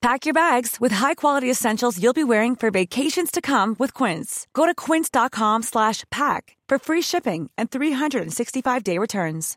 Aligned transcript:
Pack 0.00 0.26
your 0.26 0.34
bags 0.34 0.76
with 0.80 0.92
high-quality 0.92 1.50
essentials 1.50 2.00
you'll 2.00 2.12
be 2.12 2.22
wearing 2.22 2.54
for 2.54 2.70
vacations 2.70 3.32
to 3.32 3.40
come 3.40 3.74
with 3.80 3.92
Quince. 3.94 4.46
Go 4.52 4.64
to 4.64 4.74
quince.com 4.74 5.64
slash 5.64 6.04
pack 6.10 6.56
for 6.68 6.78
free 6.78 7.02
shipping 7.02 7.50
and 7.58 7.68
365-day 7.70 8.96
returns. 8.98 9.56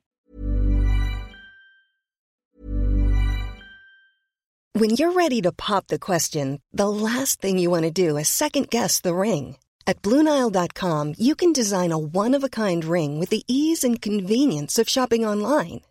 When 4.74 4.92
you're 4.92 5.12
ready 5.12 5.42
to 5.42 5.52
pop 5.52 5.88
the 5.88 6.00
question, 6.00 6.60
the 6.74 6.90
last 6.90 7.40
thing 7.40 7.60
you 7.60 7.70
want 7.70 7.84
to 7.84 7.92
do 7.92 8.18
is 8.18 8.30
second-guess 8.30 9.02
the 9.02 9.14
ring. 9.14 9.58
At 9.86 10.02
BlueNile.com, 10.02 11.16
you 11.18 11.36
can 11.36 11.54
design 11.54 11.92
a 11.92 12.00
one-of-a-kind 12.00 12.86
ring 12.86 13.20
with 13.20 13.30
the 13.30 13.44
ease 13.48 13.84
and 13.84 14.02
convenience 14.02 14.80
of 14.80 14.90
shopping 14.90 15.24
online. 15.26 15.82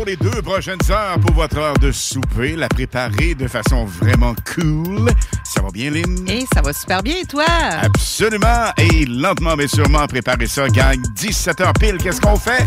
pour 0.00 0.06
les 0.06 0.16
deux 0.16 0.40
prochaines 0.40 0.80
heures 0.88 1.18
pour 1.20 1.34
votre 1.34 1.58
heure 1.58 1.76
de 1.76 1.92
souper, 1.92 2.56
la 2.56 2.68
préparer 2.68 3.34
de 3.34 3.46
façon 3.46 3.84
vraiment 3.84 4.34
cool. 4.54 5.10
Ça 5.44 5.60
va 5.60 5.68
bien, 5.68 5.90
Lynn? 5.90 6.26
Et 6.26 6.46
ça 6.54 6.62
va 6.62 6.72
super 6.72 7.02
bien, 7.02 7.16
toi? 7.28 7.44
Absolument. 7.82 8.72
Et 8.78 9.04
lentement 9.04 9.56
mais 9.56 9.68
sûrement, 9.68 10.06
préparer 10.06 10.46
ça, 10.46 10.68
gang. 10.68 10.98
17 11.16 11.60
heures 11.60 11.74
pile, 11.74 11.98
qu'est-ce 11.98 12.18
qu'on 12.18 12.36
fait? 12.36 12.66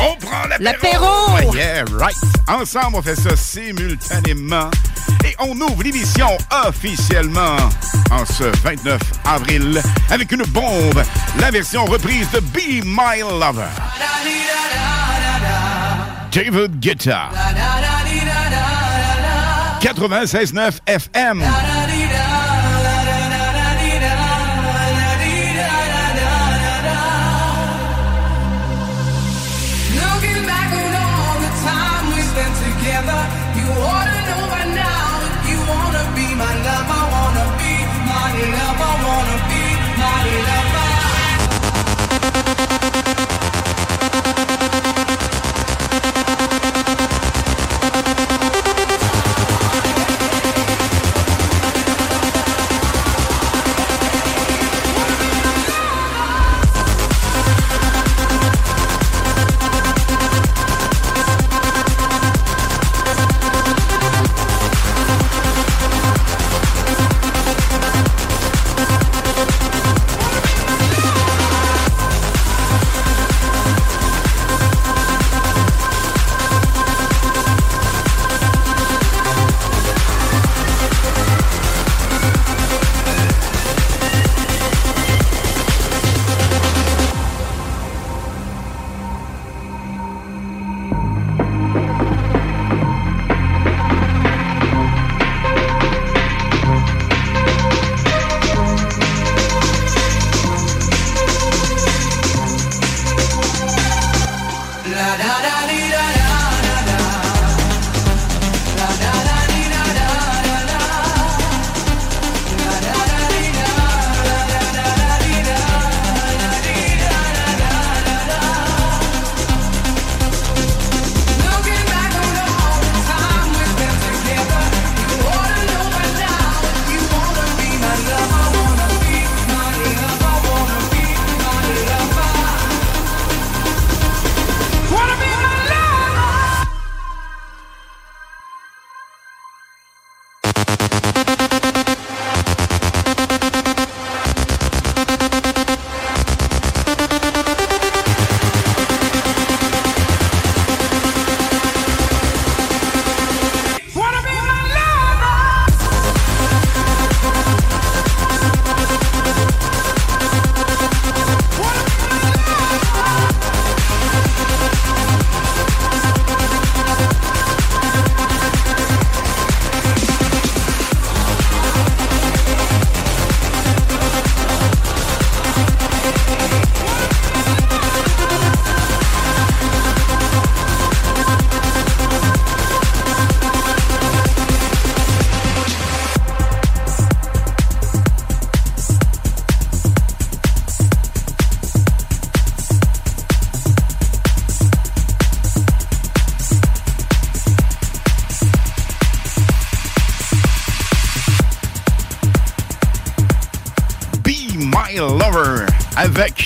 On 0.00 0.14
prend 0.24 0.46
l'apéro! 0.48 1.32
L'apéro! 1.32 1.54
Yeah, 1.56 1.84
right. 1.98 2.14
Ensemble, 2.46 2.98
on 2.98 3.02
fait 3.02 3.16
ça 3.16 3.34
simultanément. 3.34 4.70
Et 5.24 5.34
on 5.40 5.60
ouvre 5.60 5.82
l'émission 5.82 6.28
officiellement 6.64 7.56
en 8.12 8.24
ce 8.24 8.44
29 8.62 9.00
avril 9.24 9.82
avec 10.10 10.30
une 10.30 10.44
bombe, 10.44 11.02
la 11.40 11.50
version 11.50 11.86
reprise 11.86 12.30
de 12.30 12.38
Be 12.38 12.84
My 12.84 13.18
Lover. 13.20 13.66
David 16.30 16.80
Guetta. 16.80 17.30
96.9 19.80 20.80
FM. 20.86 21.67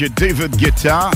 Avec 0.02 0.14
David 0.14 0.56
Guetta 0.56 1.10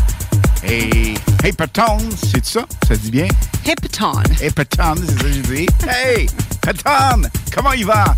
et 0.62 1.14
Hepaton, 1.43 1.99
c'est 2.33 2.45
ça? 2.45 2.66
Ça 2.87 2.95
se 2.95 3.00
dit 3.00 3.11
bien? 3.11 3.26
Hepaton. 3.64 4.23
Hepaton, 4.40 4.95
c'est 4.97 5.12
ça 5.12 5.23
que 5.25 5.33
je 5.33 5.40
dis. 5.40 5.66
Hey, 5.88 6.28
Hepaton, 6.62 7.23
comment 7.52 7.73
il 7.73 7.85
va? 7.85 8.14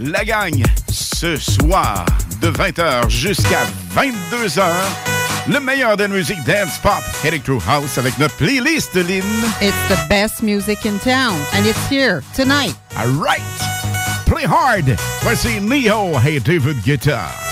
La 0.00 0.24
gang, 0.24 0.60
ce 0.90 1.36
soir, 1.36 2.04
de 2.40 2.50
20h 2.50 3.08
jusqu'à 3.08 3.60
22h, 3.94 4.64
le 5.46 5.60
meilleur 5.60 5.96
de 5.96 6.02
la 6.02 6.08
musique 6.08 6.42
dance 6.44 6.78
pop, 6.82 6.92
Electro 7.24 7.62
House 7.68 7.96
avec 7.96 8.18
notre 8.18 8.34
playlist, 8.34 8.94
Lynn. 8.94 9.22
It's 9.60 9.76
the 9.88 10.08
best 10.08 10.42
music 10.42 10.84
in 10.84 10.98
town, 10.98 11.36
and 11.52 11.64
it's 11.64 11.88
here 11.88 12.24
tonight. 12.34 12.74
All 12.96 13.06
right. 13.22 13.40
Play 14.26 14.46
hard. 14.46 14.96
Voici 15.22 15.60
Neo 15.60 16.18
et 16.26 16.40
David 16.40 16.82
Guetta. 16.82 17.43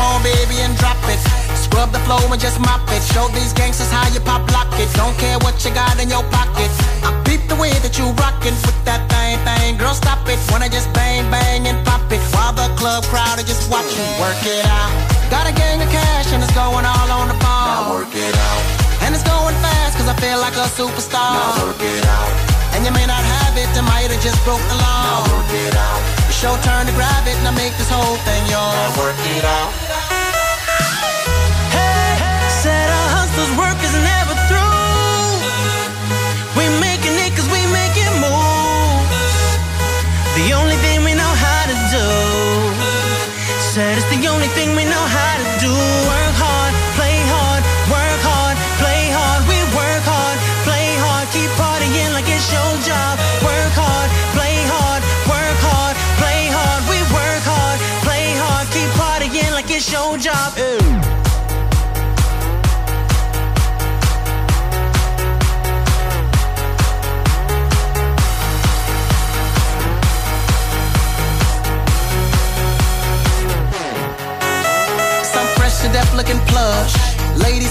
Come 0.00 0.16
on, 0.16 0.22
baby, 0.24 0.64
and 0.64 0.72
drop 0.80 0.96
it. 1.12 1.20
Scrub 1.52 1.92
the 1.92 2.00
flow 2.08 2.24
and 2.32 2.40
just 2.40 2.56
mop 2.56 2.88
it. 2.88 3.04
Show 3.12 3.28
these 3.36 3.52
gangsters 3.52 3.92
how 3.92 4.08
you 4.08 4.20
pop 4.24 4.40
lock 4.48 4.72
it. 4.80 4.88
Don't 4.96 5.12
care 5.20 5.36
what 5.44 5.60
you 5.60 5.76
got 5.76 6.00
in 6.00 6.08
your 6.08 6.24
pocket. 6.32 6.72
I 7.04 7.12
peep 7.28 7.44
the 7.52 7.56
way 7.60 7.68
that 7.84 8.00
you 8.00 8.08
rockin' 8.16 8.56
with 8.64 8.80
that 8.88 9.04
thing, 9.12 9.36
thing. 9.44 9.76
Girl, 9.76 9.92
stop 9.92 10.24
it. 10.24 10.40
Wanna 10.48 10.72
just 10.72 10.88
bang, 10.96 11.28
bang, 11.28 11.68
and 11.68 11.76
pop 11.84 12.00
it. 12.08 12.16
While 12.32 12.56
the 12.56 12.72
club 12.80 13.04
crowd 13.12 13.36
are 13.36 13.44
just 13.44 13.68
watching. 13.68 14.08
Work 14.16 14.40
it 14.48 14.64
out. 14.64 14.88
Got 15.28 15.44
a 15.44 15.52
gang 15.52 15.84
of 15.84 15.92
cash 15.92 16.32
and 16.32 16.40
it's 16.40 16.56
going 16.56 16.88
all 16.88 17.08
on 17.12 17.28
the 17.28 17.36
ball. 17.36 17.68
Now 17.68 18.00
work 18.00 18.16
it 18.16 18.32
out. 18.32 18.64
And 19.04 19.12
it's 19.12 19.26
going 19.28 19.52
fast 19.60 20.00
cause 20.00 20.08
I 20.08 20.16
feel 20.16 20.40
like 20.40 20.56
a 20.56 20.64
superstar. 20.72 21.36
Now 21.36 21.68
work 21.68 21.76
it 21.76 22.08
out. 22.08 22.32
And 22.72 22.88
you 22.88 22.92
may 22.96 23.04
not 23.04 23.20
have 23.20 23.52
it, 23.52 23.68
I 23.76 23.84
might 23.84 24.08
have 24.08 24.22
just 24.24 24.40
broke 24.48 24.64
the 24.72 24.80
law. 24.80 25.04
Now 25.04 25.28
work 25.28 25.52
it 25.52 25.76
out. 25.76 26.00
It's 26.24 26.40
your 26.40 26.56
turn 26.64 26.88
to 26.88 26.94
grab 26.96 27.28
it 27.28 27.36
and 27.36 27.44
I 27.44 27.52
make 27.52 27.76
this 27.76 27.92
whole 27.92 28.16
thing 28.24 28.42
yours. 28.48 28.72
Now 28.80 28.96
work 28.96 29.20
it 29.36 29.44
out. 29.44 29.79
Said 43.70 43.98
it's 43.98 44.10
the 44.10 44.26
only 44.26 44.48
thing 44.48 44.74
we 44.74 44.82
know 44.82 45.06
how 45.06 45.36
to 45.38 45.46
do. 45.62 45.70
Work 45.70 46.34
hard, 46.42 46.49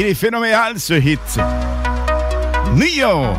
Il 0.00 0.06
est 0.06 0.14
phénoménal 0.14 0.78
ce 0.78 0.94
hit. 0.94 1.18
Neo. 2.76 3.34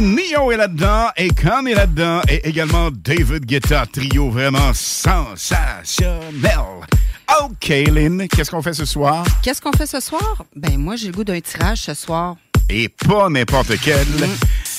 Neo 0.00 0.50
est 0.50 0.56
là-dedans 0.56 1.10
et 1.16 1.28
Khan 1.28 1.64
est 1.66 1.74
là-dedans 1.74 2.22
et 2.28 2.48
également 2.48 2.90
David 2.90 3.46
Guetta, 3.46 3.86
trio 3.86 4.28
vraiment 4.28 4.72
sensationnel. 4.74 6.18
OK, 7.40 7.68
Lynn, 7.68 8.26
qu'est-ce 8.26 8.50
qu'on 8.50 8.62
fait 8.62 8.72
ce 8.72 8.84
soir? 8.84 9.24
Qu'est-ce 9.44 9.62
qu'on 9.62 9.70
fait 9.70 9.86
ce 9.86 10.00
soir? 10.00 10.44
Ben, 10.56 10.76
moi, 10.76 10.96
j'ai 10.96 11.06
le 11.06 11.12
goût 11.12 11.22
d'un 11.22 11.40
tirage 11.40 11.82
ce 11.82 11.94
soir. 11.94 12.34
Et 12.68 12.88
pas 12.88 13.28
n'importe 13.28 13.74
quel. 13.80 14.06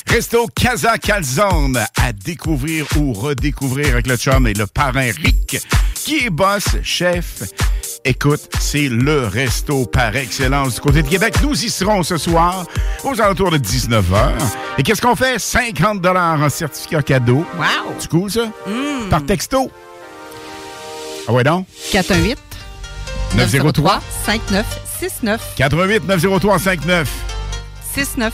Resto 0.09 0.47
Casa 0.55 0.97
Calzone 0.97 1.77
à 1.95 2.11
découvrir 2.11 2.87
ou 2.97 3.13
redécouvrir 3.13 3.93
avec 3.93 4.07
le 4.07 4.17
chum 4.17 4.47
et 4.47 4.53
le 4.53 4.65
parrain 4.65 5.11
Rick, 5.23 5.61
qui 5.93 6.25
est 6.25 6.29
boss, 6.31 6.63
chef? 6.81 7.43
Écoute, 8.03 8.41
c'est 8.59 8.89
le 8.89 9.27
resto 9.27 9.85
par 9.85 10.15
excellence 10.15 10.75
du 10.75 10.81
côté 10.81 11.03
de 11.03 11.07
Québec. 11.07 11.35
Nous 11.43 11.63
y 11.63 11.69
serons 11.69 12.01
ce 12.01 12.17
soir 12.17 12.65
aux 13.03 13.21
alentours 13.21 13.51
de 13.51 13.59
19h. 13.59 14.31
Et 14.79 14.83
qu'est-ce 14.83 15.01
qu'on 15.01 15.15
fait? 15.15 15.37
50 15.37 16.03
en 16.03 16.49
certificat 16.49 17.03
cadeau. 17.03 17.45
Wow! 17.57 17.93
C'est 17.99 18.09
cool, 18.09 18.31
ça? 18.31 18.49
Par 19.11 19.23
texto. 19.23 19.69
Ah 21.27 21.33
ouais, 21.33 21.43
donc? 21.43 21.67
418 21.91 22.39
903 23.35 24.01
5969 24.25 25.53
88 25.55 26.07
903 26.07 26.57
59 26.59 27.09
69 27.93 28.33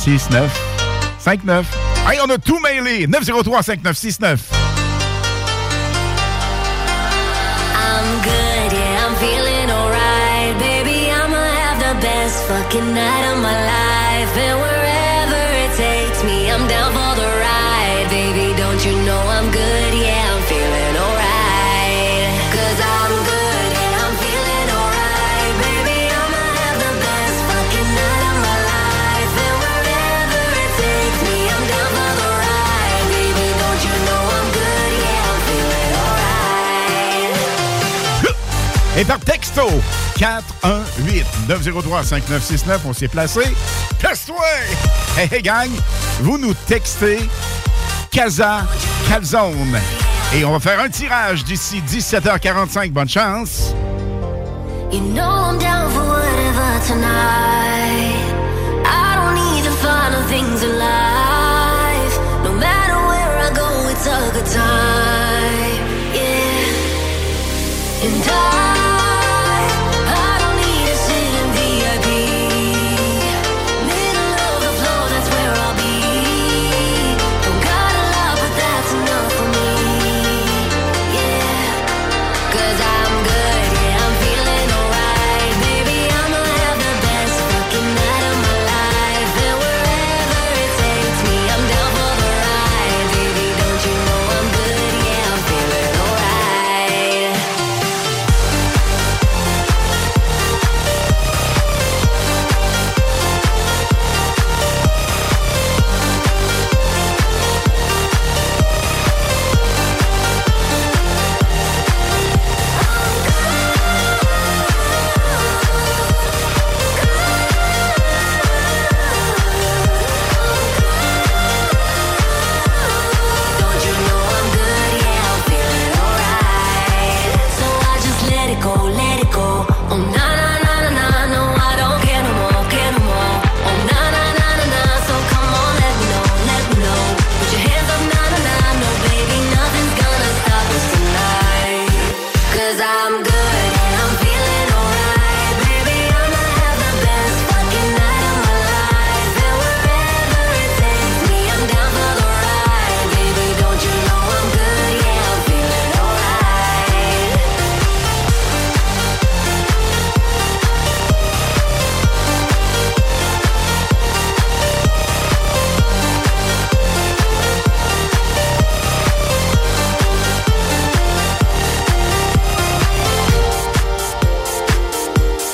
69 0.00 0.83
59. 1.24 1.64
Hey, 2.06 2.20
on 2.20 2.30
a 2.30 2.36
tout 2.38 2.60
mailé. 2.60 3.06
903 3.06 3.62
5969. 3.62 4.38
I'm 7.76 8.22
good, 8.22 8.72
yeah, 8.76 9.06
I'm 9.06 9.16
feeling 9.16 9.70
alright. 9.70 10.58
Baby, 10.58 11.10
I'ma 11.10 11.40
have 11.40 11.78
the 11.78 11.94
best 12.02 12.44
fucking 12.44 12.94
night 12.94 13.32
of 13.32 13.38
my 13.40 13.56
life. 13.64 14.73
Et 38.96 39.04
par 39.04 39.18
texto, 39.18 39.62
418-903-5969, 40.18 42.78
on 42.86 42.92
s'est 42.92 43.08
placé. 43.08 43.40
Place-toi! 43.98 44.36
Hey, 45.18 45.28
hey, 45.32 45.42
gang, 45.42 45.68
vous 46.20 46.38
nous 46.38 46.54
textez 46.54 47.18
Casa 48.12 48.64
Calzone. 49.08 49.80
Et 50.32 50.44
on 50.44 50.52
va 50.52 50.60
faire 50.60 50.78
un 50.80 50.88
tirage 50.88 51.42
d'ici 51.44 51.82
17h45. 51.88 52.92
Bonne 52.92 53.08
chance! 53.08 53.74
You 54.92 55.00
know 55.00 55.22
I'm 55.22 55.58
down 55.58 55.90
for 55.90 56.04
whatever 56.04 56.78
tonight. 56.86 58.14
I 58.86 59.16
don't 59.16 59.34
need 59.34 59.64
the 59.64 59.72
final 59.82 60.22
things 60.28 60.62
in 60.62 60.78
life. 60.78 62.16
No 62.44 62.52
matter 62.52 62.94
where 63.08 63.40
I 63.40 63.50
go, 63.52 63.88
it's 63.90 64.06
a 64.06 64.30
good 64.32 64.46
time. 64.52 64.83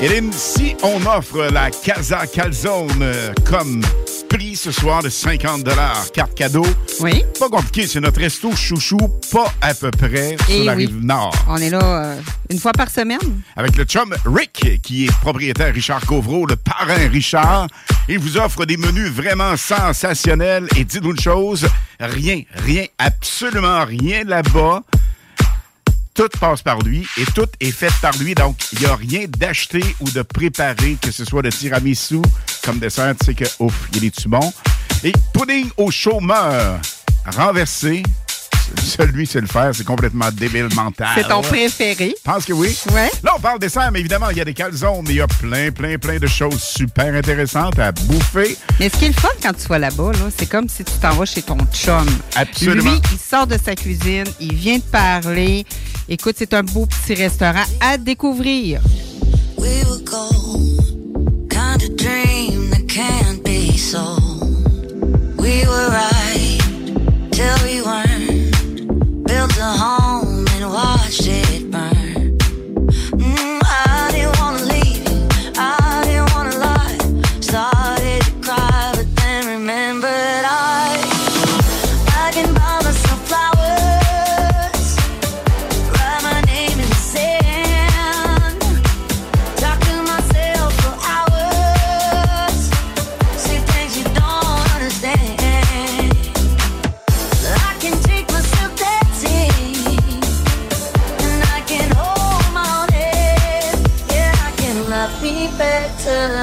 Hélène, 0.03 0.33
si 0.33 0.75
on 0.83 1.05
offre 1.07 1.49
la 1.53 1.71
Casa 1.71 2.27
Calzone 2.27 2.89
euh, 3.03 3.33
comme 3.45 3.83
prix 4.31 4.57
ce 4.57 4.71
soir 4.71 5.03
de 5.03 5.11
50 5.11 5.65
carte 6.15 6.35
cadeau, 6.35 6.65
oui. 7.01 7.23
pas 7.39 7.49
compliqué, 7.51 7.87
c'est 7.87 8.01
notre 8.01 8.21
resto 8.21 8.55
chouchou, 8.57 8.97
pas 9.31 9.53
à 9.61 9.75
peu 9.75 9.91
près 9.91 10.37
sur 10.39 10.47
Eh 10.49 10.65
la 10.65 10.75
oui. 10.75 10.87
rive 10.87 11.05
nord. 11.05 11.35
On 11.49 11.57
est 11.59 11.69
là 11.69 11.81
euh, 11.83 12.17
une 12.49 12.59
fois 12.59 12.73
par 12.73 12.89
semaine. 12.89 13.19
Avec 13.57 13.77
le 13.77 13.85
chum 13.85 14.15
Rick, 14.25 14.81
qui 14.83 15.05
est 15.07 15.13
propriétaire 15.21 15.75
Richard 15.75 16.07
Covreau, 16.07 16.47
le 16.47 16.57
parrain 16.57 17.09
Richard. 17.11 17.67
Il 18.09 18.19
vous 18.21 18.39
offre 18.39 18.65
des 18.65 18.79
menus 18.79 19.11
vraiment 19.11 19.55
sensationnels. 19.59 20.67
Et 20.77 20.85
dites-nous 20.85 21.11
une 21.11 21.21
chose, 21.21 21.69
rien, 21.99 22.41
rien, 22.55 22.87
absolument 22.99 23.85
rien 23.85 24.25
là-bas. 24.25 24.83
Tout 26.21 26.39
passe 26.39 26.61
par 26.61 26.81
lui 26.81 27.07
et 27.17 27.25
tout 27.35 27.49
est 27.61 27.71
fait 27.71 27.91
par 28.03 28.15
lui. 28.19 28.35
Donc, 28.35 28.59
il 28.75 28.81
n'y 28.81 28.85
a 28.85 28.95
rien 28.95 29.25
d'acheté 29.27 29.81
ou 30.01 30.11
de 30.11 30.21
préparé, 30.21 30.99
que 31.01 31.11
ce 31.11 31.25
soit 31.25 31.41
de 31.41 31.49
tiramisu 31.49 32.19
comme 32.63 32.79
dessert. 32.79 33.15
Tu 33.19 33.25
sais 33.25 33.35
que, 33.35 33.47
ouf, 33.59 33.89
il 33.95 34.05
est-tu 34.05 34.29
bon? 34.29 34.53
Et 35.03 35.15
pudding 35.33 35.71
au 35.79 35.91
chômeur 35.91 36.79
renversé. 37.25 38.03
Celui, 38.83 39.27
c'est 39.27 39.41
le 39.41 39.47
faire, 39.47 39.71
c'est 39.75 39.85
complètement 39.85 40.31
débile 40.33 40.69
mental. 40.75 41.09
C'est 41.15 41.29
ton 41.29 41.43
préféré. 41.43 42.15
Je 42.17 42.23
pense 42.23 42.45
que 42.45 42.53
oui. 42.53 42.77
Ouais. 42.93 43.11
Là, 43.23 43.33
on 43.37 43.41
parle 43.41 43.59
dessert, 43.59 43.91
mais 43.93 44.01
évidemment, 44.01 44.31
il 44.31 44.37
y 44.39 44.41
a 44.41 44.45
des 44.45 44.55
calzones, 44.55 45.03
mais 45.05 45.11
il 45.11 45.17
y 45.17 45.21
a 45.21 45.27
plein, 45.27 45.71
plein, 45.71 45.99
plein 45.99 46.19
de 46.19 46.27
choses 46.27 46.61
super 46.61 47.15
intéressantes 47.15 47.79
à 47.79 47.93
bouffer. 47.93 48.57
Mais 48.79 48.89
ce 48.89 48.97
qui 48.97 49.07
est 49.07 49.09
le 49.09 49.15
fun 49.15 49.29
quand 49.43 49.53
tu 49.53 49.67
vas 49.69 49.79
là-bas, 49.79 50.13
là, 50.13 50.31
c'est 50.37 50.49
comme 50.49 50.69
si 50.69 50.85
tu 50.85 50.93
t'en 51.01 51.11
vas 51.15 51.25
chez 51.25 51.43
ton 51.43 51.59
chum. 51.73 52.07
Absolument. 52.37 52.93
Lui, 52.93 53.01
il 53.13 53.19
sort 53.19 53.47
de 53.47 53.59
sa 53.63 53.75
cuisine, 53.75 54.27
il 54.41 54.55
vient 54.55 54.79
te 54.79 54.91
parler. 54.91 55.65
Écoute, 56.09 56.37
c'est 56.39 56.55
un 56.55 56.63
beau 56.63 56.87
petit 56.87 57.15
restaurant 57.15 57.65
à 57.81 57.97
découvrir. 57.97 58.81
We 59.59 59.85
were 59.85 60.01
gold, 60.05 61.49
kind 61.51 61.83
of 61.83 61.97
dream 61.97 62.71
that 62.71 62.89
can't 62.89 63.45
be 63.45 63.77
sold. 63.77 64.67
We 65.37 65.65
were 65.67 65.89
right 65.91 66.59
till 67.31 67.57
we 67.65 67.80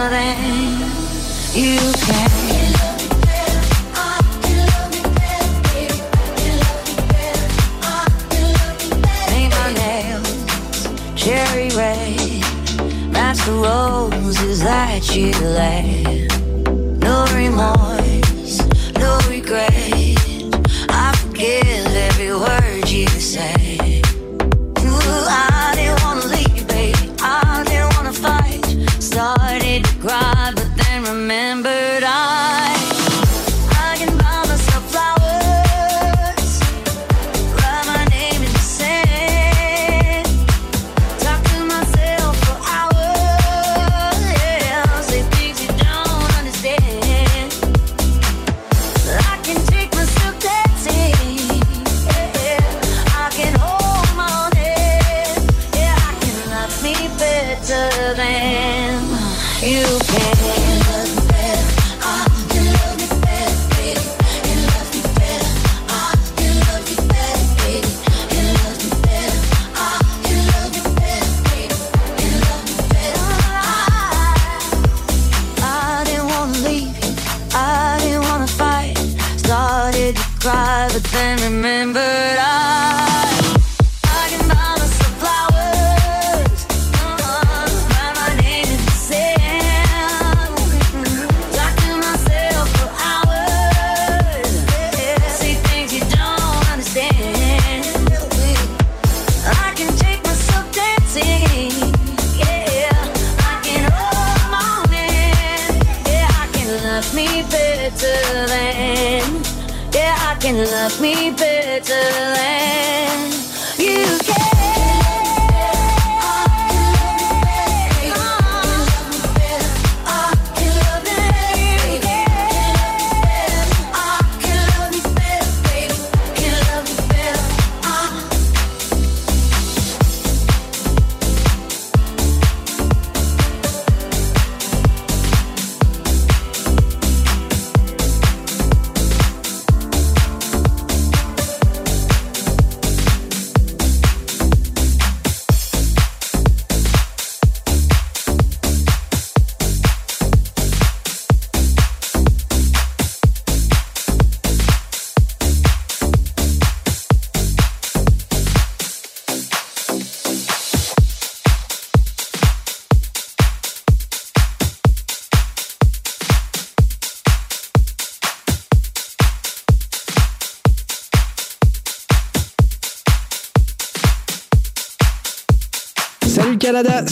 something 0.10 0.88
you 1.54 1.87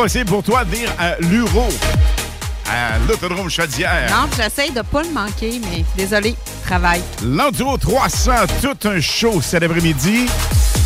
impossible 0.00 0.24
pour 0.30 0.42
toi 0.42 0.64
de 0.64 0.70
venir 0.70 0.88
à 0.98 1.16
l'Uro, 1.20 1.68
à 2.70 2.98
l'autodrome 3.06 3.50
Chaudière. 3.50 4.08
Non, 4.10 4.28
j'essaye 4.34 4.70
de 4.70 4.80
pas 4.80 5.02
le 5.02 5.10
manquer, 5.10 5.60
mais 5.70 5.84
désolé, 5.94 6.34
travail. 6.64 7.02
L'Enduro 7.22 7.76
300, 7.76 8.32
tout 8.62 8.88
un 8.88 8.98
show 9.00 9.42
cet 9.42 9.62
après-midi. 9.62 10.26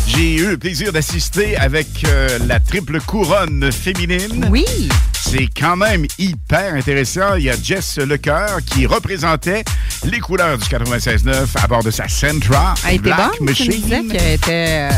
J'ai 0.07 0.35
eu 0.35 0.47
le 0.51 0.57
plaisir 0.57 0.91
d'assister 0.91 1.55
avec 1.55 1.87
euh, 2.05 2.39
la 2.45 2.59
triple 2.59 2.99
couronne 3.01 3.71
féminine. 3.71 4.49
Oui. 4.51 4.65
C'est 5.25 5.47
quand 5.57 5.77
même 5.77 6.05
hyper 6.19 6.73
intéressant. 6.73 7.35
Il 7.35 7.45
y 7.45 7.49
a 7.49 7.55
Jess 7.61 7.97
Lecoeur 7.99 8.59
qui 8.65 8.85
représentait 8.85 9.63
les 10.03 10.19
couleurs 10.19 10.57
du 10.57 10.65
96.9 10.65 11.31
à 11.63 11.67
bord 11.67 11.83
de 11.83 11.89
sa 11.91 12.07
Sentra 12.09 12.73
Elle 12.85 12.95
était 12.95 13.03
Black 13.03 13.17
bonne, 13.39 13.53
tu 13.55 13.63
me 13.69 13.71
disais 13.71 14.01
Machine. 14.01 14.11
qu'elle 14.11 14.33
était, 14.33 14.89
euh, 14.91 14.97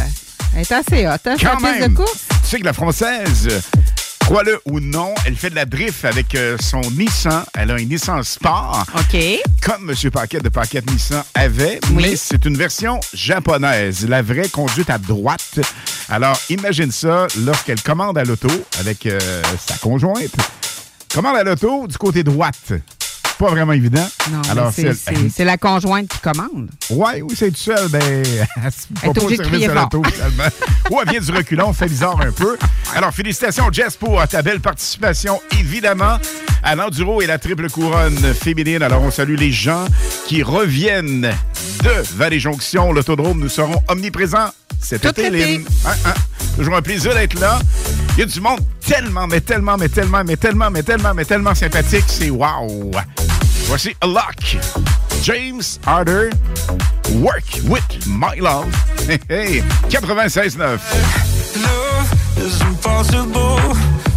elle 0.55 0.61
était 0.63 0.73
assez 0.75 1.07
hot, 1.07 1.11
hein, 1.25 1.35
Quand 1.39 1.59
même. 1.61 1.89
de 1.89 1.95
course. 1.95 2.23
Tu 2.43 2.49
sais 2.51 2.59
que 2.59 2.65
la 2.65 2.73
française, 2.73 3.61
crois-le 4.27 4.59
ou 4.65 4.81
non, 4.81 5.15
elle 5.25 5.37
fait 5.37 5.49
de 5.49 5.55
la 5.55 5.63
drift 5.63 6.03
avec 6.03 6.35
euh, 6.35 6.57
son 6.59 6.81
Nissan. 6.91 7.45
Elle 7.57 7.71
a 7.71 7.75
un 7.75 7.85
Nissan 7.85 8.21
Sport. 8.23 8.85
OK. 8.93 9.17
Comme 9.61 9.89
M. 9.89 10.11
Paquette 10.11 10.43
de 10.43 10.49
Paquette 10.49 10.91
Nissan 10.91 11.23
avait, 11.33 11.79
mais 11.93 12.17
c'est 12.17 12.43
une 12.43 12.57
version 12.57 12.99
japonaise. 13.13 14.05
La 14.05 14.21
vraie 14.21 14.49
conduite 14.49 14.89
à 14.89 14.97
droite. 14.97 15.61
Alors, 16.09 16.37
imagine 16.49 16.91
ça 16.91 17.27
lorsqu'elle 17.45 17.81
commande 17.81 18.17
à 18.17 18.25
l'auto 18.25 18.49
avec 18.81 19.05
euh, 19.05 19.17
sa 19.65 19.77
conjointe. 19.77 20.35
Commande 21.13 21.37
à 21.37 21.43
l'auto 21.45 21.87
du 21.87 21.97
côté 21.97 22.21
droite. 22.21 22.73
Pas 23.37 23.49
vraiment 23.51 23.73
évident. 23.73 24.07
Non, 24.31 24.41
Alors, 24.49 24.71
c'est- 24.73 25.43
la 25.45 25.57
conjointe 25.57 26.07
qui 26.07 26.19
commande. 26.19 26.69
Ouais, 26.89 27.21
oui, 27.21 27.35
c'est 27.37 27.51
tout 27.51 27.57
seul, 27.57 27.87
ben, 27.89 28.01
elle 29.03 29.09
obligée 29.09 29.37
de 29.37 29.43
service 29.43 29.69
à 29.69 29.73
l'auto, 29.75 30.01
finalement. 30.11 30.43
Ou 30.89 30.99
elle 31.01 31.09
vient 31.11 31.19
du 31.21 31.31
reculon, 31.31 31.71
fait 31.73 31.87
bizarre 31.87 32.19
un 32.19 32.31
peu. 32.31 32.57
Alors, 32.95 33.13
félicitations, 33.13 33.69
Jess, 33.71 33.95
pour 33.95 34.25
ta 34.27 34.41
belle 34.41 34.59
participation, 34.59 35.39
évidemment, 35.59 36.17
à 36.63 36.75
l'Enduro 36.75 37.21
et 37.21 37.27
la 37.27 37.37
triple 37.37 37.69
couronne 37.69 38.33
féminine. 38.33 38.81
Alors, 38.81 39.03
on 39.03 39.11
salue 39.11 39.35
les 39.35 39.51
gens 39.51 39.85
qui 40.25 40.41
reviennent 40.41 41.31
de 41.83 42.15
Vallée-Jonction, 42.15 42.91
l'autodrome. 42.91 43.39
Nous 43.39 43.49
serons 43.49 43.81
omniprésents 43.87 44.49
cet 44.81 45.01
Tout 45.01 45.09
été. 45.09 45.29
Lynn. 45.29 45.63
Hein, 45.85 45.91
hein. 46.05 46.13
Toujours 46.57 46.75
un 46.75 46.81
plaisir 46.81 47.13
d'être 47.13 47.39
là. 47.39 47.59
Il 48.17 48.21
y 48.21 48.23
a 48.23 48.25
du 48.25 48.41
monde 48.41 48.61
tellement, 48.83 49.27
mais 49.27 49.41
tellement, 49.41 49.77
mais 49.77 49.89
tellement, 49.89 50.23
mais 50.23 50.35
tellement, 50.35 50.71
mais 50.71 50.81
tellement, 50.81 51.13
mais 51.13 51.23
tellement 51.23 51.53
sympathique. 51.53 52.05
C'est 52.07 52.31
wow! 52.31 52.89
Voici 53.67 53.95
A 54.01 54.07
Lock. 54.07 54.57
James 55.21 55.61
Harder. 55.85 56.31
Work 57.21 57.45
with 57.69 58.07
my 58.07 58.39
love. 58.39 58.73
Hey, 59.07 59.19
hey. 59.29 59.61
96.9. 59.89 60.57
Love 61.61 62.13
is 62.37 62.59
impossible, 62.61 63.59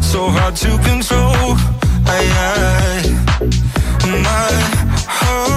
so 0.00 0.30
hard 0.30 0.56
to 0.56 0.78
control. 0.78 1.58
Aye. 2.06 3.04
My 4.06 4.50
heart 5.06 5.49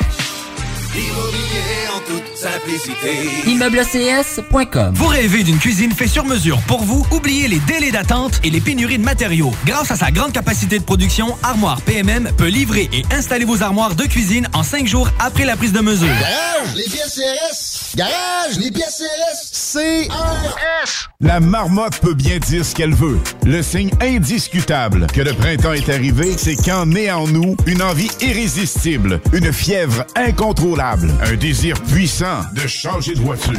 Immobilier 0.95 1.88
en 1.95 1.99
toute 1.99 2.36
simplicité. 2.36 3.30
ImmeubleCS.com 3.47 4.93
Vous 4.95 5.08
rêvez 5.08 5.43
d'une 5.43 5.60
cuisine 5.60 5.91
faite 5.91 6.10
sur 6.10 6.25
mesure 6.25 6.60
pour 6.62 6.84
vous? 6.84 7.06
Oubliez 7.12 7.47
les 7.47 7.60
délais 7.60 7.91
d'attente 7.91 8.39
et 8.43 8.49
les 8.49 8.60
pénuries 8.60 8.97
de 8.97 9.04
matériaux. 9.04 9.52
Grâce 9.65 9.91
à 9.91 9.95
sa 9.95 10.10
grande 10.10 10.32
capacité 10.32 10.80
de 10.80 10.84
production, 10.84 11.38
Armoire 11.43 11.82
PMM 11.82 12.32
peut 12.38 12.47
livrer 12.47 12.89
et 12.91 13.04
installer 13.13 13.45
vos 13.45 13.62
armoires 13.62 13.93
de 13.93 14.06
cuisine 14.06 14.47
en 14.54 14.63
cinq 14.63 14.88
jours 14.88 15.10
après 15.19 15.45
la 15.45 15.56
prise 15.56 15.73
de 15.73 15.80
mesure. 15.82 16.08
Garage, 16.08 16.75
les 16.75 16.84
pièces 16.84 17.15
CRS. 17.15 17.95
Garage, 17.95 18.58
les 18.60 18.71
pièces 18.71 19.04
CRS. 19.04 19.73
CRS. 19.73 21.10
La 21.21 21.39
marmotte 21.39 21.99
peut 21.99 22.13
bien 22.13 22.39
dire 22.39 22.65
ce 22.65 22.73
qu'elle 22.73 22.95
veut. 22.95 23.19
Le 23.45 23.62
signe 23.62 23.91
indiscutable 24.02 25.06
que 25.13 25.21
le 25.21 25.34
printemps 25.34 25.73
est 25.73 25.89
arrivé, 25.89 26.34
c'est 26.38 26.56
quand 26.56 26.86
naît 26.86 27.12
en 27.12 27.28
nous 27.28 27.56
une 27.67 27.82
envie 27.84 28.10
irrésistible, 28.21 29.19
une 29.34 29.52
fièvre 29.52 30.06
incontrôlable, 30.15 30.80
un 30.97 31.36
désir 31.36 31.80
puissant 31.84 32.41
de 32.54 32.67
changer 32.67 33.13
de 33.13 33.19
voiture. 33.19 33.54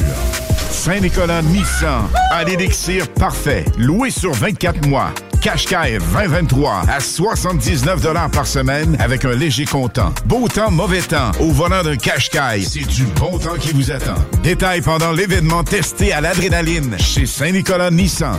Saint-Nicolas 0.71 1.43
Nissan 1.43 2.09
a 2.31 2.45
l'élixir 2.45 3.07
parfait, 3.09 3.64
loué 3.79 4.11
sur 4.11 4.33
24 4.33 4.88
mois. 4.88 5.12
Qashqai 5.40 5.99
2023 6.12 6.83
à 6.88 7.01
79 7.01 8.03
par 8.33 8.47
semaine 8.47 8.97
avec 9.01 9.25
un 9.25 9.35
léger 9.35 9.64
comptant. 9.64 10.12
Beau 10.27 10.49
temps, 10.49 10.71
mauvais 10.71 11.01
temps. 11.01 11.31
Au 11.40 11.51
volant 11.51 11.83
d'un 11.83 11.97
Qashqai, 11.97 12.62
c'est 12.62 12.87
du 12.87 13.05
bon 13.05 13.38
temps 13.38 13.57
qui 13.59 13.73
vous 13.73 13.90
attend. 13.90 14.16
Détails 14.43 14.83
pendant 14.83 15.12
l'événement 15.12 15.62
testé 15.64 16.12
à 16.12 16.21
l'adrénaline 16.21 16.97
chez 16.99 17.27
Saint-Nicolas 17.27 17.90
Nissan. 17.90 18.38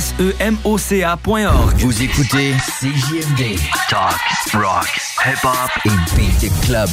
semoca.org. 0.01 1.77
Vous 1.77 2.03
écoutez 2.03 2.53
CJMD. 2.79 3.59
Talk, 3.89 4.19
rock, 4.53 4.99
hip-hop 5.25 5.69
et 5.85 5.89
beat 6.15 6.51
club. 6.65 6.89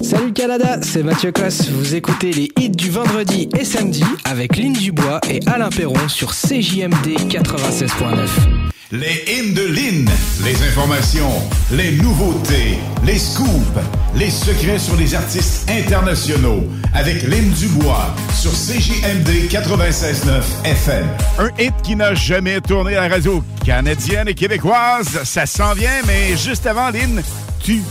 Salut 0.00 0.32
Canada, 0.32 0.78
c'est 0.82 1.02
Mathieu 1.02 1.32
Cosse. 1.32 1.68
Vous 1.70 1.94
écoutez 1.94 2.32
les 2.32 2.50
hits 2.58 2.70
du 2.70 2.90
vendredi 2.90 3.48
et 3.58 3.64
samedi 3.64 4.04
avec 4.24 4.56
Lynn 4.56 4.72
Dubois 4.72 5.20
et 5.30 5.40
Alain 5.46 5.70
Perron 5.70 6.08
sur 6.08 6.32
CJMD 6.32 7.16
96.9. 7.28 8.75
Les 8.92 9.24
hymnes 9.26 9.52
de 9.52 9.62
Lynn, 9.62 10.08
les 10.44 10.62
informations, 10.62 11.42
les 11.72 11.90
nouveautés, 11.96 12.78
les 13.04 13.18
scoops, 13.18 13.80
les 14.14 14.30
secrets 14.30 14.78
sur 14.78 14.94
les 14.94 15.12
artistes 15.12 15.68
internationaux 15.68 16.62
avec 16.94 17.24
Lynn 17.24 17.50
Dubois 17.50 18.14
sur 18.32 18.52
CJMD 18.52 19.50
96.9 19.50 20.40
FM. 20.64 21.04
Un 21.40 21.48
hit 21.58 21.74
qui 21.82 21.96
n'a 21.96 22.14
jamais 22.14 22.60
tourné 22.60 22.94
à 22.94 23.08
la 23.08 23.14
radio 23.16 23.42
canadienne 23.64 24.28
et 24.28 24.34
québécoise. 24.34 25.20
Ça 25.24 25.46
s'en 25.46 25.74
vient, 25.74 26.02
mais 26.06 26.36
juste 26.36 26.64
avant, 26.64 26.90
Lynn, 26.90 27.24
tu, 27.64 27.82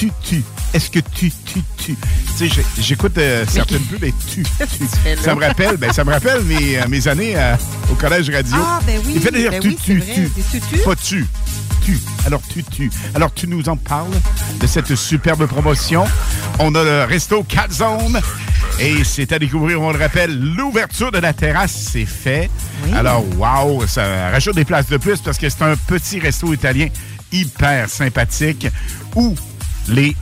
tu, 0.00 0.10
tu. 0.22 0.42
Est-ce 0.72 0.90
que 0.90 1.00
tu, 1.00 1.30
tu, 1.44 1.60
tu? 1.76 1.94
Tu 2.38 2.48
sais, 2.48 2.62
j'écoute 2.80 3.18
euh, 3.18 3.44
certaines 3.46 3.82
pubs 3.82 4.02
et 4.02 4.14
tu, 4.32 4.42
tu. 4.78 4.86
Ça 5.22 5.34
me 5.34 5.44
rappelle, 5.44 5.76
ben, 5.76 5.92
ça 5.92 6.04
me 6.04 6.10
rappelle 6.10 6.42
mes, 6.44 6.78
euh, 6.78 6.88
mes 6.88 7.06
années 7.06 7.34
euh, 7.36 7.54
au 7.92 7.94
collège 7.96 8.30
radio. 8.30 8.56
Ah, 8.56 8.80
ben 8.86 8.98
oui, 9.04 9.12
Il 9.16 9.20
fait 9.20 9.30
dire 9.30 9.50
ben 9.50 9.60
tu, 9.60 9.68
oui, 9.68 9.76
tu, 9.76 10.00
tu. 10.00 10.24
vrai, 10.24 10.42
tutus? 10.50 10.82
Pas 10.84 10.96
tu. 10.96 11.26
Tu. 11.84 11.98
Alors, 12.24 12.40
tu, 12.48 12.64
tu. 12.64 12.90
Alors, 13.14 13.34
tu 13.34 13.46
nous 13.46 13.68
en 13.68 13.76
parles 13.76 14.08
de 14.58 14.66
cette 14.66 14.94
superbe 14.94 15.44
promotion. 15.46 16.06
On 16.60 16.74
a 16.74 16.82
le 16.82 17.04
resto 17.04 17.42
Calzone. 17.42 18.22
Et 18.78 19.04
c'est 19.04 19.30
à 19.32 19.38
découvrir, 19.38 19.82
on 19.82 19.92
le 19.92 19.98
rappelle, 19.98 20.34
l'ouverture 20.34 21.12
de 21.12 21.18
la 21.18 21.34
terrasse, 21.34 21.90
c'est 21.92 22.06
fait. 22.06 22.48
Alors, 22.94 23.22
wow, 23.36 23.86
ça 23.86 24.30
rajoute 24.30 24.54
des 24.54 24.64
places 24.64 24.88
de 24.88 24.96
plus 24.96 25.20
parce 25.20 25.36
que 25.36 25.50
c'est 25.50 25.62
un 25.62 25.76
petit 25.76 26.20
resto 26.20 26.54
italien 26.54 26.88
hyper 27.32 27.90
sympathique 27.90 28.66
où 29.14 29.34
les 29.90 30.16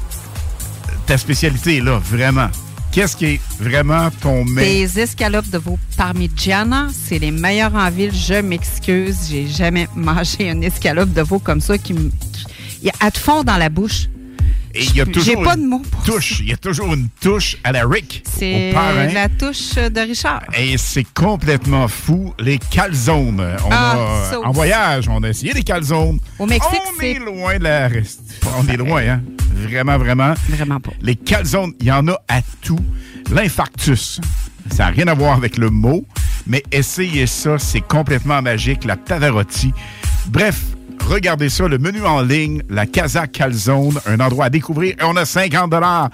ta 1.07 1.17
spécialité 1.19 1.81
là, 1.81 1.99
vraiment. 1.99 2.49
Qu'est-ce 2.91 3.17
qui 3.17 3.25
est 3.27 3.41
vraiment 3.61 4.09
ton 4.23 4.45
mets? 4.45 4.63
Des 4.63 4.99
escalopes 5.01 5.49
de 5.51 5.59
veau 5.59 5.79
parmigiana, 5.97 6.89
c'est 6.93 7.19
les 7.19 7.31
meilleurs 7.31 7.75
en 7.75 7.91
ville. 7.91 8.13
Je 8.15 8.41
m'excuse, 8.41 9.29
j'ai 9.31 9.47
jamais 9.47 9.87
mangé 9.95 10.49
une 10.51 10.65
escalope 10.65 11.13
de 11.13 11.23
veau 11.23 11.39
comme 11.39 11.61
ça 11.61 11.77
qui 11.79 11.93
me. 11.93 12.11
qui- 12.33 12.91
Elle 13.01 13.13
te 13.13 13.19
fond 13.19 13.45
dans 13.45 13.57
la 13.59 13.69
bouche. 13.69 14.09
Et 14.79 14.85
il 14.85 14.97
y 14.97 15.01
a 15.01 15.05
J'ai 15.05 15.13
toujours 15.13 15.43
pas 15.43 15.55
une 15.57 15.63
de 15.63 15.67
mots 15.67 15.83
pour 15.91 16.03
touche. 16.05 16.39
Il 16.41 16.49
y 16.49 16.53
a 16.53 16.57
toujours 16.57 16.95
une 16.95 17.09
touche 17.21 17.57
à 17.65 17.73
la 17.73 17.85
Rick. 17.85 18.23
C'est 18.39 18.73
la 18.73 19.29
touche 19.29 19.75
de 19.75 20.01
Richard. 20.01 20.43
Et 20.57 20.79
c'est 20.79 21.07
complètement 21.13 21.89
fou. 21.89 22.33
Les 22.39 22.59
calzones. 22.59 23.41
On 23.65 23.69
Ah, 23.73 24.31
a, 24.33 24.39
en 24.39 24.53
voyage, 24.53 25.09
on 25.09 25.23
a 25.25 25.29
essayé 25.31 25.53
les 25.53 25.65
calzones. 25.65 26.21
Au 26.39 26.47
Mexique, 26.47 26.81
on 26.97 27.03
est 27.03 27.15
loin 27.19 27.59
de 27.59 27.65
la 27.65 27.89
reste. 27.89 28.21
On 28.57 28.67
est 28.69 28.77
loin, 28.77 29.03
hein? 29.03 29.21
Vraiment, 29.55 29.99
vraiment. 29.99 30.35
Vraiment 30.49 30.79
pas. 30.79 30.93
Les 31.03 31.17
calzones, 31.17 31.73
il 31.81 31.87
y 31.87 31.93
en 31.93 32.07
a 32.07 32.21
à 32.29 32.41
tout. 32.63 32.79
L'infarctus, 33.33 34.21
ça 34.71 34.85
n'a 34.85 34.91
rien 34.91 35.09
à 35.09 35.15
voir 35.15 35.37
avec 35.37 35.59
le 35.59 35.71
mot, 35.71 36.07
mais 36.47 36.63
essayez 36.71 37.27
ça, 37.27 37.59
c'est 37.59 37.81
complètement 37.81 38.41
magique. 38.43 38.85
La 38.85 38.97
Pavarotti. 38.97 39.73
Bref, 40.29 40.61
regardez 41.03 41.49
ça, 41.49 41.69
le 41.69 41.79
menu 41.79 42.05
en 42.05 42.23
ligne, 42.23 42.63
la 42.69 42.87
Casa 42.87 43.27
Calzone, 43.27 43.99
un 44.07 44.21
endroit 44.21 44.45
à 44.47 44.51
découvrir. 44.51 44.95
On 45.03 45.17
a 45.17 45.25
50 45.25 45.73
en 45.75 46.09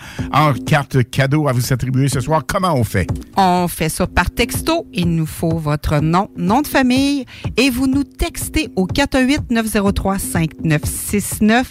carte 0.66 1.11
cadeau 1.11 1.49
à 1.49 1.53
vous 1.53 1.72
attribuer 1.72 2.09
ce 2.09 2.20
soir. 2.20 2.43
Comment 2.47 2.74
on 2.74 2.85
fait? 2.85 3.09
On 3.37 3.66
fait 3.68 3.89
ça 3.89 4.07
par 4.07 4.30
texto. 4.30 4.87
Il 4.93 5.14
nous 5.14 5.26
faut 5.26 5.59
votre 5.59 6.01
nom, 6.01 6.28
nom 6.37 6.61
de 6.62 6.66
famille 6.66 7.24
et 7.57 7.70
vous 7.70 7.87
nous 7.87 8.05
textez 8.05 8.68
au 8.76 8.87
418-903-5969. 8.87 11.64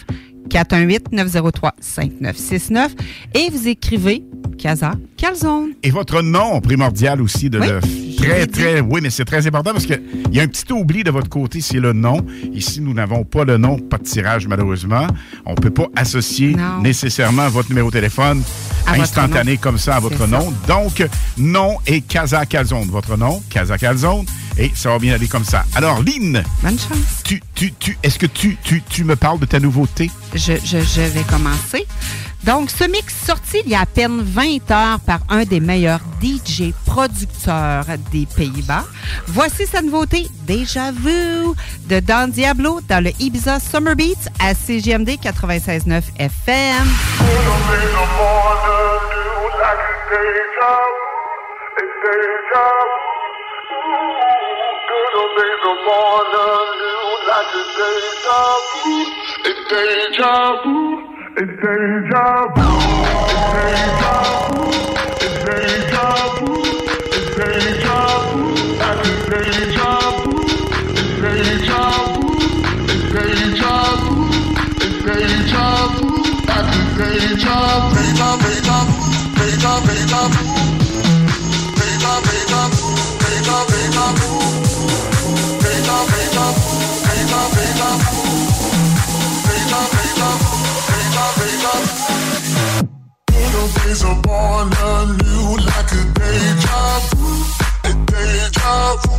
418-903-5969 0.49 2.89
et 3.35 3.49
vous 3.51 3.67
écrivez 3.67 4.23
Casa 4.57 4.93
Calzone. 5.17 5.71
Et 5.83 5.91
votre 5.91 6.21
nom 6.21 6.59
primordial 6.61 7.21
aussi 7.21 7.49
de 7.49 7.59
Oui, 7.59 7.67
le 7.67 7.79
très 8.17 8.45
très 8.45 8.79
oui 8.81 8.99
mais 9.01 9.09
c'est 9.09 9.25
très 9.25 9.47
important 9.47 9.71
parce 9.73 9.85
que 9.87 9.95
il 10.29 10.35
y 10.35 10.39
a 10.39 10.43
un 10.43 10.47
petit 10.47 10.71
oubli 10.71 11.03
de 11.03 11.09
votre 11.11 11.29
côté 11.29 11.59
c'est 11.61 11.79
le 11.79 11.93
nom. 11.93 12.23
Ici 12.53 12.81
nous 12.81 12.93
n'avons 12.93 13.23
pas 13.23 13.43
le 13.45 13.57
nom, 13.57 13.79
pas 13.79 13.97
de 13.97 14.03
tirage 14.03 14.47
malheureusement. 14.47 15.07
On 15.45 15.55
peut 15.55 15.71
pas 15.71 15.87
associer 15.95 16.55
Non. 16.55 16.81
nécessairement 16.81 17.49
votre 17.49 17.69
numéro 17.69 17.89
de 17.89 17.93
téléphone 17.93 18.43
À 18.85 18.93
instantané 18.93 19.57
comme 19.57 19.77
ça 19.77 19.95
à 19.95 19.99
votre 19.99 20.17
ça. 20.19 20.27
nom. 20.27 20.53
Donc 20.67 21.03
nom 21.37 21.77
et 21.87 22.01
Casa 22.01 22.45
Calzone, 22.45 22.87
votre 22.89 23.17
nom 23.17 23.41
Casa 23.49 23.77
Calzone 23.77 24.25
et 24.57 24.71
ça 24.75 24.89
va 24.89 24.99
bien 24.99 25.13
aller 25.15 25.27
comme 25.27 25.45
ça. 25.45 25.65
Alors 25.75 26.01
Lynn, 26.01 26.43
bonne 26.61 26.79
chance. 26.79 27.23
Tu 27.23 27.41
tu 27.55 27.73
tu 27.73 27.97
est-ce 28.03 28.19
que 28.19 28.25
tu 28.25 28.57
tu 28.63 28.81
tu 28.89 29.03
me 29.03 29.15
parles 29.15 29.39
de 29.39 29.45
ta 29.45 29.59
nouveauté 29.59 30.09
je, 30.33 30.53
je, 30.63 30.79
je 30.79 31.01
vais 31.01 31.23
commencer. 31.23 31.85
Donc, 32.43 32.69
ce 32.69 32.83
mix 32.83 33.13
sorti 33.25 33.61
il 33.65 33.71
y 33.71 33.75
a 33.75 33.81
à 33.81 33.85
peine 33.85 34.21
20 34.21 34.69
heures 34.71 34.99
par 34.99 35.19
un 35.29 35.45
des 35.45 35.61
meilleurs 35.61 36.01
DJ 36.21 36.73
producteurs 36.85 37.85
des 38.11 38.25
Pays-Bas. 38.25 38.83
Voici 39.27 39.65
sa 39.65 39.81
nouveauté, 39.81 40.27
Déjà 40.45 40.91
Vu, 40.91 41.53
de 41.87 41.99
Don 42.01 42.27
Diablo 42.27 42.81
dans 42.89 43.01
le 43.01 43.11
Ibiza 43.19 43.59
Summer 43.61 43.95
Beats 43.95 44.29
à 44.39 44.53
CGMD 44.53 45.11
96.9 45.23 46.01
FM. 46.19 46.87
make 55.14 55.61
the 55.61 55.74
morning 55.86 56.70
new 56.82 57.05
like 57.30 57.53
a 57.53 57.64
deja 57.78 58.41
vu. 58.70 58.93
It's 59.45 59.61
deja 59.70 60.34
vu. 60.64 60.78
It's 61.38 61.53
deja 61.61 62.26
vu. 62.53 62.68
It's 63.30 63.45
deja 63.53 64.16
vu. 64.49 64.66
It's 65.22 65.38
deja 65.45 66.07
vu. 66.34 66.51
It's 67.14 67.30
deja 67.38 67.99
vu. 68.32 68.41
Like 68.82 69.05
a 69.05 69.22
deja 69.30 69.91
vu. 70.18 70.32
It's 70.97 71.14
deja 71.22 71.84
vu. 72.09 72.26
It's 72.89 73.05
deja 73.14 73.74
vu. 74.01 74.18
It's 74.82 74.97
deja 75.05 75.76
vu. 75.93 76.16
Like 76.49 76.74
a 76.74 76.89
deja, 76.97 77.59
deja, 77.93 78.30
deja, 78.43 78.78
deja, 79.38 79.74
deja 79.86 80.22
vu. 80.30 80.62
Days 93.84 94.03
are 94.05 94.21
born 94.21 94.71
anew 94.71 95.57
like 95.57 95.91
a 95.91 96.03
deja 96.15 96.99
vu, 97.09 97.29
a 97.84 97.91
deja 98.07 98.95
vu. 99.03 99.11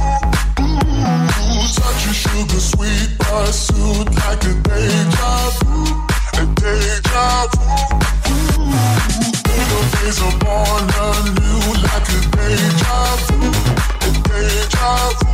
Ooh, 0.58 1.66
such 1.68 2.06
a 2.06 2.14
sugar 2.14 2.60
sweet 2.60 3.10
pursuit 3.18 4.08
like 4.24 4.44
a 4.44 4.54
deja 4.64 5.32
vu, 5.60 5.84
a 6.40 6.44
deja 6.56 7.46
vu. 7.52 7.64
Ooh, 8.32 8.64
days 10.00 10.18
are 10.22 10.36
born 10.40 10.84
anew 11.04 11.60
like 11.84 12.08
a 12.08 12.20
deja 12.34 12.98
vu, 13.26 13.38
a 14.00 14.10
deja 14.28 14.94
vu. 15.20 15.28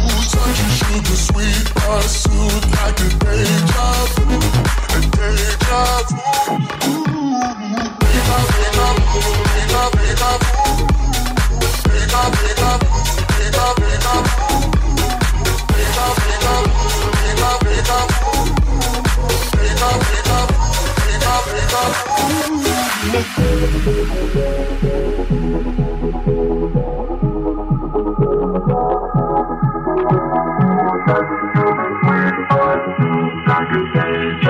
Ooh, 0.00 0.22
such 0.24 0.58
a 0.58 0.68
sugar 0.80 1.18
sweet 1.28 1.64
pursuit 1.74 2.64
like 2.80 3.00
a 3.00 3.08
deja 3.24 3.88
vu, 4.14 4.24
a 4.94 5.44
deja 33.92 34.43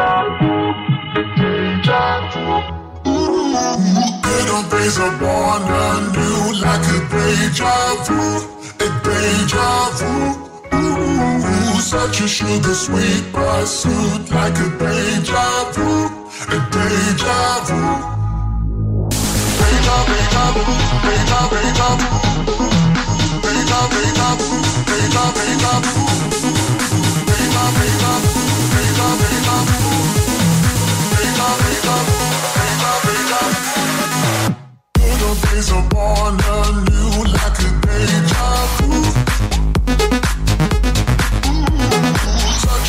Little 4.54 4.70
days 4.70 4.98
are 5.00 5.18
born 5.18 5.62
anew 5.62 6.62
like 6.62 6.86
a 6.86 7.00
deja 7.10 7.74
vu, 8.06 8.20
a 8.78 8.88
deja 9.02 9.90
vu. 9.98 10.12
Ooh, 10.76 11.80
such 11.80 12.20
a 12.20 12.28
sugar 12.28 12.72
sweet 12.72 13.32
pursuit 13.32 14.30
like 14.30 14.56
a 14.60 14.68
deja 14.78 15.72
vu, 15.74 16.06
a 16.54 16.58
deja 16.70 17.64
vu. 17.66 17.80
Deja, 19.58 19.96
deja 20.10 20.44
vu, 20.54 20.64
deja, 21.02 21.40
deja 21.50 21.88
vu. 21.98 22.10
Deja, 23.42 23.80
deja 23.90 24.28
vu, 24.38 24.56
deja, 24.86 25.24
deja 25.34 25.80
vu. 25.80 26.33
Days 35.42 35.72
are 35.72 35.88
born 35.88 36.34
anew 36.34 37.24
like 37.32 37.58
a. 37.60 37.84
Ooh, 38.84 39.04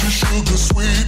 sugar 0.10 0.58
sweet 0.58 1.08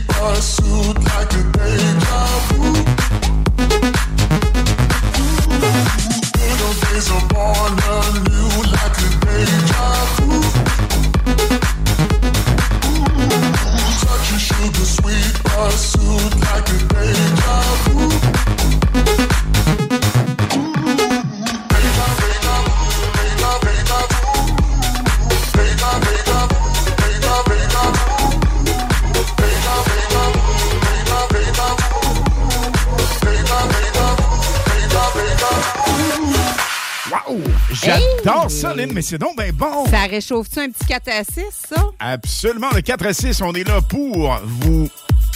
mais 38.98 39.04
c'est 39.04 39.20
donc 39.20 39.38
bien 39.38 39.52
bon. 39.54 39.86
Ça 39.92 40.08
réchauffe-tu 40.10 40.60
un 40.60 40.70
petit 40.72 40.88
4 40.88 41.08
à 41.10 41.24
6, 41.24 41.42
ça? 41.70 41.84
Absolument, 42.00 42.70
le 42.74 42.82
4 42.82 43.06
à 43.06 43.14
6, 43.14 43.42
on 43.44 43.54
est 43.54 43.64
là 43.68 43.80
pour 43.80 44.40
vous 44.44 44.90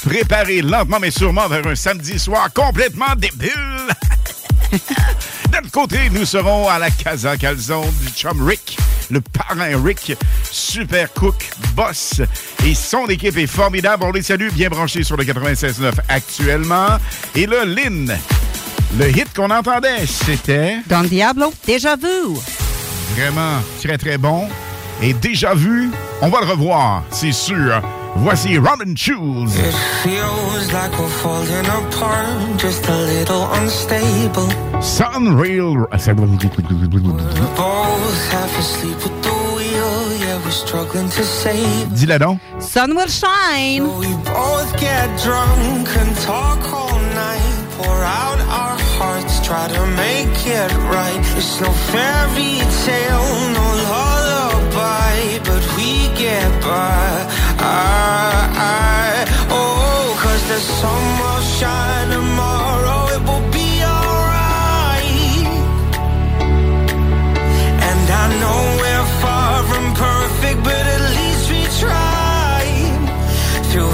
préparer 0.03 0.63
lentement 0.63 0.97
mais 0.99 1.11
sûrement 1.11 1.47
vers 1.47 1.67
un 1.67 1.75
samedi 1.75 2.17
soir 2.17 2.51
complètement 2.51 3.13
débile. 3.15 3.51
De 4.71 5.57
l'autre 5.57 5.69
côté, 5.71 6.09
nous 6.09 6.25
serons 6.25 6.69
à 6.69 6.79
la 6.79 6.89
Casa 6.89 7.37
Calzone 7.37 7.93
du 8.01 8.09
chum 8.09 8.41
Rick, 8.43 8.79
le 9.11 9.21
parrain 9.21 9.79
Rick, 9.83 10.17
super 10.49 11.13
cook, 11.13 11.51
boss, 11.75 12.19
et 12.65 12.73
son 12.73 13.05
équipe 13.09 13.37
est 13.37 13.45
formidable. 13.45 14.05
On 14.05 14.11
les 14.11 14.23
salue, 14.23 14.49
bien 14.53 14.69
branchés 14.69 15.03
sur 15.03 15.17
le 15.17 15.23
96.9 15.23 15.91
actuellement. 16.09 16.97
Et 17.35 17.45
là, 17.45 17.63
Lynn, 17.63 18.17
le 18.97 19.09
hit 19.09 19.31
qu'on 19.35 19.51
entendait, 19.51 20.07
c'était... 20.07 20.77
Don 20.89 21.03
Diablo, 21.03 21.53
déjà 21.67 21.95
vu. 21.95 22.39
Vraiment 23.15 23.61
très, 23.81 23.97
très 23.97 24.17
bon. 24.17 24.47
Et 25.01 25.13
déjà 25.13 25.53
vu, 25.53 25.91
on 26.21 26.29
va 26.29 26.41
le 26.41 26.45
revoir, 26.45 27.03
c'est 27.11 27.31
sûr. 27.31 27.81
Voici 28.17 28.57
Robin 28.57 28.93
Schulz. 28.95 29.55
It 29.55 29.73
feels 30.03 30.71
like 30.73 30.91
we're 30.99 31.07
falling 31.07 31.65
apart, 31.65 32.59
just 32.59 32.87
a 32.87 32.97
little 33.05 33.47
unstable. 33.53 34.49
Sunrail. 34.81 35.87
Both 37.55 38.31
half 38.31 38.59
asleep 38.59 38.97
with 38.97 39.21
the 39.23 39.29
wheel, 39.55 40.13
yeah, 40.19 40.37
we're 40.43 40.51
struggling 40.51 41.09
to 41.09 41.23
save. 41.23 41.89
Dis-la 41.93 42.17
donc. 42.19 42.39
Sun 42.59 42.95
will 42.95 43.07
shine. 43.07 43.87
We 43.97 44.13
both 44.25 44.75
get 44.77 45.07
drunk 45.23 45.87
and 45.97 46.15
talk 46.17 46.59
all 46.73 46.99
night, 47.15 47.65
pour 47.77 48.03
out 48.03 48.39
our 48.49 48.77
let's 49.21 49.45
try 49.45 49.67
to 49.67 49.85
make 50.05 50.37
it 50.47 50.71
right. 50.95 51.21
It's 51.37 51.61
no 51.61 51.71
fairy 51.91 52.53
tale, 52.85 53.29
no 53.57 53.67
lullaby, 53.91 55.17
but 55.47 55.63
we 55.77 55.91
get 56.23 56.49
by. 56.61 57.05
I, 57.59 58.41
I, 58.57 59.25
oh, 59.49 60.17
cause 60.23 60.43
the 60.53 60.59
sun 60.79 61.03
will 61.21 61.43
shine 61.57 62.09
tomorrow, 62.17 62.99
it 63.15 63.21
will 63.29 63.47
be 63.59 63.69
alright. 63.93 65.47
And 67.89 68.05
I 68.21 68.25
know 68.41 68.59
we're 68.81 69.09
far 69.21 69.53
from 69.69 69.85
perfect, 69.93 70.59
but 70.63 70.83
at 70.95 71.03
least 71.19 71.43
we 71.53 71.61
try. 71.83 72.59
Through 73.69 73.93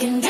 can 0.00 0.29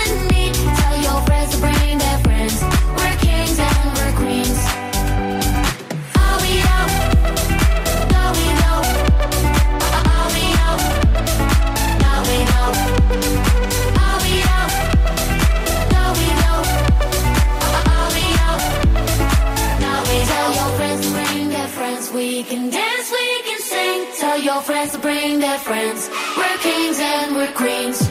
friends 24.81 24.93
to 24.93 24.99
bring 24.99 25.39
their 25.39 25.59
friends. 25.59 26.09
We're 26.37 26.57
kings 26.57 26.99
and 26.99 27.35
we're 27.35 27.51
queens. 27.53 28.09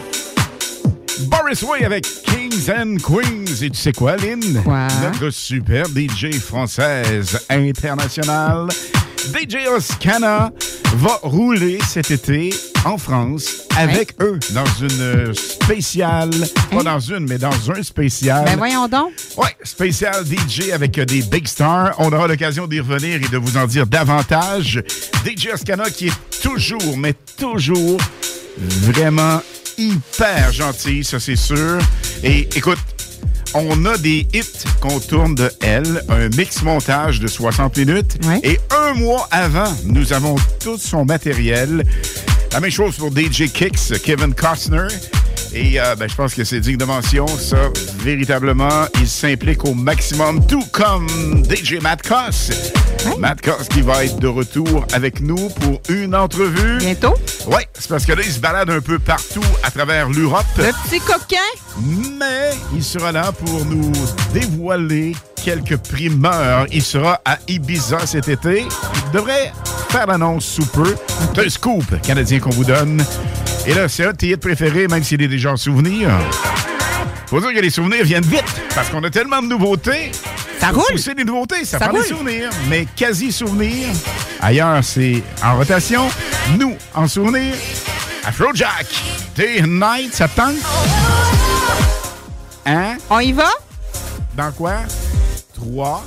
Boris 1.28 1.62
Way 1.62 1.84
avec 1.84 2.04
Kings 2.24 2.68
and 2.70 2.98
Queens. 3.02 3.62
Et 3.62 3.70
tu 3.70 3.78
sais 3.78 3.92
quoi, 3.92 4.16
Lynn? 4.16 4.62
Quoi? 4.62 4.86
Notre 5.02 5.30
super 5.30 5.86
DJ 5.86 6.38
française 6.38 7.38
internationale, 7.50 8.68
DJ 9.32 9.66
Oscana, 9.68 10.52
va 10.94 11.18
rouler 11.22 11.78
cet 11.86 12.10
été 12.10 12.50
en 12.84 12.98
France 12.98 13.62
avec 13.76 14.14
eux 14.20 14.38
dans 14.50 14.64
une 14.80 15.34
spéciale, 15.34 16.30
pas 16.70 16.82
dans 16.82 16.98
une, 16.98 17.26
mais 17.28 17.38
dans 17.38 17.70
un 17.70 17.82
spécial. 17.82 18.44
Ben 18.44 18.56
voyons 18.56 18.88
donc. 18.88 19.12
Ouais, 19.36 19.56
spécial 19.62 20.24
DJ 20.24 20.70
avec 20.72 20.98
euh, 20.98 21.04
des 21.04 21.22
big 21.22 21.46
stars. 21.46 21.94
On 21.98 22.12
aura 22.12 22.26
l'occasion 22.26 22.66
d'y 22.66 22.80
revenir 22.80 23.16
et 23.16 23.28
de 23.28 23.38
vous 23.38 23.56
en 23.56 23.66
dire 23.66 23.86
davantage. 23.86 24.82
DJ 25.24 25.48
Oscana 25.54 25.90
qui 25.90 26.08
est 26.08 26.40
toujours, 26.42 26.96
mais 26.96 27.14
toujours 27.38 27.98
vraiment 28.58 29.42
hyper 29.78 30.52
gentil, 30.52 31.04
ça 31.04 31.20
c'est 31.20 31.36
sûr. 31.36 31.78
Et 32.22 32.48
écoute, 32.54 32.78
on 33.54 33.84
a 33.84 33.96
des 33.98 34.26
hits 34.32 34.64
qu'on 34.80 35.00
tourne 35.00 35.34
de 35.34 35.50
elle, 35.60 36.02
un 36.08 36.28
mix 36.36 36.62
montage 36.62 37.20
de 37.20 37.26
60 37.26 37.76
minutes. 37.76 38.18
Et 38.42 38.58
un 38.70 38.94
mois 38.94 39.28
avant, 39.30 39.72
nous 39.84 40.12
avons 40.12 40.36
tout 40.60 40.78
son 40.78 41.04
matériel. 41.04 41.84
La 42.52 42.60
même 42.60 42.70
chose 42.70 42.96
pour 42.96 43.10
DJ 43.10 43.50
Kicks, 43.52 44.00
Kevin 44.02 44.34
Costner. 44.34 44.88
Et 45.52 45.80
euh, 45.80 45.96
ben, 45.96 46.08
je 46.08 46.14
pense 46.14 46.34
que 46.34 46.44
c'est 46.44 46.60
digne 46.60 46.76
de 46.76 46.84
mention, 46.84 47.26
ça, 47.26 47.70
véritablement. 47.98 48.86
Il 49.00 49.08
s'implique 49.08 49.64
au 49.64 49.74
maximum, 49.74 50.46
tout 50.46 50.64
comme 50.72 51.08
DJ 51.44 51.80
Matt 51.80 52.06
Koss. 52.06 52.50
Matt 53.18 53.40
qui 53.70 53.80
va 53.80 54.04
être 54.04 54.18
de 54.18 54.28
retour 54.28 54.86
avec 54.92 55.20
nous 55.20 55.48
pour 55.48 55.80
une 55.88 56.14
entrevue. 56.14 56.78
Bientôt? 56.78 57.14
Oui, 57.46 57.62
c'est 57.74 57.88
parce 57.88 58.04
que 58.04 58.12
là, 58.12 58.22
il 58.24 58.30
se 58.30 58.38
balade 58.38 58.70
un 58.70 58.80
peu 58.80 58.98
partout 58.98 59.44
à 59.62 59.70
travers 59.70 60.08
l'Europe. 60.08 60.44
Le 60.56 60.70
petit 60.84 61.00
coquin. 61.00 61.36
Mais 62.18 62.50
il 62.74 62.84
sera 62.84 63.10
là 63.10 63.32
pour 63.32 63.64
nous 63.64 63.92
dévoiler 64.32 65.14
quelques 65.44 65.76
primeurs. 65.76 66.66
Il 66.72 66.82
sera 66.82 67.20
à 67.24 67.38
Ibiza 67.48 68.06
cet 68.06 68.28
été. 68.28 68.66
Il 69.06 69.12
devrait 69.12 69.52
faire 69.88 70.06
l'annonce 70.06 70.44
sous 70.44 70.66
peu. 70.66 70.94
C'est 71.34 71.46
un 71.46 71.48
scoop 71.48 72.00
canadien 72.02 72.38
qu'on 72.40 72.50
vous 72.50 72.64
donne. 72.64 73.04
Et 73.66 73.74
là, 73.74 73.88
c'est 73.88 74.04
un 74.04 74.12
de 74.12 74.16
tes 74.16 74.36
préférés, 74.36 74.88
même 74.88 75.02
s'il 75.02 75.22
est 75.22 75.28
déjà 75.28 75.52
en 75.52 75.56
souvenir. 75.56 76.10
Faut 77.26 77.40
dire 77.40 77.52
que 77.52 77.60
les 77.60 77.70
souvenirs 77.70 78.04
viennent 78.04 78.24
vite, 78.24 78.44
parce 78.74 78.88
qu'on 78.88 79.04
a 79.04 79.10
tellement 79.10 79.40
de 79.42 79.46
nouveautés. 79.46 80.10
Ça 80.58 80.70
roule. 80.70 80.98
C'est 80.98 81.14
des 81.14 81.24
nouveautés, 81.24 81.64
ça, 81.64 81.78
Ça 81.78 81.88
prend 81.88 81.98
des 81.98 82.06
souvenirs, 82.06 82.50
mais 82.68 82.86
quasi 82.96 83.32
souvenirs. 83.32 83.88
Ailleurs, 84.40 84.82
c'est 84.82 85.22
en 85.42 85.56
rotation. 85.56 86.08
Nous, 86.58 86.76
en 86.94 87.06
souvenir. 87.06 87.54
Afrojack, 88.24 88.86
Day 89.36 89.62
and 89.62 89.68
Night, 89.68 90.14
ça 90.14 90.28
te 90.28 90.36
tente? 90.36 90.56
Hein? 92.66 92.96
On 93.08 93.20
y 93.20 93.32
va? 93.32 93.48
Dans 94.36 94.52
quoi? 94.52 94.74
3, 95.60 96.04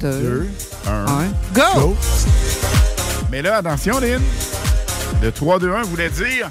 Deux, 0.00 0.10
2, 0.10 0.48
1, 0.86 1.06
Go! 1.54 1.96
Mais 3.30 3.40
là, 3.40 3.56
attention, 3.56 3.98
Lynn. 4.00 4.20
Le 5.22 5.32
3, 5.32 5.58
2, 5.58 5.72
1 5.72 5.82
voulait 5.82 6.10
dire 6.10 6.50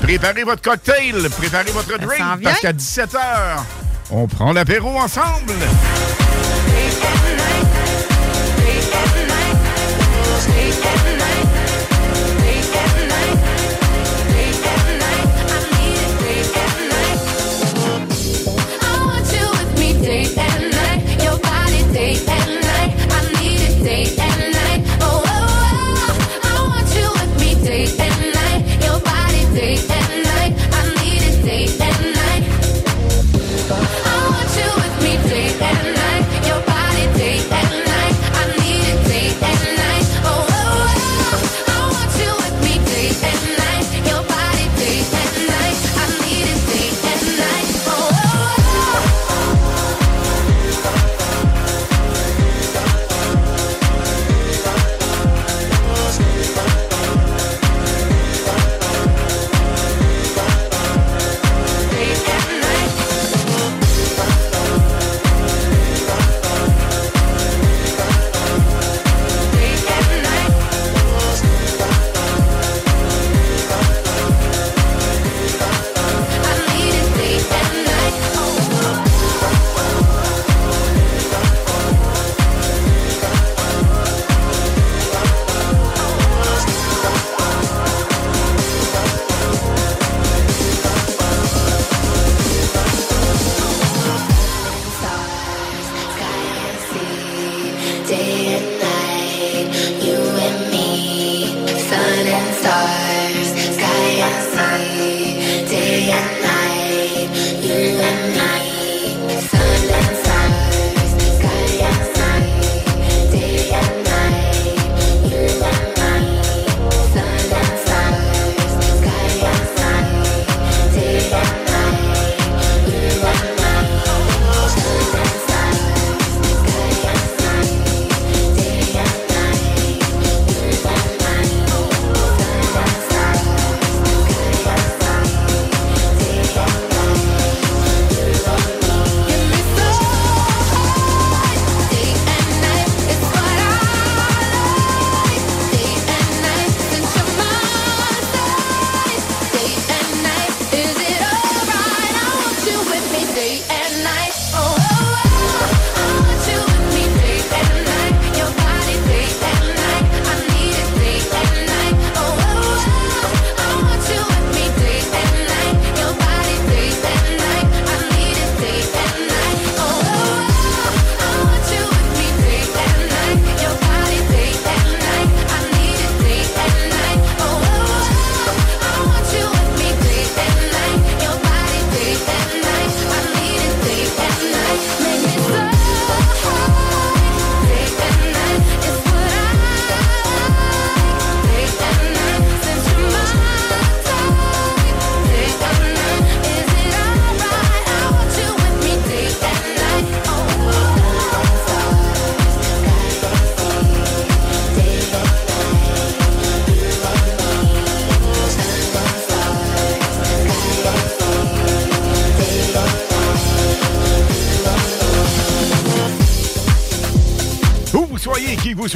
préparez 0.00 0.44
votre 0.44 0.62
cocktail, 0.62 1.28
préparez 1.38 1.72
votre 1.72 1.98
drink, 1.98 2.42
parce 2.42 2.60
qu'à 2.60 2.72
17h, 2.72 3.18
on 4.10 4.26
prend 4.26 4.52
l'apéro 4.52 4.98
ensemble. 4.98 5.52
Day 23.82 24.04
tonight, 24.04 24.82
oh, 25.00 25.22
oh, 25.24 25.28
oh, 25.28 26.18
oh 26.20 26.44
I 26.44 26.54
don't 26.54 26.68
want 26.68 26.88
you 26.94 27.08
with 27.12 27.32
me 27.40 27.66
date 27.66 27.98
and 27.98 28.34
night. 28.34 28.40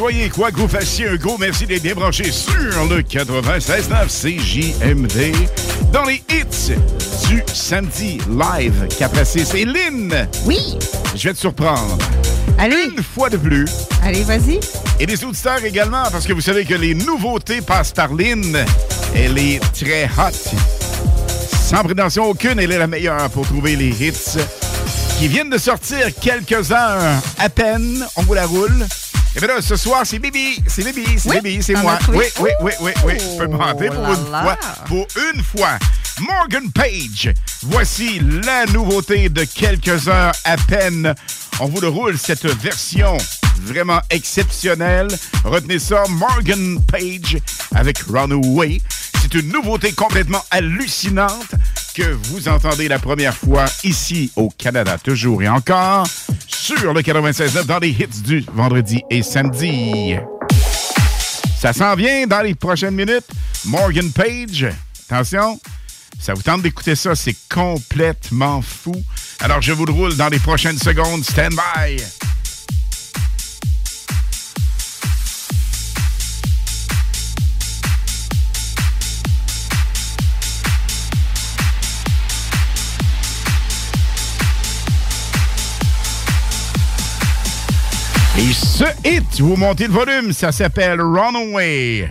Soyez, 0.05 0.28
quoi 0.28 0.50
que 0.50 0.59
vous 0.59 0.68
fassiez, 0.68 1.09
un 1.09 1.16
gros 1.16 1.38
merci 1.38 1.64
d'être 1.64 1.82
bien 1.82 1.94
branché 1.94 2.30
sur 2.30 2.84
le 2.90 3.00
96.9 3.00 4.11
CJMD. 4.11 5.34
Dans 5.94 6.05
les 6.05 6.22
hits 6.28 6.74
du 7.30 7.42
samedi 7.46 8.18
live 8.28 8.86
qu'a 8.98 9.09
placé, 9.09 9.46
c'est 9.46 9.64
Lynn. 9.64 10.28
Oui. 10.44 10.59
Je 11.16 11.28
vais 11.28 11.32
te 11.32 11.38
surprendre. 11.38 11.96
Allez. 12.59 12.90
Une 12.94 13.02
fois 13.02 13.30
de 13.30 13.38
plus. 13.38 13.64
Allez, 14.02 14.24
vas-y. 14.24 14.61
Et 15.00 15.07
les 15.07 15.24
auditeurs 15.24 15.64
également, 15.64 16.02
parce 16.12 16.26
que 16.26 16.34
vous 16.34 16.42
savez 16.42 16.66
que 16.66 16.74
les 16.74 16.94
nouveautés 16.94 17.62
passent 17.62 17.92
par 17.92 18.12
Lynn. 18.12 18.62
Elle 19.14 19.38
est 19.38 19.61
très 19.72 20.05
hot. 20.05 20.55
Sans 21.50 21.82
prétention 21.82 22.24
aucune, 22.24 22.61
elle 22.61 22.72
est 22.72 22.78
la 22.78 22.88
meilleure 22.88 23.30
pour 23.30 23.46
trouver 23.46 23.74
les 23.74 23.88
hits 23.88 24.38
qui 25.18 25.28
viennent 25.28 25.48
de 25.48 25.57
sortir 25.57 26.09
quelques 26.20 26.72
heures 26.72 27.22
à 27.38 27.48
peine. 27.48 28.05
On 28.16 28.22
vous 28.22 28.34
la 28.34 28.44
roule. 28.44 28.86
Et 29.37 29.41
bien 29.41 29.49
là, 29.49 29.61
ce 29.61 29.74
soir, 29.76 30.03
c'est 30.05 30.18
Bibi, 30.20 30.62
c'est 30.66 30.85
Bibi, 30.85 31.18
c'est 31.18 31.28
Oui, 31.28 31.41
Bibi, 31.43 31.62
c'est 31.62 31.74
moi. 31.74 31.99
Oui, 32.11 32.24
oui, 32.41 32.51
oui, 32.61 32.72
oui, 32.80 32.93
oui. 33.05 33.14
Je 33.18 33.39
peux 33.39 33.47
me 33.49 33.57
mentir 33.57 33.93
pour 33.93 34.05
Oh 34.09 34.12
une 34.14 34.26
fois. 34.26 34.43
là. 34.45 34.59
Pour 34.87 35.07
une 35.35 35.43
fois. 35.43 35.78
Morgan 36.20 36.70
Page. 36.70 37.32
Voici 37.62 38.20
la 38.45 38.66
nouveauté 38.66 39.28
de 39.28 39.43
quelques 39.45 40.07
heures 40.07 40.32
à 40.45 40.57
peine. 40.57 41.12
On 41.59 41.66
vous 41.66 41.80
le 41.80 41.89
roule, 41.89 42.16
cette 42.16 42.47
version 42.47 43.18
vraiment 43.62 44.01
exceptionnelle. 44.11 45.09
Retenez 45.45 45.80
ça, 45.80 46.05
Morgan 46.09 46.80
Page 46.87 47.39
avec 47.74 47.99
Runaway. 48.09 48.80
C'est 49.20 49.35
une 49.35 49.49
nouveauté 49.53 49.93
complètement 49.93 50.45
hallucinante 50.53 51.55
que 51.95 52.03
vous 52.24 52.49
entendez 52.49 52.89
la 52.89 52.99
première 52.99 53.35
fois 53.37 53.64
ici 53.82 54.30
au 54.37 54.51
Canada, 54.51 54.99
toujours 55.03 55.43
et 55.43 55.49
encore, 55.49 56.07
sur 56.64 56.94
le 56.94 57.02
96.9 57.02 57.66
dans 57.66 57.78
les 57.78 57.90
hits 57.90 58.22
du 58.24 58.42
vendredi 58.54 59.02
et 59.10 59.22
samedi. 59.22 60.14
Ça 61.60 61.74
s'en 61.74 61.94
vient 61.94 62.26
dans 62.26 62.40
les 62.40 62.54
prochaines 62.54 62.94
minutes. 62.94 63.26
Morgan 63.66 64.10
Page, 64.10 64.66
attention, 65.10 65.60
ça 66.18 66.32
vous 66.32 66.40
tente 66.40 66.62
d'écouter 66.62 66.94
ça, 66.94 67.14
c'est 67.14 67.36
complètement 67.52 68.62
fou. 68.62 68.94
Alors 69.40 69.60
je 69.60 69.72
vous 69.72 69.84
le 69.84 69.92
roule 69.92 70.16
dans 70.16 70.28
les 70.28 70.38
prochaines 70.38 70.78
secondes. 70.78 71.22
Stand 71.22 71.52
by. 71.52 72.02
Ce 88.75 88.85
hit, 89.09 89.41
vous 89.41 89.55
montez 89.55 89.87
le 89.87 89.93
volume, 89.93 90.33
ça 90.33 90.51
s'appelle 90.51 91.01
Runaway. 91.01 92.11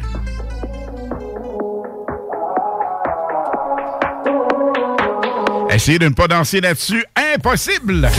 Essayez 5.70 6.00
de 6.00 6.08
ne 6.08 6.14
pas 6.14 6.28
danser 6.28 6.62
là-dessus, 6.62 7.04
impossible! 7.36 8.10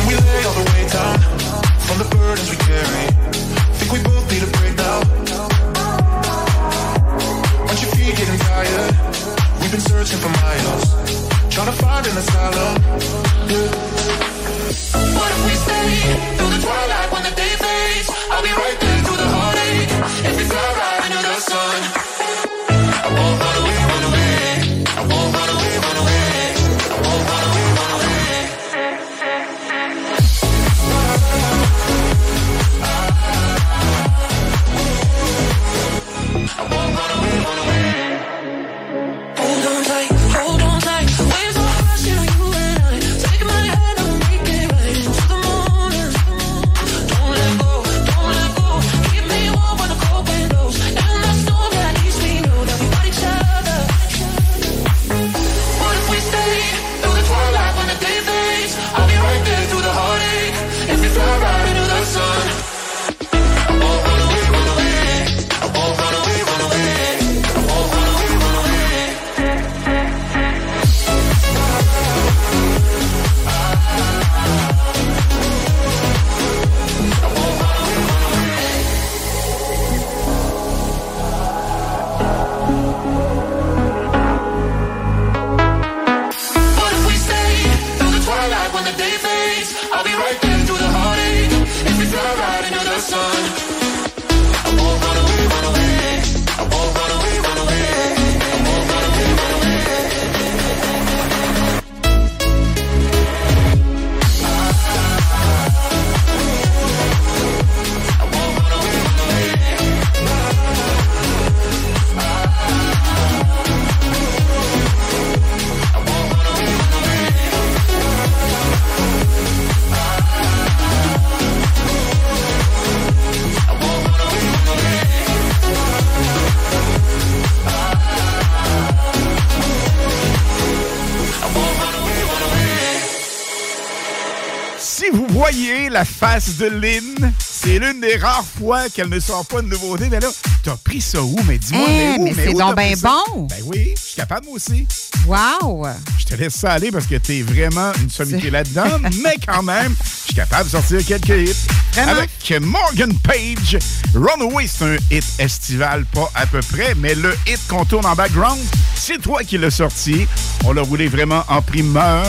De 136.59 136.67
Lynn, 136.67 137.33
c'est 137.39 137.79
l'une 137.79 138.01
des 138.01 138.17
rares 138.17 138.45
fois 138.59 138.89
qu'elle 138.89 139.09
ne 139.09 139.19
sort 139.21 139.45
pas 139.47 139.63
de 139.63 139.69
nouveauté. 139.69 140.09
Mais 140.11 140.21
là, 140.21 140.29
t'as 140.63 140.77
pris 140.77 141.01
ça 141.01 141.23
où? 141.23 141.37
Mais 141.47 141.59
dis-moi, 141.59 141.87
Hein, 141.89 142.17
mais 142.19 142.19
où? 142.19 142.25
mais 142.25 142.45
c'est 142.47 142.53
donc 142.53 142.79
ça? 142.81 143.09
bon. 143.35 143.47
Ben 143.49 143.57
oui, 143.65 143.95
je 143.97 144.03
suis 144.03 144.17
capable 144.17 144.47
moi 144.47 144.57
aussi. 144.57 144.87
Wow! 145.27 145.87
Je 146.19 146.25
te 146.25 146.35
laisse 146.35 146.55
ça 146.55 146.73
aller 146.73 146.91
parce 146.93 147.07
que 147.07 147.15
t'es 147.17 147.43
vraiment 147.43 147.93
une 148.03 148.11
sommité 148.11 148.51
là-dedans, 148.51 148.99
mais 149.23 149.37
quand 149.47 149.63
même, 149.63 149.95
je 150.05 150.25
suis 150.27 150.35
capable 150.35 150.65
de 150.65 150.71
sortir 150.71 151.05
quelques 151.05 151.49
hits. 151.51 151.67
Vraiment? 151.95 152.13
Avec 152.13 152.61
Morgan 152.61 153.13
Page, 153.21 153.79
Runaway, 154.15 154.67
c'est 154.67 154.85
un 154.85 154.97
hit 155.11 155.25
estival, 155.39 156.05
pas 156.07 156.31
à 156.35 156.47
peu 156.47 156.61
près, 156.61 156.95
mais 156.97 157.15
le 157.15 157.35
hit 157.47 157.61
qu'on 157.69 157.85
tourne 157.85 158.05
en 158.07 158.15
background, 158.15 158.61
c'est 158.97 159.19
toi 159.21 159.43
qui 159.45 159.59
l'as 159.59 159.71
sorti. 159.71 160.27
On 160.65 160.73
l'a 160.73 160.83
roulé 160.83 161.07
vraiment 161.09 161.45
en 161.49 161.63
primeur. 161.63 162.25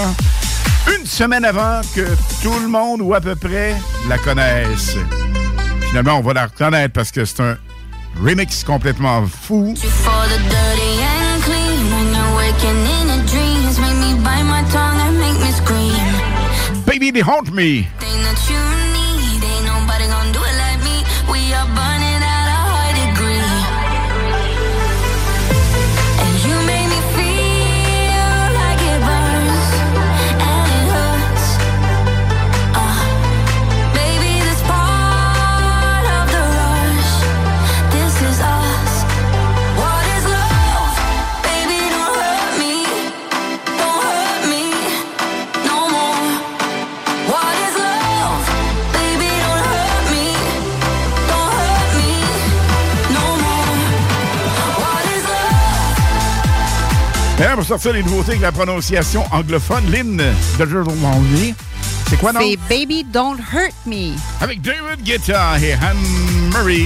Une 1.05 1.11
semaine 1.11 1.45
avant 1.45 1.81
que 1.93 2.01
tout 2.41 2.59
le 2.59 2.67
monde, 2.67 2.99
ou 2.99 3.13
à 3.13 3.21
peu 3.21 3.35
près, 3.35 3.75
la 4.09 4.17
connaisse. 4.17 4.97
Finalement, 5.89 6.17
on 6.17 6.21
va 6.21 6.33
la 6.33 6.45
reconnaître 6.47 6.93
parce 6.93 7.11
que 7.11 7.25
c'est 7.25 7.41
un 7.41 7.57
remix 8.23 8.63
complètement 8.63 9.23
fou. 9.27 9.75
For 9.75 10.25
the 10.27 10.39
dirty 10.49 11.03
and 11.03 11.25
D'ailleurs, 57.37 57.55
pour 57.55 57.65
sortir 57.65 57.91
les 57.91 58.01
nouveautés 58.01 58.31
avec 58.31 58.41
la 58.41 58.51
prononciation 58.53 59.25
anglophone, 59.31 59.83
Lynn 59.91 60.17
de 60.17 60.83
C'est 62.09 62.17
quoi, 62.17 62.31
non? 62.31 62.39
C'est 62.39 62.57
Baby 62.69 63.03
Don't 63.03 63.37
Hurt 63.53 63.75
Me. 63.85 64.15
Avec 64.39 64.61
David 64.61 65.03
Guetta 65.03 65.59
et 65.61 65.73
Anne 65.73 65.97
Murray 66.53 66.85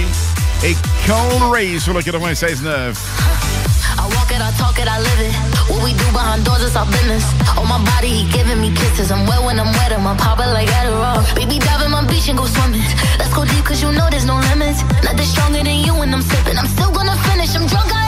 et 0.64 0.76
Cole 1.06 1.50
Ray 1.52 1.78
sur 1.78 1.94
le 1.94 2.00
96.9. 2.00 2.66
I 2.66 4.02
walk 4.14 4.30
it, 4.32 4.40
I 4.40 4.50
talk 4.58 4.76
it, 4.78 4.88
I 4.88 4.98
live 4.98 5.20
it. 5.20 5.34
What 5.70 5.84
we 5.84 5.92
do 5.92 6.04
behind 6.10 6.44
doors 6.44 6.62
is 6.62 6.74
our 6.74 6.86
business. 6.86 7.22
On 7.56 7.68
my 7.68 7.78
body, 7.94 8.08
he 8.08 8.24
giving 8.32 8.60
me 8.60 8.72
kisses. 8.74 9.12
I'm 9.12 9.26
wet 9.26 9.44
when 9.44 9.60
I'm 9.60 9.70
wet, 9.78 9.92
I'm 9.92 10.16
pop 10.16 10.40
it 10.40 10.50
like 10.50 10.68
Adderall. 10.68 11.22
Baby, 11.36 11.60
dive 11.60 11.82
in 11.84 11.92
my 11.92 12.04
beach 12.06 12.28
and 12.28 12.36
go 12.36 12.46
swimming. 12.46 12.82
Let's 13.18 13.32
go 13.32 13.44
deep, 13.44 13.64
cause 13.64 13.80
you 13.80 13.92
know 13.92 14.08
there's 14.10 14.26
no 14.26 14.34
limits. 14.50 14.82
Nothing 15.04 15.26
stronger 15.26 15.62
than 15.62 15.78
you 15.86 15.94
when 15.94 16.12
I'm 16.12 16.22
sipping. 16.22 16.58
I'm 16.58 16.66
still 16.66 16.90
gonna 16.90 17.14
finish, 17.30 17.54
I'm 17.54 17.66
drunk, 17.66 17.94
I 17.94 17.99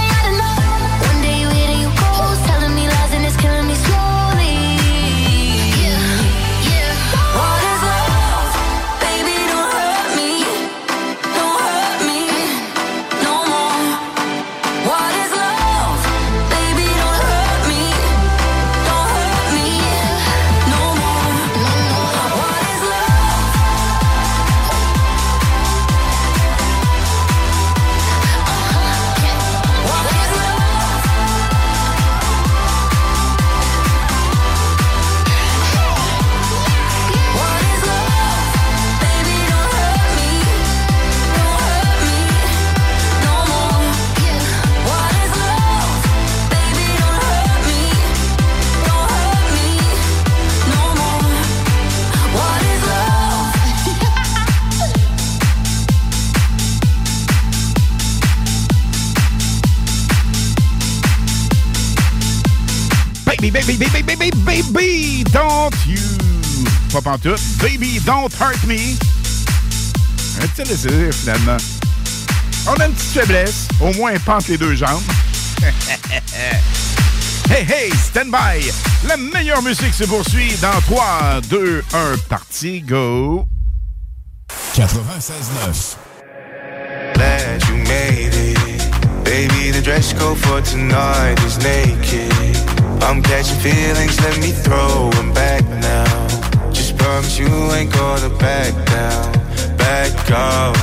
Pas 66.92 67.00
pantoute. 67.00 67.40
Baby, 67.58 68.00
don't 68.04 68.30
hurt 68.38 68.62
me. 68.66 68.98
Un 70.42 70.46
petit 70.46 70.62
désir, 70.68 71.10
finalement. 71.10 71.56
On 72.66 72.74
a 72.74 72.86
une 72.86 72.92
petite 72.92 73.12
faiblesse. 73.12 73.66
Au 73.80 73.94
moins, 73.94 74.12
pente 74.26 74.48
les 74.48 74.58
deux 74.58 74.74
jambes. 74.74 75.00
hey, 77.50 77.64
hey, 77.66 77.90
stand 77.92 78.30
by. 78.30 78.70
La 79.08 79.16
meilleure 79.16 79.62
musique 79.62 79.94
se 79.94 80.04
poursuit 80.04 80.54
dans 80.60 80.78
3, 80.82 81.40
2, 81.48 81.82
1, 81.94 82.16
parti, 82.28 82.82
go. 82.82 83.46
96.9. 84.74 85.96
Glad 87.14 87.62
you 87.68 87.76
made 87.88 88.34
it. 88.34 89.24
Baby, 89.24 89.70
the 89.70 89.80
dress 89.82 90.12
code 90.12 90.36
for 90.36 90.60
tonight 90.60 91.42
is 91.46 91.56
naked. 91.58 92.30
I'm 93.02 93.22
catching 93.22 93.58
feelings, 93.60 94.20
let 94.20 94.38
me 94.40 94.52
throw 94.52 95.10
'em 95.18 95.32
back 95.32 95.62
promise 97.12 97.38
you 97.38 97.46
ain't 97.72 97.92
gonna 97.92 98.30
back 98.38 98.72
down, 98.86 99.32
back 99.76 100.30
up. 100.30 100.74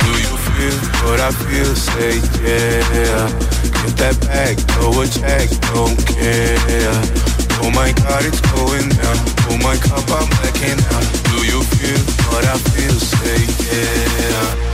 Do 0.00 0.10
you 0.24 0.34
feel 0.46 0.78
what 1.04 1.20
I 1.20 1.30
feel? 1.32 1.72
Say 1.74 2.16
yeah. 2.40 3.28
Get 3.76 3.94
that 4.00 4.16
back, 4.24 4.56
throw 4.72 5.02
a 5.02 5.06
check, 5.06 5.48
don't 5.68 6.00
care. 6.16 6.96
Oh 7.60 7.70
my 7.76 7.92
God, 7.92 8.24
it's 8.24 8.40
going 8.56 8.88
down. 8.88 9.18
Oh 9.50 9.58
my 9.60 9.76
cup, 9.84 10.08
I'm 10.16 10.28
blacking 10.32 10.80
out. 10.96 11.06
Do 11.28 11.36
you 11.44 11.60
feel 11.76 12.00
what 12.32 12.44
I 12.46 12.56
feel? 12.72 12.96
Say 12.96 13.40
yeah. 13.68 14.73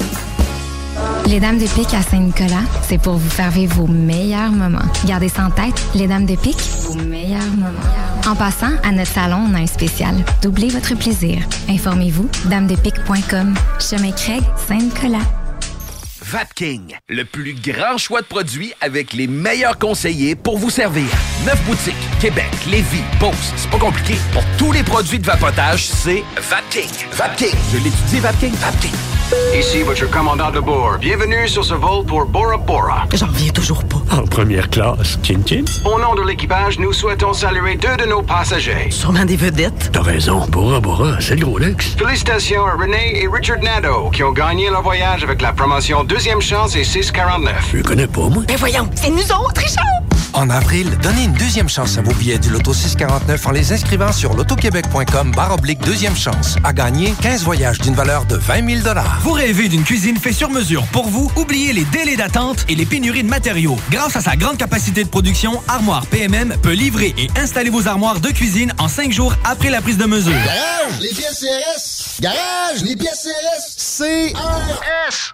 Les 1.27 1.39
Dames 1.39 1.57
de 1.57 1.67
Pique 1.67 1.93
à 1.93 2.01
Saint-Nicolas, 2.01 2.63
c'est 2.83 2.97
pour 2.97 3.13
vous 3.13 3.29
faire 3.29 3.51
vivre 3.51 3.75
vos 3.75 3.87
meilleurs 3.87 4.51
moments. 4.51 4.79
Gardez 5.05 5.29
ça 5.29 5.45
en 5.45 5.49
tête, 5.49 5.81
les 5.95 6.07
Dames 6.07 6.25
de 6.25 6.35
Pique, 6.35 6.61
vos 6.81 6.95
meilleurs 6.95 7.41
moments. 7.55 8.27
En 8.27 8.35
passant, 8.35 8.71
à 8.83 8.91
notre 8.91 9.11
salon, 9.11 9.47
on 9.49 9.53
a 9.53 9.59
un 9.59 9.67
spécial. 9.67 10.15
Doublez 10.41 10.69
votre 10.69 10.95
plaisir. 10.95 11.39
Informez-vous, 11.69 12.29
damedepique.com. 12.45 13.53
Chemin 13.79 14.11
Craig, 14.11 14.43
Saint-Nicolas. 14.67 15.25
Vapking, 16.31 16.95
le 17.09 17.25
plus 17.25 17.53
grand 17.53 17.97
choix 17.97 18.21
de 18.21 18.25
produits 18.25 18.73
avec 18.79 19.11
les 19.11 19.27
meilleurs 19.27 19.77
conseillers 19.77 20.35
pour 20.35 20.57
vous 20.57 20.69
servir. 20.69 21.07
Neuf 21.45 21.61
boutiques, 21.65 21.93
Québec, 22.21 22.49
Lévis, 22.69 23.03
Beauce, 23.19 23.53
c'est 23.57 23.69
pas 23.69 23.79
compliqué. 23.79 24.15
Pour 24.31 24.43
tous 24.57 24.71
les 24.71 24.83
produits 24.83 25.19
de 25.19 25.25
vapotage, 25.25 25.87
c'est 25.87 26.23
Vapking. 26.37 26.89
Vapking. 27.13 27.55
Je 27.73 27.77
l'étudie, 27.77 28.19
Vapking. 28.19 28.53
Vapking. 28.53 29.20
Ici 29.57 29.83
votre 29.83 30.09
commandant 30.09 30.51
de 30.51 30.59
bord. 30.59 30.97
Bienvenue 30.99 31.47
sur 31.47 31.63
ce 31.63 31.73
vol 31.73 32.05
pour 32.05 32.25
Bora 32.25 32.57
Bora. 32.57 33.03
J'en 33.13 33.27
reviens 33.27 33.51
toujours 33.51 33.83
pas. 33.85 34.01
En 34.11 34.23
première 34.25 34.69
classe, 34.69 35.17
Chin 35.23 35.41
Chin. 35.45 35.63
Au 35.85 35.99
nom 35.99 36.15
de 36.15 36.21
l'équipage, 36.27 36.79
nous 36.79 36.91
souhaitons 36.91 37.33
saluer 37.33 37.75
deux 37.75 37.95
de 37.97 38.09
nos 38.09 38.21
passagers. 38.21 38.89
Sûrement 38.89 39.23
des 39.23 39.37
vedettes. 39.37 39.89
T'as 39.93 40.01
raison, 40.01 40.45
Bora 40.47 40.81
Bora, 40.81 41.21
c'est 41.21 41.35
le 41.35 41.45
gros 41.45 41.59
luxe. 41.59 41.95
Félicitations 41.97 42.65
à 42.65 42.73
René 42.73 43.23
et 43.23 43.27
Richard 43.27 43.59
Nadeau 43.59 44.09
qui 44.09 44.23
ont 44.23 44.33
gagné 44.33 44.69
leur 44.69 44.81
voyage 44.81 45.23
avec 45.23 45.41
la 45.41 45.53
promotion 45.53 46.03
Deuxième 46.03 46.41
Chance 46.41 46.75
et 46.75 46.83
649. 46.83 47.69
Je 47.73 47.81
connais 47.81 48.07
pas, 48.07 48.27
moi. 48.27 48.43
Ben 48.47 48.57
voyons, 48.57 48.89
c'est 48.95 49.09
nous 49.11 49.31
autres, 49.31 49.61
Richard! 49.61 50.20
En 50.33 50.49
avril, 50.49 50.97
donnez 51.01 51.25
une 51.25 51.33
deuxième 51.33 51.67
chance 51.67 51.97
à 51.97 52.01
vos 52.01 52.13
billets 52.13 52.39
du 52.39 52.49
Loto 52.49 52.73
649 52.73 53.47
en 53.47 53.51
les 53.51 53.73
inscrivant 53.73 54.11
sur 54.11 54.33
lotoquebec.com 54.33 55.31
barre 55.31 55.53
oblique 55.55 55.79
deuxième 55.81 56.15
chance. 56.15 56.55
À 56.63 56.71
gagner 56.71 57.13
15 57.21 57.43
voyages 57.43 57.79
d'une 57.79 57.95
valeur 57.95 58.25
de 58.25 58.35
20 58.35 58.81
000 58.83 58.95
Vous 59.21 59.33
rêvez 59.33 59.67
d'une 59.67 59.83
cuisine 59.83 60.17
faite 60.17 60.35
sur 60.35 60.49
mesure 60.49 60.85
pour 60.91 61.07
vous? 61.07 61.29
Oubliez 61.35 61.73
les 61.73 61.83
délais 61.85 62.15
d'attente 62.15 62.65
et 62.69 62.75
les 62.75 62.85
pénuries 62.85 63.23
de 63.23 63.29
matériaux. 63.29 63.77
Grâce 63.89 64.15
à 64.15 64.21
sa 64.21 64.35
grande 64.35 64.57
capacité 64.57 65.03
de 65.03 65.09
production, 65.09 65.61
Armoire 65.67 66.05
PMM 66.07 66.55
peut 66.61 66.73
livrer 66.73 67.13
et 67.17 67.27
installer 67.37 67.69
vos 67.69 67.87
armoires 67.87 68.21
de 68.21 68.29
cuisine 68.29 68.73
en 68.79 68.87
5 68.87 69.11
jours 69.11 69.35
après 69.43 69.69
la 69.69 69.81
prise 69.81 69.97
de 69.97 70.05
mesure. 70.05 70.31
Garage, 70.31 70.99
les 71.01 71.09
pièces 71.09 71.39
CRS. 71.39 72.21
Garage, 72.21 72.83
les 72.83 72.95
pièces 72.95 73.27
CRS. 73.27 74.31
CRS. 74.31 75.33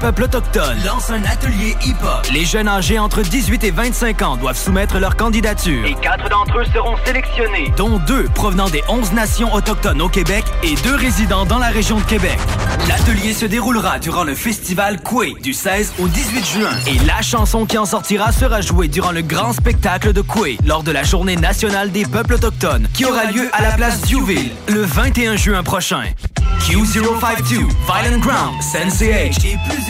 peuples 0.00 0.24
autochtones, 0.24 0.78
lance 0.84 1.10
un 1.10 1.22
atelier 1.24 1.76
hip-hop. 1.84 2.26
Les 2.32 2.44
jeunes 2.44 2.68
âgés 2.68 2.98
entre 2.98 3.22
18 3.22 3.64
et 3.64 3.70
25 3.70 4.22
ans 4.22 4.36
doivent 4.36 4.58
soumettre 4.58 4.98
leur 4.98 5.14
candidature. 5.14 5.84
Et 5.84 5.94
quatre 5.94 6.28
d'entre 6.28 6.58
eux 6.58 6.64
seront 6.74 6.96
sélectionnés, 7.04 7.72
dont 7.76 7.98
deux 7.98 8.24
provenant 8.34 8.68
des 8.70 8.82
11 8.88 9.12
nations 9.12 9.52
autochtones 9.54 10.00
au 10.00 10.08
Québec 10.08 10.44
et 10.62 10.74
deux 10.82 10.96
résidant 10.96 11.44
dans 11.44 11.58
la 11.58 11.68
région 11.68 11.98
de 11.98 12.04
Québec. 12.04 12.38
L'atelier 12.88 13.34
se 13.34 13.44
déroulera 13.44 13.98
durant 13.98 14.24
le 14.24 14.34
festival 14.34 15.00
Coué 15.02 15.34
du 15.42 15.52
16 15.52 15.94
au 16.00 16.08
18 16.08 16.46
juin. 16.46 16.70
Et 16.86 16.98
la 17.06 17.20
chanson 17.20 17.66
qui 17.66 17.76
en 17.76 17.84
sortira 17.84 18.32
sera 18.32 18.62
jouée 18.62 18.88
durant 18.88 19.12
le 19.12 19.20
grand 19.20 19.52
spectacle 19.52 20.12
de 20.12 20.22
Coué 20.22 20.56
lors 20.64 20.82
de 20.82 20.92
la 20.92 21.02
Journée 21.02 21.36
nationale 21.36 21.92
des 21.92 22.06
peuples 22.06 22.34
autochtones 22.34 22.88
qui 22.94 23.04
aura 23.04 23.24
lieu 23.26 23.50
à 23.52 23.62
la 23.62 23.72
place 23.72 24.00
Duville 24.02 24.52
le 24.68 24.82
21 24.82 25.36
juin 25.36 25.62
prochain. 25.62 26.04
Q052, 26.60 27.66
Violent 27.86 28.18
Ground, 28.20 28.62
Sensei 28.62 29.10
H 29.10 29.46
et 29.46 29.56
plusieurs 29.68 29.89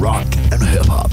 rock 0.00 0.26
and 0.52 0.62
hip-hop. 0.62 1.10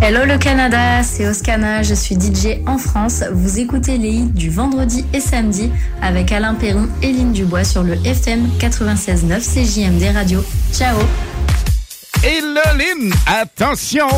Hello 0.00 0.24
le 0.24 0.38
Canada, 0.38 1.02
c'est 1.02 1.26
Oscana, 1.28 1.82
je 1.82 1.92
suis 1.92 2.14
DJ 2.14 2.60
en 2.66 2.78
France. 2.78 3.24
Vous 3.32 3.58
écoutez 3.58 3.98
les 3.98 4.10
hits 4.10 4.30
du 4.32 4.48
vendredi 4.48 5.04
et 5.12 5.20
samedi 5.20 5.70
avec 6.00 6.30
Alain 6.30 6.54
Perron 6.54 6.88
et 7.02 7.12
Lynn 7.12 7.32
Dubois 7.32 7.64
sur 7.64 7.82
le 7.82 7.94
FM 8.06 8.48
96.9 8.60 9.40
CJMD 9.40 10.14
Radio. 10.14 10.44
Ciao 10.72 10.96
Et 12.24 12.40
là, 12.40 12.74
Lynn, 12.74 13.12
attention! 13.26 14.08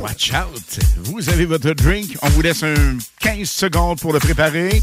Watch 0.00 0.32
out! 0.32 0.80
Vous 1.04 1.28
avez 1.28 1.46
votre 1.46 1.70
drink. 1.70 2.16
On 2.22 2.28
vous 2.30 2.42
laisse 2.42 2.64
un 2.64 2.98
15 3.20 3.48
secondes 3.48 4.00
pour 4.00 4.12
le 4.12 4.18
préparer. 4.18 4.82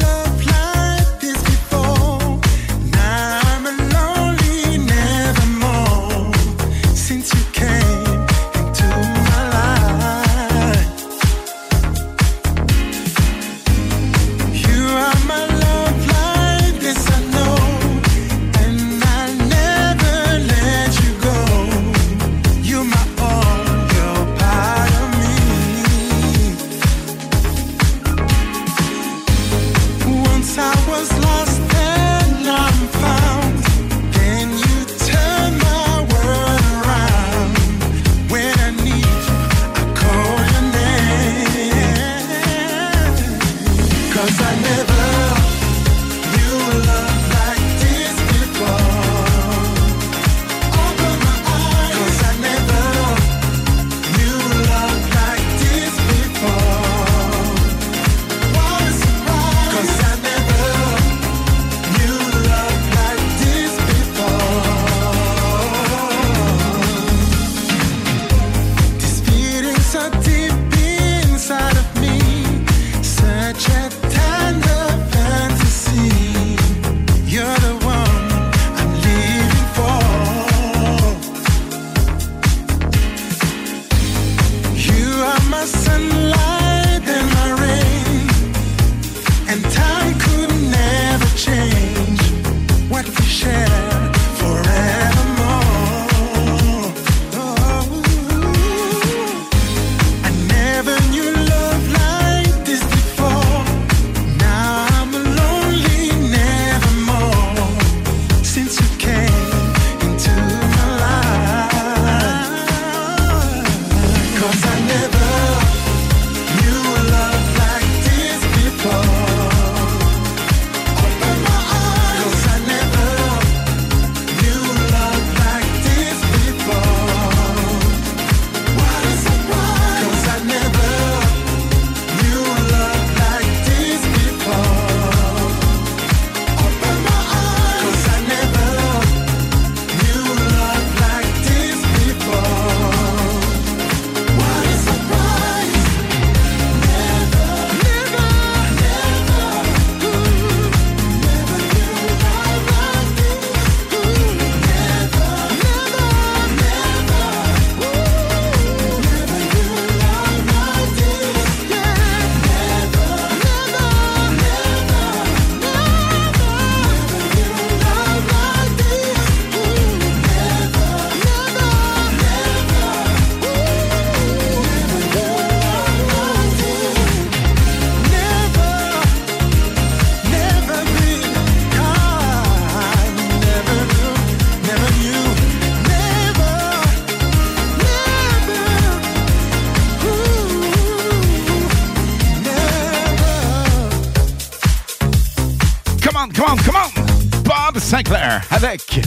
avec 198.63 199.01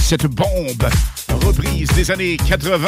cette 0.00 0.26
bombe 0.26 0.88
reprise 1.44 1.88
des 1.90 2.10
années 2.10 2.36
80. 2.36 2.86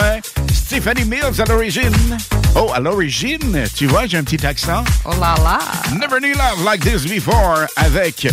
Stephanie 0.52 1.04
Mills 1.04 1.40
à 1.40 1.44
l'origine. 1.44 2.18
Oh, 2.56 2.70
à 2.74 2.80
l'origine, 2.80 3.64
tu 3.74 3.86
vois, 3.86 4.06
j'ai 4.06 4.16
un 4.16 4.24
petit 4.24 4.44
accent. 4.44 4.84
Oh 5.04 5.10
là 5.20 5.36
là! 5.42 5.58
Never 5.94 6.18
knew 6.20 6.34
love 6.34 6.64
like 6.64 6.80
this 6.80 7.06
before 7.06 7.66
avec 7.76 8.28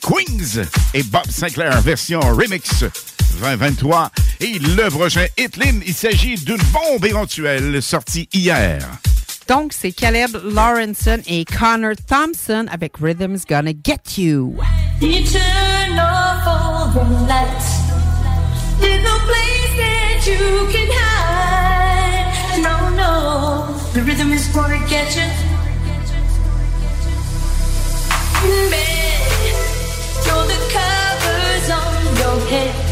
Queens 0.00 0.64
et 0.94 1.02
Bob 1.02 1.28
Sinclair 1.28 1.80
version 1.80 2.20
remix 2.20 2.84
2023. 3.40 4.10
Et 4.40 4.58
le 4.60 4.88
prochain 4.88 5.26
Hitlin, 5.36 5.80
il 5.84 5.94
s'agit 5.94 6.36
d'une 6.36 6.62
bombe 6.72 7.04
éventuelle 7.04 7.82
sortie 7.82 8.28
hier. 8.32 8.80
Donc, 9.48 9.72
c'est 9.72 9.92
Caleb 9.92 10.36
Lawrenson 10.44 11.18
et 11.26 11.44
Connor 11.44 11.94
Thompson 12.06 12.66
avec 12.70 12.98
Rhythm's 13.00 13.44
Gonna 13.46 13.72
Get 13.72 14.20
You. 14.20 14.56
You 15.00 15.24
lights. 17.28 17.68
There's 18.80 19.04
no 19.04 19.16
place 19.28 19.72
that 19.82 20.24
you 20.24 20.66
can 20.72 20.88
hide. 20.90 22.62
No, 22.66 22.74
no, 22.96 23.78
the 23.92 24.02
rhythm 24.02 24.32
is 24.32 24.48
gonna 24.48 24.80
get 24.88 25.14
you. 25.14 25.28
Man, 28.72 29.18
throw 30.24 30.40
the 30.52 30.58
covers 30.72 31.70
on 31.70 32.16
your 32.16 32.38
head. 32.48 32.87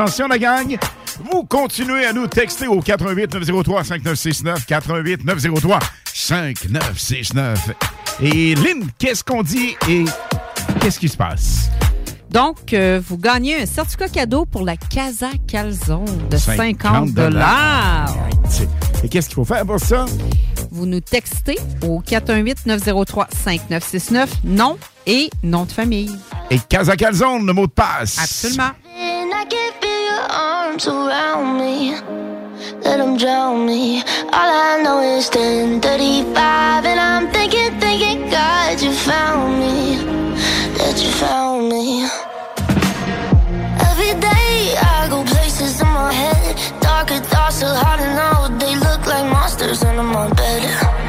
Attention 0.00 0.28
la 0.28 0.38
gang! 0.38 0.78
Vous 1.30 1.44
continuez 1.44 2.06
à 2.06 2.14
nous 2.14 2.26
texter 2.26 2.66
au 2.66 2.80
88 2.80 3.34
903 3.34 3.84
5969 3.84 4.64
88 4.64 5.26
903 5.26 5.78
5969. 6.10 7.68
Et 8.22 8.54
Lynn, 8.54 8.86
qu'est-ce 8.98 9.22
qu'on 9.22 9.42
dit 9.42 9.76
et 9.90 10.06
qu'est-ce 10.80 10.98
qui 10.98 11.10
se 11.10 11.18
passe? 11.18 11.68
Donc, 12.30 12.72
euh, 12.72 12.98
vous 13.06 13.18
gagnez 13.18 13.60
un 13.60 13.66
certificat 13.66 14.08
cadeau 14.08 14.46
pour 14.46 14.64
la 14.64 14.78
Casa 14.78 15.28
Calzone 15.46 16.28
de 16.30 16.38
50 16.38 17.12
dollars. 17.12 18.08
Et 19.04 19.08
qu'est-ce 19.10 19.28
qu'il 19.28 19.34
faut 19.34 19.44
faire 19.44 19.66
pour 19.66 19.80
ça? 19.80 20.06
Vous 20.70 20.86
nous 20.86 21.00
textez 21.00 21.58
au 21.82 22.00
418-903-5969, 22.00 24.28
nom 24.44 24.78
et 25.06 25.28
nom 25.42 25.66
de 25.66 25.72
famille. 25.72 26.16
Et 26.48 26.58
Casa 26.58 26.96
Calzone, 26.96 27.46
le 27.46 27.52
mot 27.52 27.66
de 27.66 27.72
passe. 27.72 28.18
Absolument. 28.18 28.70
Arms 30.70 30.86
around 30.86 31.58
me. 31.58 31.94
Let 32.84 32.98
them 32.98 33.16
drown 33.16 33.66
me. 33.66 34.02
All 34.38 34.50
I 34.68 34.80
know 34.84 35.00
is 35.00 35.28
1035. 35.28 36.84
And 36.84 37.00
I'm 37.00 37.26
thinking, 37.32 37.70
thinking, 37.80 38.30
God, 38.30 38.80
you 38.80 38.92
found 38.92 39.58
me. 39.58 39.96
That 40.78 40.96
you 41.02 41.10
found 41.22 41.68
me. 41.70 42.04
Every 43.88 44.14
day 44.20 44.76
I 44.94 45.08
go 45.10 45.24
places 45.24 45.80
in 45.80 45.88
my 45.88 46.12
head. 46.12 46.54
Darker 46.80 47.18
thoughts 47.18 47.56
so 47.60 47.66
hard 47.66 47.98
to. 47.98 48.64
They 48.64 48.76
look 48.76 49.06
like 49.06 49.26
monsters 49.32 49.82
under 49.82 50.04
my 50.04 50.28
bed. 50.34 50.99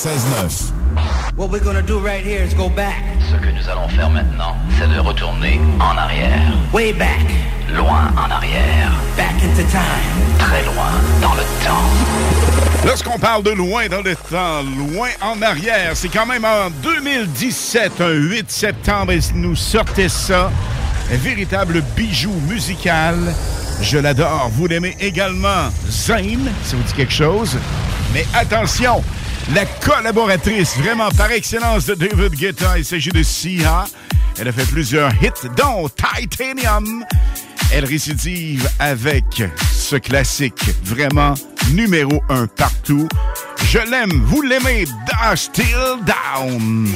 96.9. 0.00 0.72
What 1.36 1.50
we're 1.50 1.62
gonna 1.62 1.82
do 1.82 1.98
right 1.98 2.24
here 2.24 2.42
is 2.42 2.54
go 2.54 2.70
back. 2.70 3.02
Ce 3.30 3.36
que 3.36 3.50
nous 3.50 3.68
allons 3.68 3.86
faire 3.88 4.08
maintenant, 4.08 4.56
c'est 4.78 4.88
de 4.88 4.98
retourner 4.98 5.60
en 5.78 5.94
arrière. 5.94 6.54
Way 6.72 6.94
back. 6.94 7.26
Loin 7.68 8.10
en 8.16 8.30
arrière. 8.30 8.92
Back 9.18 9.34
into 9.44 9.62
time. 9.70 10.38
Très 10.38 10.64
loin 10.64 10.90
dans 11.20 11.34
le 11.34 11.42
temps. 11.62 12.86
Lorsqu'on 12.86 13.18
parle 13.18 13.42
de 13.42 13.50
loin 13.50 13.88
dans 13.88 14.00
le 14.00 14.16
temps, 14.16 14.62
loin 14.62 15.10
en 15.20 15.42
arrière, 15.42 15.90
c'est 15.92 16.08
quand 16.08 16.24
même 16.24 16.46
en 16.46 16.70
2017, 16.82 18.00
un 18.00 18.08
8 18.08 18.50
septembre, 18.50 19.12
et 19.12 19.20
nous 19.34 19.54
sortait 19.54 20.08
ça. 20.08 20.50
Un 21.12 21.16
véritable 21.18 21.82
bijou 21.94 22.32
musical. 22.48 23.18
Je 23.82 23.98
l'adore. 23.98 24.50
Vous 24.54 24.66
l'aimez 24.66 24.96
également. 24.98 25.68
Zane, 25.90 26.50
ça 26.64 26.76
vous 26.78 26.84
dit 26.84 26.92
quelque 26.94 27.12
chose? 27.12 27.58
Mais 28.14 28.26
attention, 28.34 29.04
la 29.54 29.64
collaboratrice 29.64 30.76
vraiment 30.76 31.10
par 31.10 31.30
excellence 31.32 31.86
de 31.86 31.94
David 31.94 32.34
Guetta, 32.34 32.78
il 32.78 32.84
s'agit 32.84 33.10
de 33.10 33.22
Sia. 33.22 33.84
Elle 34.38 34.48
a 34.48 34.52
fait 34.52 34.66
plusieurs 34.66 35.12
hits, 35.22 35.48
dont 35.56 35.88
Titanium. 35.88 37.04
Elle 37.72 37.84
récidive 37.84 38.68
avec 38.78 39.42
ce 39.72 39.96
classique 39.96 40.70
vraiment 40.84 41.34
numéro 41.72 42.22
un 42.28 42.46
partout. 42.46 43.08
Je 43.64 43.78
l'aime, 43.78 44.22
vous 44.26 44.42
l'aimez, 44.42 44.84
Da 45.06 45.36
Still 45.36 45.98
Down. 46.04 46.88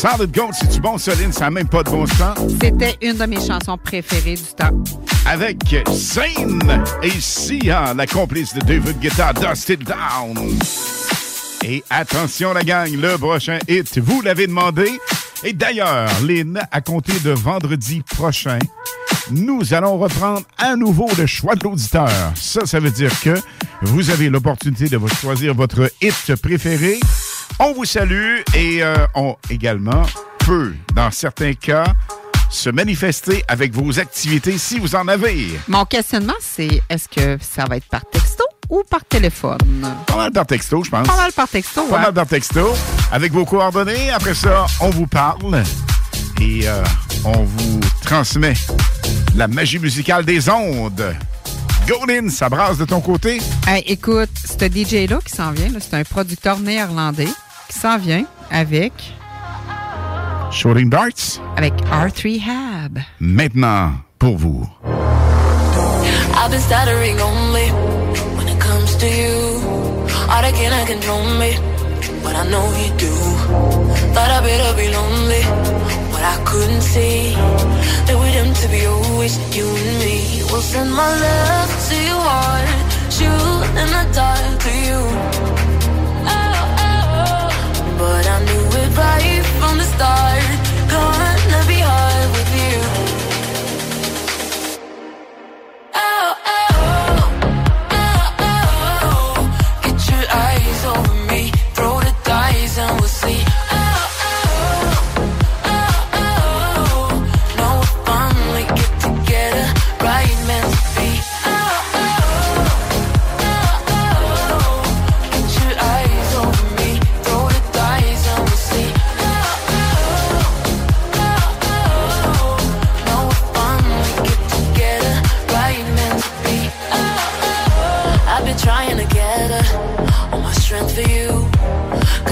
Solid 0.00 0.34
Gold, 0.34 0.54
c'est 0.58 0.70
du 0.70 0.80
bon 0.80 0.96
solide, 0.96 1.30
ça 1.34 1.40
n'a 1.40 1.50
même 1.50 1.68
pas 1.68 1.82
de 1.82 1.90
bon 1.90 2.06
sens. 2.06 2.38
C'était 2.58 2.96
une 3.02 3.18
de 3.18 3.26
mes 3.26 3.36
chansons 3.36 3.76
préférées 3.76 4.36
du 4.36 4.54
temps. 4.56 4.70
Avec 5.26 5.58
Zane 5.90 6.82
et 7.02 7.20
Sia, 7.20 7.92
la 7.92 8.06
complice 8.06 8.54
de 8.54 8.60
David 8.60 8.98
Guetta, 8.98 9.34
Dust 9.34 9.68
It 9.68 9.84
Down. 9.84 10.58
Et 11.66 11.84
attention 11.90 12.54
la 12.54 12.62
gang, 12.62 12.90
le 12.90 13.18
prochain 13.18 13.58
hit, 13.68 13.98
vous 13.98 14.22
l'avez 14.22 14.46
demandé. 14.46 14.90
Et 15.44 15.52
d'ailleurs, 15.52 16.08
Lynn, 16.26 16.58
à 16.72 16.80
compter 16.80 17.20
de 17.22 17.32
vendredi 17.32 18.00
prochain, 18.16 18.58
nous 19.30 19.74
allons 19.74 19.98
reprendre 19.98 20.46
à 20.56 20.76
nouveau 20.76 21.10
le 21.18 21.26
choix 21.26 21.56
de 21.56 21.64
l'auditeur. 21.64 22.08
Ça, 22.36 22.64
ça 22.64 22.80
veut 22.80 22.90
dire 22.90 23.12
que 23.20 23.34
vous 23.82 24.08
avez 24.08 24.30
l'opportunité 24.30 24.88
de 24.88 24.98
choisir 25.20 25.52
votre 25.52 25.92
hit 26.00 26.36
préféré. 26.36 26.98
On 27.62 27.74
vous 27.74 27.84
salue 27.84 28.38
et 28.54 28.82
euh, 28.82 28.94
on 29.14 29.36
également 29.50 30.02
peut, 30.38 30.72
dans 30.94 31.10
certains 31.10 31.52
cas, 31.52 31.84
se 32.48 32.70
manifester 32.70 33.44
avec 33.48 33.74
vos 33.74 33.98
activités 34.00 34.56
si 34.56 34.78
vous 34.78 34.94
en 34.94 35.06
avez. 35.08 35.46
Mon 35.68 35.84
questionnement, 35.84 36.32
c'est 36.40 36.80
est-ce 36.88 37.06
que 37.06 37.36
ça 37.44 37.66
va 37.68 37.76
être 37.76 37.86
par 37.90 38.00
texto 38.10 38.44
ou 38.70 38.82
par 38.88 39.04
téléphone? 39.04 39.58
Pas 40.06 40.16
mal 40.16 40.32
par 40.32 40.46
texto, 40.46 40.82
je 40.82 40.88
pense. 40.88 41.06
Pas 41.06 41.16
mal 41.16 41.32
par 41.32 41.48
texto, 41.48 41.82
Pas 41.84 41.96
ouais. 41.96 42.00
mal 42.02 42.14
par 42.14 42.26
texto. 42.26 42.72
Avec 43.12 43.30
vos 43.30 43.44
coordonnées. 43.44 44.10
Après 44.10 44.34
ça, 44.34 44.64
on 44.80 44.88
vous 44.88 45.06
parle 45.06 45.62
et 46.40 46.66
euh, 46.66 46.82
on 47.26 47.42
vous 47.44 47.80
transmet 48.02 48.54
la 49.36 49.48
magie 49.48 49.78
musicale 49.78 50.24
des 50.24 50.48
ondes. 50.48 51.14
Golin, 51.86 52.30
ça 52.30 52.48
brasse 52.48 52.78
de 52.78 52.86
ton 52.86 53.02
côté? 53.02 53.38
Hey, 53.66 53.82
écoute, 53.86 54.30
ce 54.46 54.64
DJ-là 54.64 55.18
qui 55.22 55.34
s'en 55.36 55.50
vient, 55.52 55.68
c'est 55.78 55.94
un 55.94 56.04
producteur 56.04 56.58
néerlandais 56.58 57.28
qui 57.70 57.78
s'en 57.78 57.98
vient 57.98 58.24
avec, 58.50 58.92
Shooting 60.50 60.90
Darts. 60.90 61.40
avec 61.56 61.72
R3 61.86 62.40
Hab. 62.42 62.98
Maintenant, 63.20 63.92
pour 64.18 64.36
vous. 64.36 64.66
I've 64.84 66.50
been 66.50 66.60
stuttering 66.60 67.20
only 67.20 67.70
when 68.36 68.48
it 68.48 68.58
comes 68.58 68.96
to 68.96 69.06
you. 69.06 69.60
All 70.28 70.42
that 70.42 70.52
cannot 70.54 70.86
control 70.86 71.22
me, 71.38 71.54
but 72.24 72.34
I 72.34 72.44
know 72.50 72.66
you 72.82 72.90
do. 72.98 73.14
Thought 74.14 74.30
I 74.30 74.40
better 74.40 74.74
be 74.76 74.88
lonely, 74.88 75.42
what 76.10 76.22
I 76.22 76.42
couldn't 76.44 76.82
see. 76.82 77.34
That 78.06 78.16
we're 78.18 78.32
doomed 78.32 78.56
to 78.56 78.68
be 78.68 78.86
always 78.86 79.38
you 79.56 79.66
and 79.66 79.98
me. 80.00 80.42
We'll 80.50 80.62
send 80.62 80.92
my 80.92 81.08
love 81.08 81.70
to 81.88 81.96
your 81.96 82.20
heart, 82.20 83.12
shoot 83.12 83.70
in 83.80 83.88
the 83.94 84.04
dark 84.12 84.58
to 84.58 84.72
you. 84.88 85.59
But 88.00 88.26
I 88.26 88.42
knew 88.46 88.66
it 88.80 88.96
right 88.96 89.44
from 89.60 89.76
the 89.76 89.84
start. 89.84 90.42
Gonna 90.88 91.62
be 91.68 91.80
hard 91.80 92.30
with 92.32 92.50
you. 92.56 93.09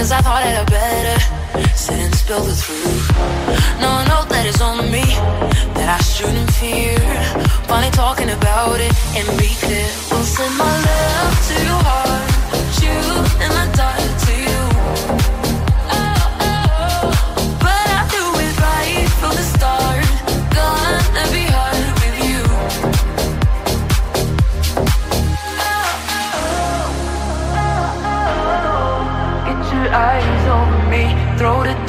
Cause 0.09 0.17
I 0.17 0.21
thought 0.23 0.41
I 0.41 0.65
better 0.65 1.77
sit 1.77 1.99
and 1.99 2.15
spill 2.15 2.41
the 2.41 2.55
truth. 2.55 3.13
No, 3.77 4.01
know 4.09 4.25
that 4.25 4.43
it's 4.49 4.59
on 4.59 4.89
me, 4.89 5.05
that 5.77 5.85
I 5.85 6.01
shouldn't 6.01 6.49
fear. 6.57 6.97
Finally 7.69 7.91
talking 7.91 8.31
about 8.31 8.79
it 8.81 8.91
and 9.13 9.27
be 9.37 9.53
clear. 9.61 9.85
We'll 10.09 10.25
send 10.25 10.57
my 10.57 10.65
love 10.65 11.37
to 11.49 11.55
your 11.61 11.81
heart, 11.85 12.25
shoot 12.73 13.43
in 13.45 13.51
the 13.53 13.78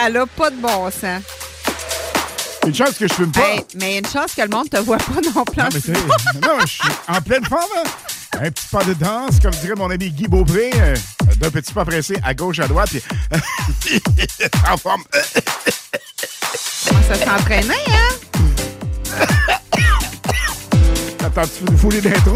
Ça 0.08 0.14
n'a 0.14 0.24
pas 0.26 0.48
de 0.48 0.56
bon 0.56 0.90
sens. 0.90 1.22
Une 2.66 2.74
chance 2.74 2.94
que 2.98 3.06
je 3.06 3.12
fume 3.12 3.30
pas. 3.30 3.46
Hey, 3.46 3.60
mais 3.78 3.98
une 3.98 4.06
chance 4.06 4.32
que 4.34 4.40
le 4.40 4.48
monde 4.48 4.70
te 4.70 4.78
voit 4.78 4.96
pas 4.96 5.20
non 5.34 5.44
plus. 5.44 5.62
Non, 5.62 5.68
mais 5.70 6.48
non, 6.48 6.60
je 6.62 6.66
suis 6.66 6.88
en 7.08 7.20
pleine 7.20 7.44
forme. 7.44 7.60
hein. 7.76 7.82
Un 8.40 8.50
petit 8.50 8.66
pas 8.72 8.84
de 8.84 8.94
danse, 8.94 9.38
comme 9.42 9.50
dirait 9.60 9.74
mon 9.76 9.90
ami 9.90 10.08
Guy 10.10 10.26
Beaupré. 10.26 10.70
euh, 10.76 10.96
D'un 11.36 11.50
petit 11.50 11.74
pas 11.74 11.84
pressé 11.84 12.16
à 12.24 12.32
gauche, 12.32 12.58
à 12.58 12.66
droite. 12.66 12.88
Puis 12.88 13.02
en 14.72 14.78
forme. 14.78 15.02
Ça 15.12 17.14
s'entraîner, 17.14 17.74
hein? 17.88 19.26
Attends, 21.22 21.42
tu 21.42 21.70
nous 21.70 21.76
fouler 21.76 22.00
d'intro? 22.00 22.34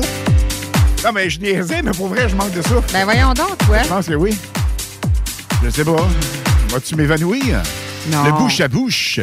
Non, 1.05 1.13
mais 1.15 1.31
je 1.31 1.41
niaisais, 1.41 1.81
mais 1.81 1.93
pour 1.93 2.09
vrai, 2.09 2.29
je 2.29 2.37
manque 2.37 2.53
de 2.53 2.61
souffle. 2.61 2.93
Ben 2.93 3.05
voyons 3.05 3.33
donc, 3.33 3.57
toi. 3.67 3.83
Je 3.83 3.89
pense 3.89 4.07
que 4.09 4.15
oui. 4.15 4.37
Je 5.65 5.71
sais 5.71 5.85
pas. 5.85 6.07
Vas-tu 6.73 6.97
m'évanouir? 6.97 7.63
Non. 8.11 8.25
Le 8.25 8.33
bouche 8.33 8.63
à 8.63 8.69
bouche. 8.69 9.21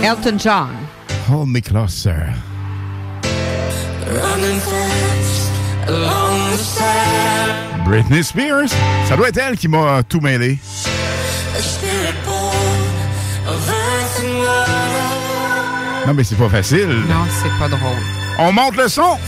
Elton 0.00 0.38
John. 0.38 0.68
Hold 1.28 1.48
me 1.48 1.60
closer. 1.60 2.12
Britney 7.84 8.22
Spears. 8.22 8.68
Ça 9.08 9.16
doit 9.16 9.30
être 9.30 9.38
elle 9.38 9.58
qui 9.58 9.66
m'a 9.66 10.04
tout 10.04 10.20
mêlé. 10.20 10.60
Non, 16.06 16.14
mais 16.14 16.22
c'est 16.22 16.36
pas 16.36 16.48
facile. 16.48 17.02
Non, 17.08 17.26
c'est 17.42 17.58
pas 17.58 17.66
drôle. 17.68 17.98
On 18.38 18.52
monte 18.52 18.76
le 18.76 18.86
son. 18.86 19.18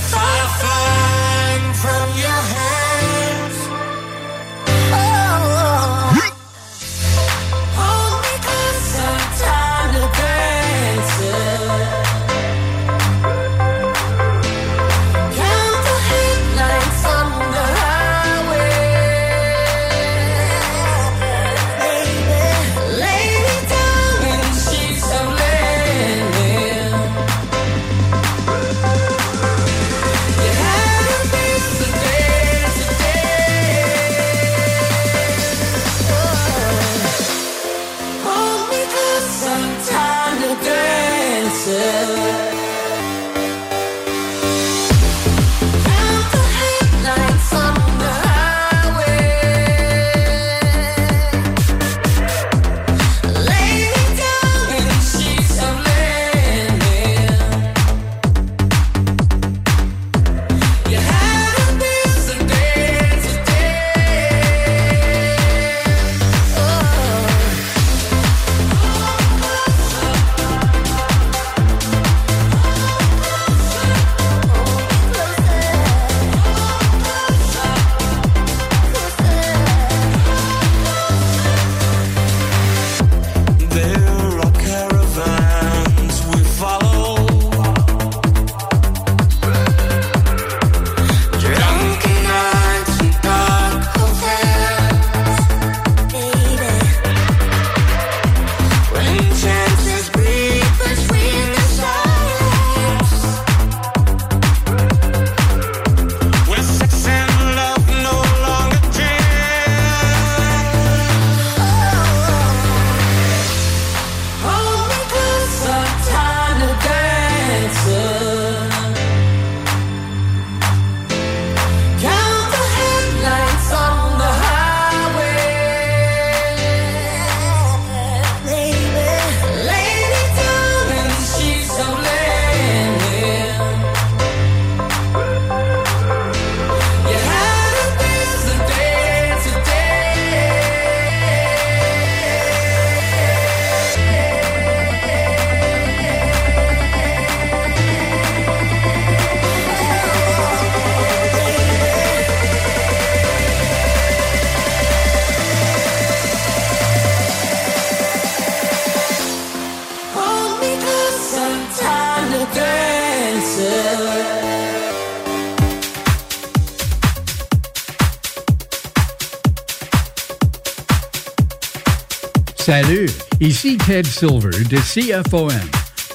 Ted 173.87 174.05
Silver 174.05 174.65
de 174.65 174.79
CFOM. 174.79 175.53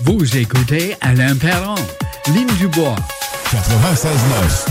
Vous 0.01 0.37
écoutez 0.37 0.93
Alain 0.99 1.37
Perron, 1.37 1.75
Ligne 2.33 2.53
du 2.59 2.67
Bois. 2.67 2.97
96.9. 3.45 4.70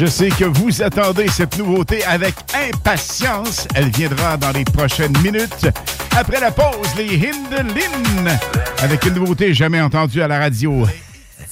Je 0.00 0.06
sais 0.06 0.30
que 0.30 0.46
vous 0.46 0.80
attendez 0.80 1.28
cette 1.28 1.58
nouveauté 1.58 2.02
avec 2.04 2.34
impatience. 2.54 3.68
Elle 3.74 3.90
viendra 3.90 4.38
dans 4.38 4.50
les 4.50 4.64
prochaines 4.64 5.12
minutes. 5.18 5.68
Après 6.16 6.40
la 6.40 6.50
pause, 6.50 6.88
les 6.96 7.16
Hindelin, 7.16 8.38
avec 8.78 9.04
une 9.04 9.12
nouveauté 9.16 9.52
jamais 9.52 9.82
entendue 9.82 10.22
à 10.22 10.28
la 10.28 10.38
radio. 10.38 10.86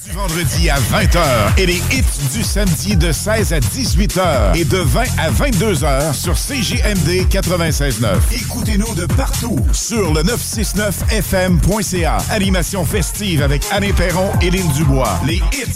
Du 0.05 0.11
vendredi 0.13 0.69
à 0.69 0.79
20h 0.79 1.59
et 1.59 1.65
les 1.67 1.75
hits 1.91 2.03
du 2.33 2.41
samedi 2.41 2.95
de 2.95 3.11
16 3.11 3.53
à 3.53 3.59
18h 3.59 4.55
et 4.55 4.63
de 4.65 4.77
20 4.77 5.01
à 5.19 5.29
22h 5.29 6.13
sur 6.13 6.33
CJMD 6.33 7.27
96.9. 7.29 8.17
Écoutez-nous 8.31 8.95
de 8.95 9.05
partout 9.05 9.59
sur 9.73 10.13
le 10.13 10.23
969fm.ca. 10.23 12.17
Animation 12.31 12.85
festive 12.85 13.43
avec 13.43 13.63
Anne 13.71 13.93
Perron 13.93 14.31
et 14.41 14.49
Lynn 14.49 14.71
Dubois. 14.73 15.19
Les 15.27 15.35
hits, 15.35 15.75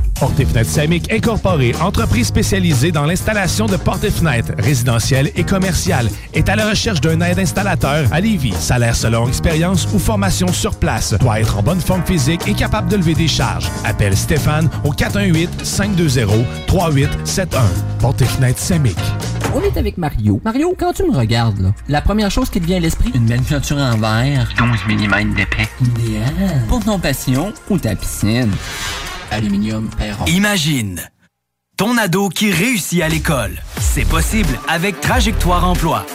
Porte 0.21 0.39
et 0.39 0.45
Fenêtres 0.45 0.69
Samic 0.69 1.11
Incorporé, 1.11 1.73
entreprise 1.81 2.27
spécialisée 2.27 2.91
dans 2.91 3.07
l'installation 3.07 3.65
de 3.65 3.75
portes 3.75 4.03
et 4.03 4.11
fenêtres 4.11 4.51
résidentielles 4.59 5.31
et 5.35 5.43
commerciales, 5.43 6.11
est 6.35 6.47
à 6.47 6.55
la 6.55 6.69
recherche 6.69 7.01
d'un 7.01 7.19
aide 7.21 7.39
installateur 7.39 8.07
à 8.11 8.21
Lévis. 8.21 8.53
Salaire 8.53 8.95
selon 8.95 9.27
expérience 9.27 9.87
ou 9.91 9.97
formation 9.97 10.53
sur 10.53 10.75
place. 10.75 11.15
Doit 11.15 11.39
être 11.39 11.57
en 11.57 11.63
bonne 11.63 11.81
forme 11.81 12.05
physique 12.05 12.47
et 12.47 12.53
capable 12.53 12.87
de 12.87 12.97
lever 12.97 13.15
des 13.15 13.27
charges. 13.27 13.67
Appelle 13.83 14.15
Stéphane 14.15 14.69
au 14.83 14.93
418-520-3871. 14.93 17.47
Porte 17.99 18.21
et 18.21 18.25
Fenêtres. 18.25 18.61
On 19.55 19.61
est 19.61 19.75
avec 19.75 19.97
Mario. 19.97 20.39
Mario, 20.45 20.75
quand 20.77 20.93
tu 20.93 21.01
me 21.03 21.17
regardes, 21.17 21.61
là, 21.61 21.71
la 21.89 22.01
première 22.01 22.29
chose 22.29 22.51
qui 22.51 22.61
te 22.61 22.67
vient 22.67 22.77
à 22.77 22.81
l'esprit, 22.81 23.11
une 23.15 23.25
belle 23.25 23.41
peinture 23.41 23.77
en 23.77 23.97
verre. 23.97 24.47
12 24.55 24.67
mm 24.87 25.33
d'épais. 25.33 25.67
Idéal. 25.81 26.61
Pour 26.69 26.85
ton 26.85 26.99
passion 26.99 27.51
ou 27.71 27.79
ta 27.79 27.95
piscine? 27.95 28.51
Aluminium 29.31 29.89
Perron. 29.97 30.25
Imagine 30.25 31.01
ton 31.77 31.97
ado 31.97 32.29
qui 32.29 32.51
réussit 32.51 33.01
à 33.01 33.07
l'école. 33.09 33.57
C'est 33.79 34.07
possible 34.07 34.59
avec 34.67 34.99
Trajectoire 34.99 35.67
Emploi. 35.67 36.05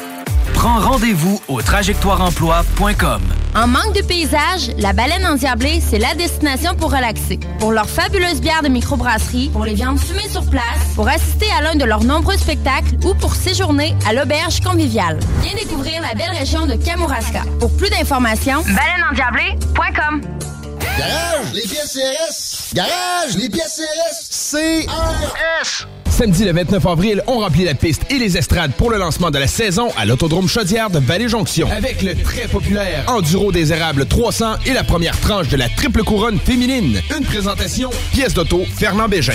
Prends 0.54 0.78
rendez-vous 0.78 1.40
au 1.48 1.60
trajectoireemploi.com. 1.60 3.22
En 3.54 3.66
manque 3.66 3.94
de 3.94 4.02
paysage, 4.02 4.70
la 4.78 4.92
baleine 4.92 5.26
endiablée, 5.26 5.80
c'est 5.80 5.98
la 5.98 6.14
destination 6.14 6.74
pour 6.76 6.92
relaxer. 6.92 7.40
Pour 7.58 7.72
leurs 7.72 7.88
fabuleuses 7.88 8.40
bières 8.40 8.62
de 8.62 8.68
microbrasserie, 8.68 9.48
pour 9.50 9.64
les 9.64 9.74
viandes 9.74 9.98
fumées 9.98 10.28
sur 10.28 10.48
place, 10.48 10.94
pour 10.94 11.08
assister 11.08 11.46
à 11.58 11.62
l'un 11.62 11.74
de 11.74 11.84
leurs 11.84 12.04
nombreux 12.04 12.36
spectacles 12.36 12.96
ou 13.04 13.14
pour 13.14 13.34
séjourner 13.34 13.94
à 14.06 14.12
l'auberge 14.12 14.60
conviviale. 14.60 15.18
Viens 15.42 15.54
découvrir 15.54 16.02
la 16.02 16.14
belle 16.14 16.36
région 16.38 16.66
de 16.66 16.74
Kamouraska. 16.74 17.42
Pour 17.60 17.74
plus 17.76 17.90
d'informations, 17.90 18.62
baleineendiablée.com. 18.62 20.20
Garage, 20.98 21.52
les 21.52 21.62
pièces 21.62 21.92
CRS. 21.92 22.74
Garage, 22.74 23.36
les 23.36 23.48
pièces 23.50 23.80
CRS. 23.80 24.86
CRS. 24.86 25.86
Samedi 26.08 26.44
le 26.44 26.52
29 26.52 26.86
avril, 26.86 27.22
on 27.26 27.40
remplit 27.40 27.64
la 27.64 27.74
piste 27.74 28.02
et 28.10 28.18
les 28.18 28.38
estrades 28.38 28.72
pour 28.72 28.90
le 28.90 28.96
lancement 28.96 29.30
de 29.30 29.38
la 29.38 29.46
saison 29.46 29.88
à 29.98 30.06
l'Autodrome 30.06 30.48
Chaudière 30.48 30.88
de 30.88 30.98
Vallée-Jonction. 30.98 31.68
Avec 31.70 32.00
le 32.00 32.14
très 32.14 32.48
populaire 32.48 33.04
Enduro 33.08 33.52
des 33.52 33.72
Érables 33.72 34.06
300 34.06 34.54
et 34.64 34.72
la 34.72 34.84
première 34.84 35.20
tranche 35.20 35.48
de 35.48 35.56
la 35.58 35.68
triple 35.68 36.02
couronne 36.02 36.38
féminine. 36.38 37.02
Une 37.14 37.24
présentation, 37.26 37.90
pièce 38.12 38.32
d'auto, 38.32 38.64
Fernand 38.64 39.08
Bégin. 39.08 39.34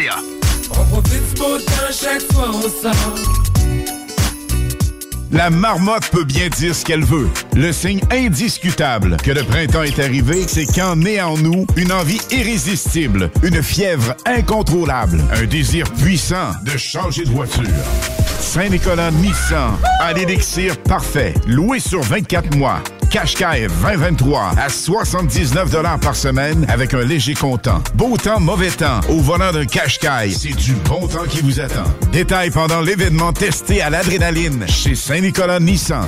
On 0.71 0.85
profite 0.85 1.21
chaque 1.91 2.21
fois 2.33 2.51
sort. 2.81 3.15
La 5.31 5.49
marmotte 5.49 6.09
peut 6.09 6.23
bien 6.23 6.49
dire 6.49 6.75
ce 6.75 6.83
qu'elle 6.83 7.05
veut. 7.05 7.29
Le 7.55 7.71
signe 7.71 8.01
indiscutable 8.11 9.15
que 9.17 9.31
le 9.31 9.43
printemps 9.43 9.83
est 9.83 9.99
arrivé, 9.99 10.45
c'est 10.47 10.65
quand 10.65 10.97
naît 10.97 11.21
en 11.21 11.37
nous 11.37 11.65
une 11.77 11.91
envie 11.91 12.19
irrésistible, 12.31 13.31
une 13.41 13.63
fièvre 13.63 14.15
incontrôlable, 14.25 15.23
un 15.33 15.45
désir 15.45 15.85
puissant 15.93 16.51
de 16.65 16.77
changer 16.77 17.23
de 17.23 17.29
voiture. 17.29 17.63
Saint-Nicolas 18.39 19.11
Nissan 19.11 19.77
a 19.99 20.13
l'élixir 20.13 20.77
parfait, 20.83 21.33
loué 21.47 21.79
sur 21.79 22.01
24 22.01 22.57
mois. 22.57 22.81
Qashqai 23.11 23.67
2023 23.67 24.53
à 24.57 24.69
79 24.69 25.99
par 25.99 26.15
semaine 26.15 26.65
avec 26.69 26.93
un 26.93 27.03
léger 27.03 27.33
comptant. 27.33 27.83
Beau 27.93 28.15
temps, 28.15 28.39
mauvais 28.39 28.69
temps. 28.69 29.01
Au 29.09 29.19
volant 29.19 29.51
d'un 29.51 29.65
Qashqai, 29.65 30.31
c'est 30.31 30.55
du 30.55 30.73
bon 30.85 31.07
temps 31.07 31.25
qui 31.27 31.41
vous 31.41 31.59
attend. 31.59 31.83
Détails 32.13 32.51
pendant 32.51 32.79
l'événement 32.79 33.33
testé 33.33 33.81
à 33.81 33.89
l'adrénaline 33.89 34.65
chez 34.65 34.95
Saint-Nicolas 34.95 35.59
Nissan. 35.59 36.07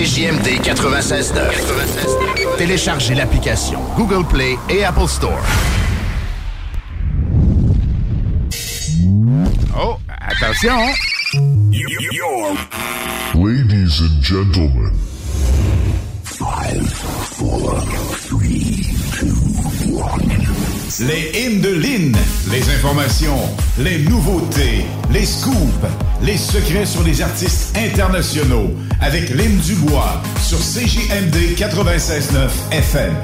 CJMD 0.00 0.62
96.9. 0.62 2.56
Téléchargez 2.56 3.14
l'application 3.14 3.80
Google 3.98 4.26
Play 4.26 4.56
et 4.70 4.82
Apple 4.82 5.06
Store. 5.06 5.38
Oh, 9.76 9.98
attention! 10.08 10.78
Ladies 13.34 14.00
and 14.00 14.22
gentlemen, 14.22 14.94
five, 16.24 16.90
four, 17.34 17.78
three, 18.16 18.86
two, 19.12 19.34
one. 19.94 20.49
Les 20.98 21.30
hymnes 21.34 21.60
de 21.60 21.70
les 22.50 22.74
informations, 22.74 23.38
les 23.78 23.98
nouveautés, 24.00 24.84
les 25.12 25.24
scoops, 25.24 25.86
les 26.20 26.36
secrets 26.36 26.84
sur 26.84 27.04
les 27.04 27.22
artistes 27.22 27.76
internationaux 27.76 28.74
avec 29.00 29.30
Lynn 29.30 29.56
Dubois 29.58 30.20
sur 30.42 30.58
CJMD 30.58 31.54
96.9 31.56 32.50
FM. 32.72 33.14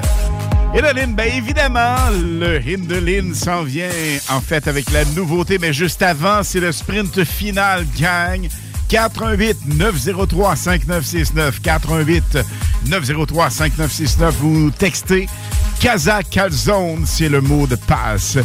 Et 0.75 0.81
Lynn, 0.81 1.13
bien 1.13 1.25
évidemment, 1.25 1.97
le 2.13 2.61
hymne 2.65 2.87
de 2.87 3.33
s'en 3.33 3.63
vient 3.63 3.89
en 4.29 4.39
fait 4.39 4.67
avec 4.69 4.89
la 4.91 5.03
nouveauté, 5.03 5.57
mais 5.59 5.73
juste 5.73 6.01
avant, 6.01 6.43
c'est 6.43 6.61
le 6.61 6.71
sprint 6.71 7.25
final, 7.25 7.85
gang. 7.99 8.47
418 8.87 9.75
903 9.75 10.55
5969 10.55 11.61
418 11.61 12.37
903 12.85 13.49
5969 13.49 14.35
vous 14.39 14.71
textez 14.71 15.27
Casa 15.79 16.23
Calzone, 16.23 17.05
c'est 17.05 17.29
le 17.29 17.39
mot 17.39 17.67
de 17.67 17.75
passe. 17.75 18.37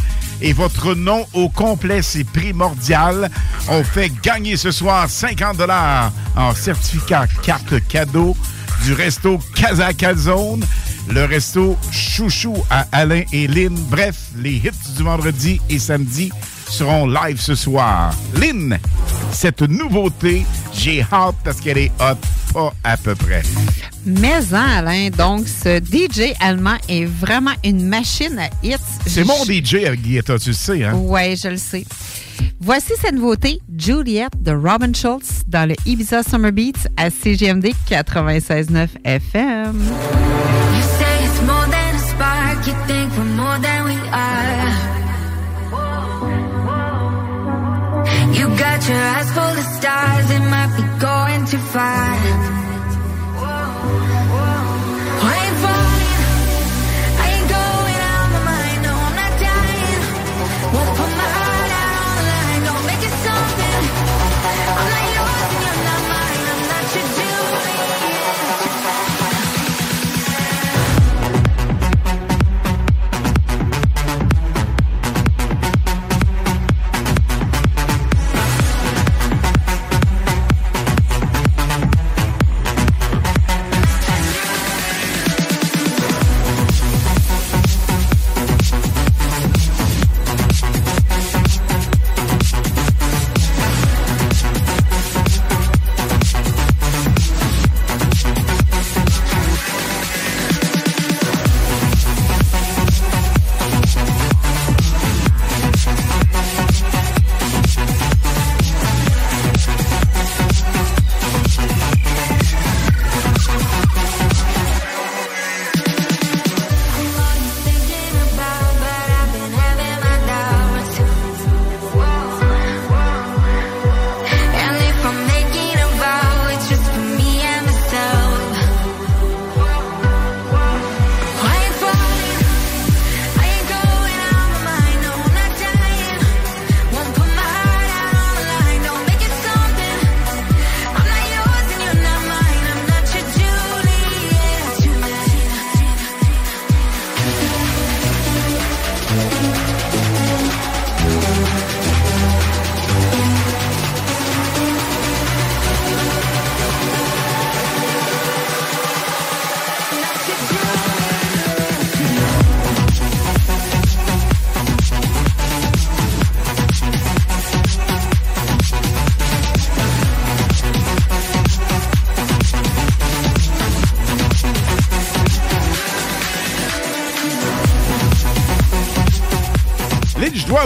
Et 0.42 0.52
votre 0.52 0.94
nom 0.94 1.26
au 1.32 1.48
complet, 1.48 2.02
c'est 2.02 2.24
primordial. 2.24 3.30
On 3.68 3.82
fait 3.82 4.12
gagner 4.22 4.56
ce 4.56 4.70
soir 4.70 5.08
50 5.08 5.56
dollars 5.56 6.12
en 6.36 6.54
certificat 6.54 7.26
carte 7.42 7.74
cadeau 7.88 8.36
du 8.84 8.92
resto 8.92 9.38
Casa 9.54 9.92
Calzone, 9.94 10.64
le 11.08 11.24
resto 11.24 11.78
Chouchou 11.90 12.54
à 12.68 12.86
Alain 12.92 13.22
et 13.32 13.46
Lynn. 13.46 13.74
Bref, 13.88 14.16
les 14.36 14.54
hits 14.56 14.94
du 14.96 15.02
vendredi 15.02 15.60
et 15.70 15.78
samedi 15.78 16.30
seront 16.72 17.06
live 17.06 17.38
ce 17.38 17.54
soir. 17.54 18.14
Lynn, 18.34 18.78
cette 19.30 19.60
nouveauté, 19.62 20.44
j'ai 20.72 21.04
hâte 21.12 21.36
parce 21.44 21.60
qu'elle 21.60 21.76
est 21.76 21.92
hot, 22.00 22.16
pas 22.54 22.72
à 22.82 22.96
peu 22.96 23.14
près. 23.14 23.42
Mais 24.06 24.32
hein, 24.52 24.66
Alain, 24.78 25.10
donc 25.10 25.46
ce 25.46 25.78
DJ 25.78 26.32
allemand 26.40 26.76
est 26.88 27.04
vraiment 27.04 27.52
une 27.62 27.86
machine 27.86 28.38
à 28.38 28.48
hits. 28.66 28.76
C'est 29.06 29.24
mon 29.24 29.44
DJ 29.44 29.84
avec 29.86 30.02
Guetta, 30.02 30.38
tu 30.38 30.48
le 30.48 30.54
sais, 30.54 30.82
hein? 30.82 30.94
Oui, 30.96 31.36
je 31.36 31.48
le 31.48 31.58
sais. 31.58 31.84
Voici 32.58 32.92
cette 33.00 33.14
nouveauté, 33.14 33.60
Juliet 33.76 34.28
de 34.40 34.52
Robin 34.52 34.92
Schultz 34.94 35.42
dans 35.46 35.68
le 35.68 35.74
Ibiza 35.84 36.22
Summer 36.22 36.52
Beats 36.52 36.88
à 36.96 37.10
CGMD 37.10 37.72
96.9 37.88 38.88
FM. 39.04 39.78
You 48.38 48.48
got 48.48 48.88
your 48.88 49.04
eyes 49.14 49.30
full 49.32 49.56
of 49.62 49.68
stars, 49.78 50.30
it 50.30 50.44
might 50.52 50.72
be 50.76 50.84
going 50.98 51.44
too 51.46 51.58
far. 51.58 52.61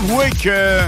avouer 0.06 0.30
que 0.30 0.80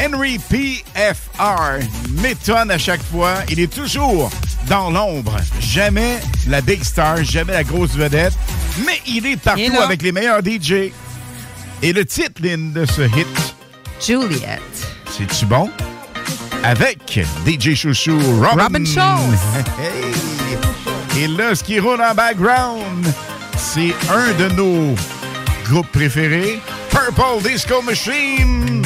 Henry 0.00 0.38
PFR 0.38 1.84
m'étonne 2.22 2.70
à 2.70 2.78
chaque 2.78 3.02
fois. 3.02 3.34
Il 3.50 3.58
est 3.58 3.72
toujours 3.72 4.30
dans 4.68 4.90
l'ombre. 4.90 5.36
Jamais 5.60 6.18
la 6.46 6.60
big 6.60 6.82
star, 6.84 7.24
jamais 7.24 7.52
la 7.52 7.64
grosse 7.64 7.92
vedette. 7.92 8.34
Mais 8.84 9.00
il 9.06 9.26
est 9.26 9.36
partout 9.36 9.80
avec 9.82 10.02
les 10.02 10.12
meilleurs 10.12 10.40
DJ. 10.40 10.92
Et 11.82 11.92
le 11.92 12.04
titre, 12.04 12.40
de 12.40 12.86
ce 12.86 13.02
hit... 13.02 13.26
Juliet. 14.00 14.60
C'est-tu 15.10 15.46
bon? 15.46 15.68
Avec 16.62 17.18
DJ 17.46 17.74
Chouchou, 17.74 18.18
Robin. 18.40 18.64
Robin 18.64 18.84
Show. 18.84 19.00
Et 21.18 21.28
là, 21.28 21.54
ce 21.54 21.64
qui 21.64 21.80
roule 21.80 22.02
en 22.02 22.14
background, 22.14 23.06
c'est 23.56 23.94
un 24.10 24.32
de 24.34 24.54
nos 24.54 24.94
groupes 25.64 25.90
préférés. 25.90 26.60
Purple 26.96 27.40
Disco 27.40 27.82
Machine. 27.82 28.82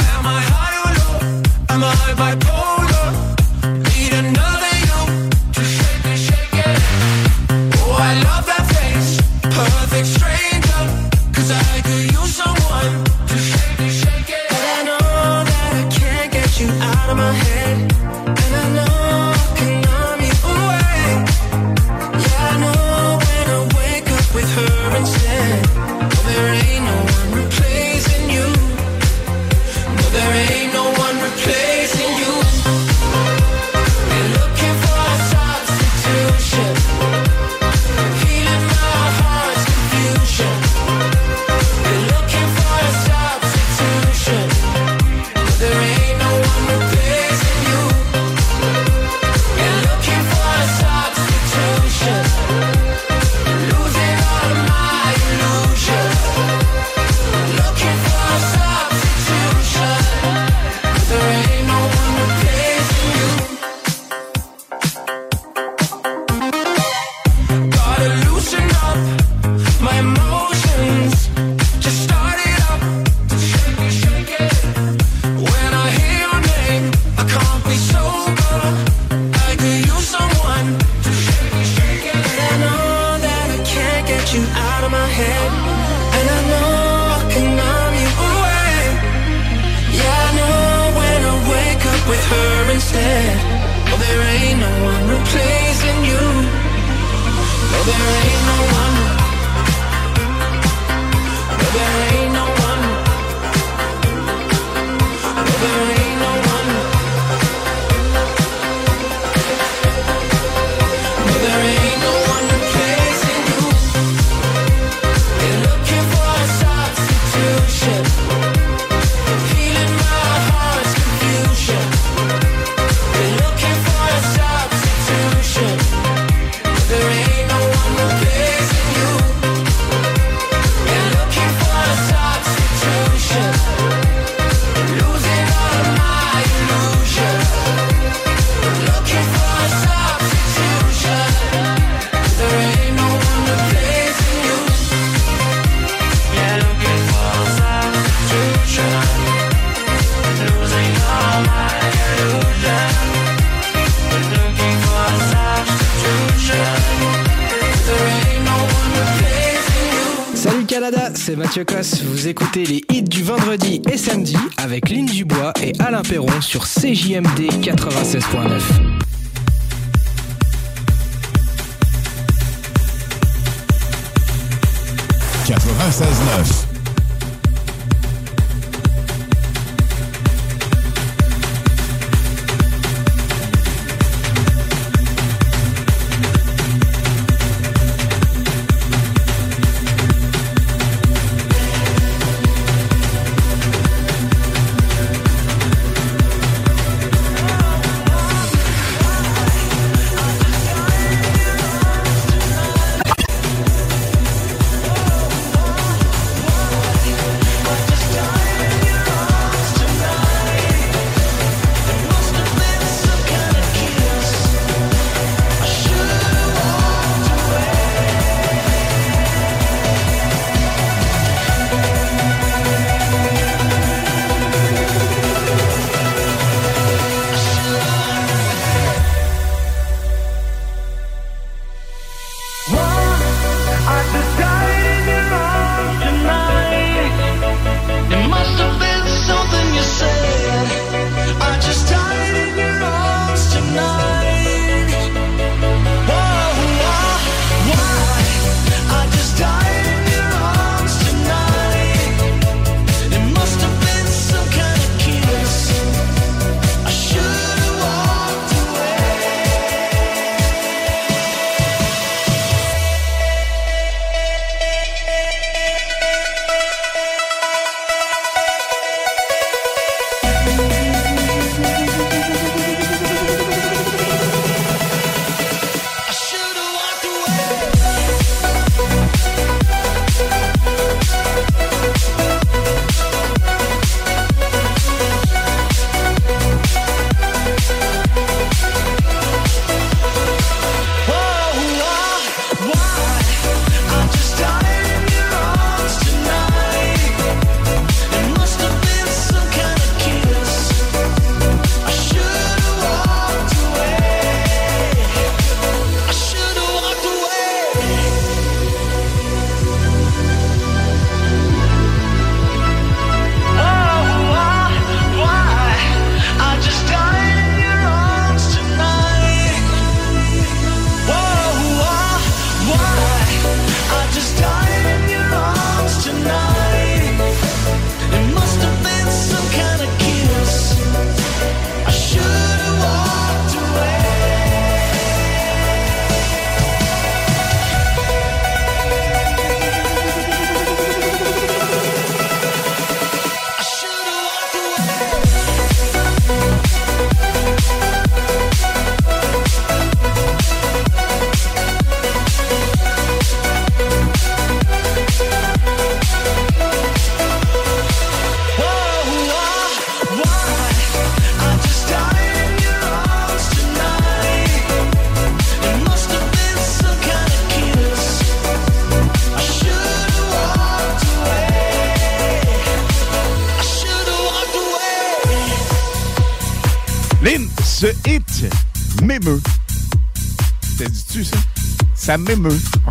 took 161.64 161.72
us 161.76 161.99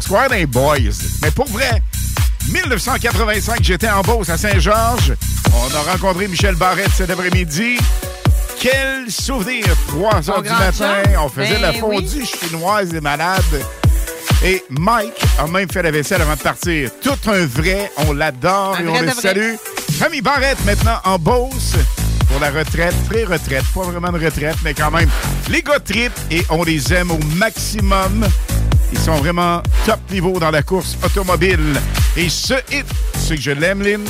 l'histoire 0.10 0.30
d'un 0.30 0.46
boys. 0.46 0.78
Mais 1.22 1.32
pour 1.32 1.48
vrai, 1.50 1.84
1985, 2.52 3.60
j'étais 3.62 3.90
en 3.90 4.02
Beauce 4.02 4.30
à 4.30 4.38
Saint-Georges. 4.38 5.14
On 5.54 5.76
a 5.76 5.92
rencontré 5.92 6.28
Michel 6.28 6.56
Barrette 6.56 6.90
cet 6.96 7.12
après-midi. 7.12 7.78
Quel 8.60 9.10
souvenir! 9.10 9.66
3 9.88 10.30
heures 10.32 10.42
du 10.42 10.50
matin, 10.50 10.96
on 11.24 11.30
faisait 11.30 11.60
la 11.60 11.74
fondue 11.74 12.26
chinoise 12.26 12.90
des 12.90 13.02
malades. 13.02 13.44
Et 14.44 14.64
Mike 14.70 15.22
a 15.38 15.48
même 15.48 15.70
fait 15.70 15.84
la 15.84 15.92
vaisselle 15.92 16.22
avant 16.22 16.36
de 16.36 16.40
partir. 16.40 16.90
Tout 17.04 17.30
un 17.30 17.46
vrai, 17.46 17.92
on 17.98 18.14
l'adore 18.14 18.78
et 18.80 18.88
on 18.88 19.02
le 19.02 19.12
salue. 19.12 19.56
Famille 20.00 20.22
Barrette 20.22 20.64
maintenant 20.66 21.00
en 21.04 21.20
Beauce 21.20 21.76
pour 22.30 22.40
la 22.40 22.50
retraite, 22.52 22.96
pré-retraite, 23.08 23.66
pas 23.74 23.82
vraiment 23.82 24.12
de 24.12 24.24
retraite, 24.24 24.58
mais 24.64 24.74
quand 24.74 24.92
même, 24.92 25.10
les 25.50 25.62
gars 25.62 25.80
tripent 25.80 26.20
et 26.32 26.44
on 26.50 26.64
les 26.64 26.94
aime 26.94 27.12
au 27.12 27.20
maximum 27.36 28.28
vraiment 29.18 29.62
top 29.86 30.00
niveau 30.12 30.40
dans 30.40 30.52
la 30.52 30.64
course 30.64 30.98
automobile. 31.04 31.80
Et 32.18 32.30
ce 32.30 32.54
hit, 32.72 32.86
c'est 33.18 33.36
que 33.36 33.42
je 33.42 33.52
l'aime, 33.52 33.82
Lynn. 33.82 34.06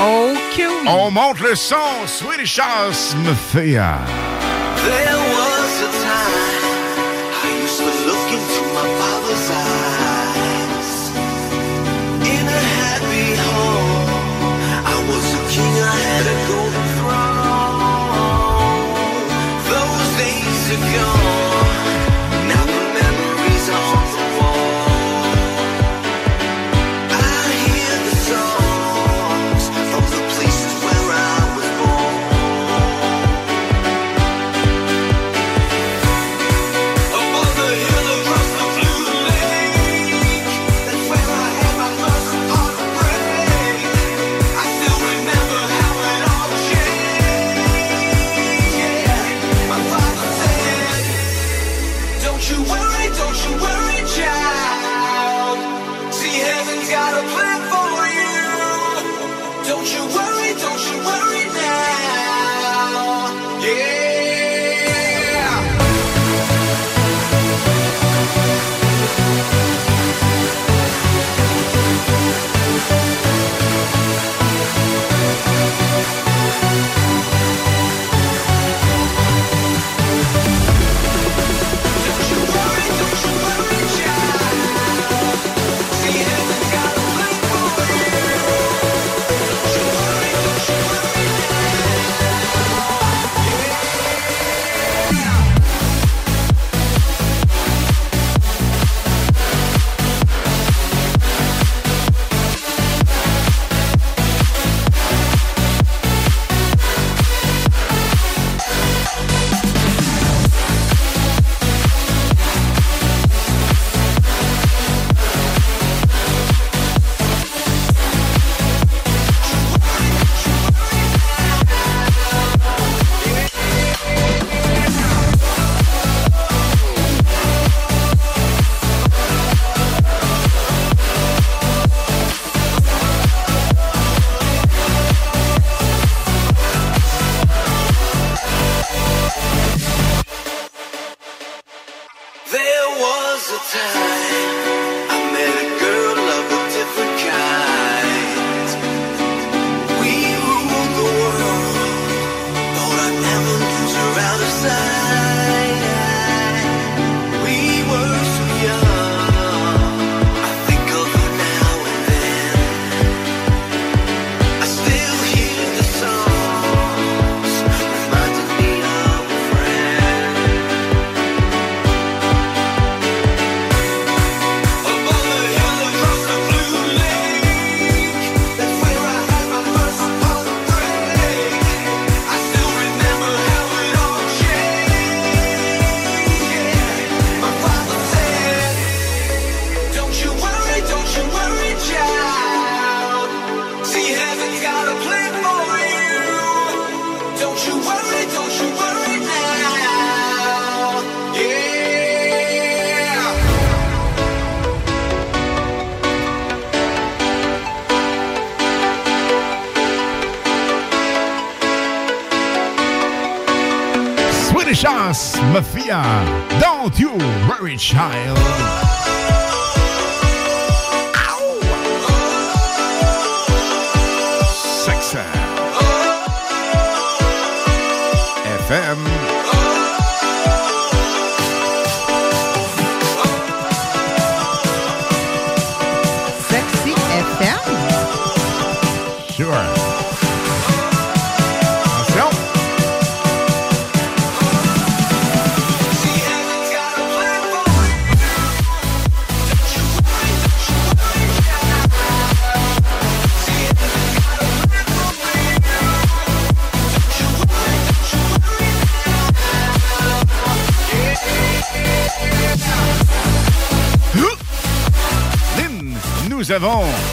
Oh, 0.00 0.32
On 0.86 1.10
monte 1.10 1.40
le 1.40 1.54
son, 1.54 1.76
Swedish 2.06 2.58
House 2.58 3.14
Mafia. 3.24 3.98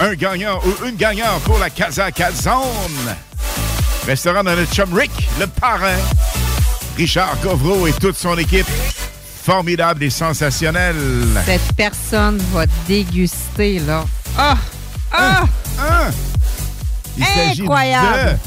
Un 0.06 0.14
gagnant 0.14 0.60
ou 0.64 0.86
une 0.86 0.96
gagnante 0.96 1.42
pour 1.44 1.58
la 1.58 1.70
Casa 1.70 2.12
Calzone. 2.12 3.16
Restaurant 4.06 4.44
de 4.44 4.52
notre 4.52 4.72
chum 4.74 4.94
Rick, 4.94 5.12
le 5.40 5.48
parrain. 5.48 5.98
Richard 6.96 7.40
Covreau 7.42 7.88
et 7.88 7.94
toute 7.94 8.16
son 8.16 8.38
équipe. 8.38 8.68
Formidable 9.44 10.04
et 10.04 10.10
sensationnel. 10.12 10.96
Cette 11.46 11.74
personne 11.74 12.38
va 12.54 12.66
déguster, 12.88 13.80
là. 13.80 14.06
Ah! 14.38 14.58
Ah! 15.12 15.44
Il 17.18 17.26
s'agit 17.26 17.62
Incroyable! 17.64 18.38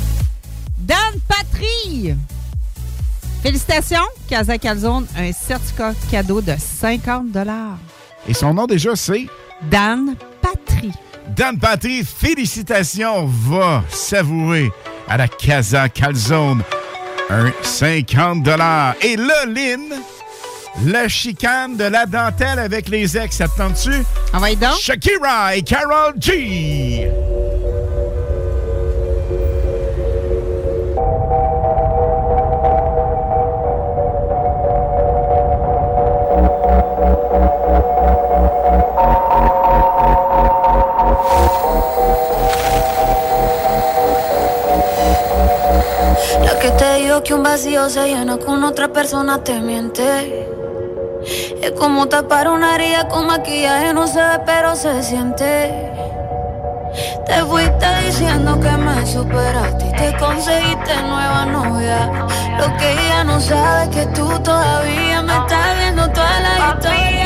de- 0.79 0.87
Dan 0.87 1.21
Patry! 1.27 2.15
Félicitations, 3.43 4.07
Casa 4.29 4.59
Calzone, 4.59 5.07
un 5.17 5.33
certificat 5.33 5.95
cadeau 6.11 6.41
de 6.41 6.55
50 6.59 7.27
Et 8.29 8.35
son 8.35 8.55
nom 8.55 8.67
déjà, 8.67 8.95
c'est? 8.95 9.27
Dan. 9.71 10.15
Dan 11.39 11.57
Patry. 11.57 12.03
Félicitations. 12.05 13.27
Va 13.27 13.85
savourer 13.89 14.73
à 15.09 15.17
la 15.17 15.29
Casa 15.29 15.89
Calzone 15.89 16.63
un 17.31 17.53
50 17.63 18.47
Et 19.03 19.17
là, 19.17 19.45
Lynn, 19.47 20.03
la 20.85 21.09
chicane 21.09 21.77
de 21.77 21.85
la 21.85 22.07
dentelle 22.07 22.59
avec 22.59 22.89
les 22.89 23.17
ex, 23.17 23.37
ça 23.37 23.47
te 23.47 23.57
tente-tu? 23.57 24.03
On 24.33 24.39
va 24.39 24.51
y 24.51 24.57
donc? 24.57 24.75
Shakira 24.81 25.55
et 25.55 25.63
Carol 25.63 26.15
G. 26.19 27.09
se 47.89 48.07
llena 48.07 48.37
con 48.37 48.63
otra 48.65 48.89
persona 48.89 49.43
te 49.43 49.61
miente. 49.61 50.47
Es 51.63 51.71
como 51.73 52.07
tapar 52.07 52.49
una 52.49 52.75
herida 52.75 53.09
con 53.09 53.27
maquillaje, 53.27 53.95
no 53.95 54.07
se 54.07 54.19
ve, 54.19 54.41
pero 54.45 54.77
se 54.77 55.03
siente. 55.03 55.91
Te 57.27 57.45
fuiste 57.45 57.87
diciendo 58.05 58.61
que 58.61 58.71
me 58.71 59.07
superaste 59.07 59.87
y 59.87 59.93
te 59.93 60.17
conseguiste 60.19 61.03
nueva 61.03 61.47
novia. 61.47 62.27
Lo 62.59 62.77
que 62.77 62.93
ella 62.93 63.25
no 63.25 63.41
sabe 63.41 63.85
es 63.85 63.89
que 63.97 64.07
tú 64.15 64.29
todavía 64.41 65.23
me 65.23 65.33
estás 65.33 65.79
viendo 65.79 66.09
toda 66.11 66.41
la 66.41 66.75
historia, 66.75 67.18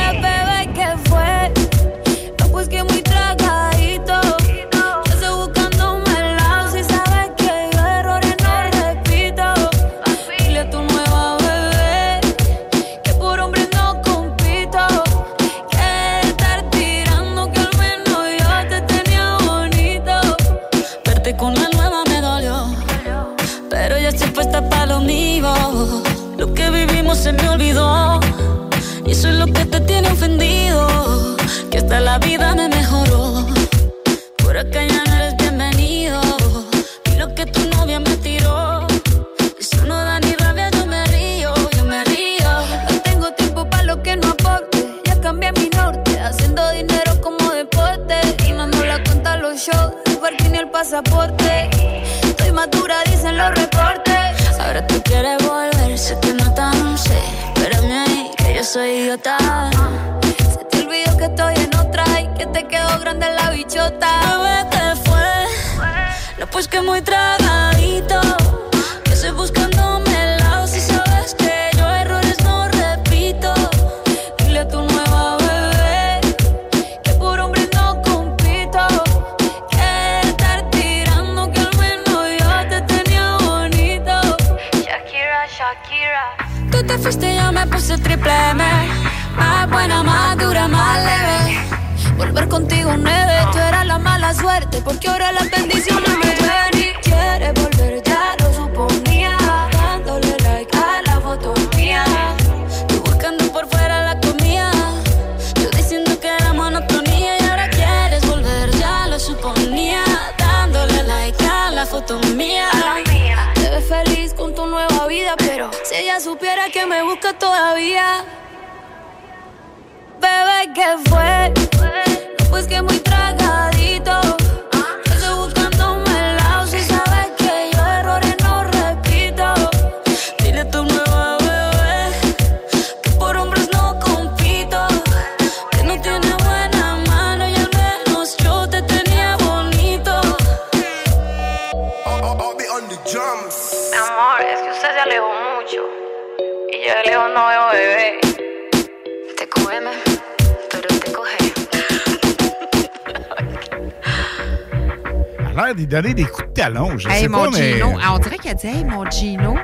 Je 156.97 157.07
Hey, 157.09 157.21
sais 157.23 157.27
mon 157.27 157.43
pas, 157.51 157.57
mais... 157.57 157.73
Gino. 157.73 157.97
Ah, 158.03 158.13
on 158.15 158.19
dirait 158.19 158.37
qu'elle 158.37 158.55
dit, 158.55 158.67
hey, 158.67 158.83
mon 158.83 159.09
Gino. 159.09 159.55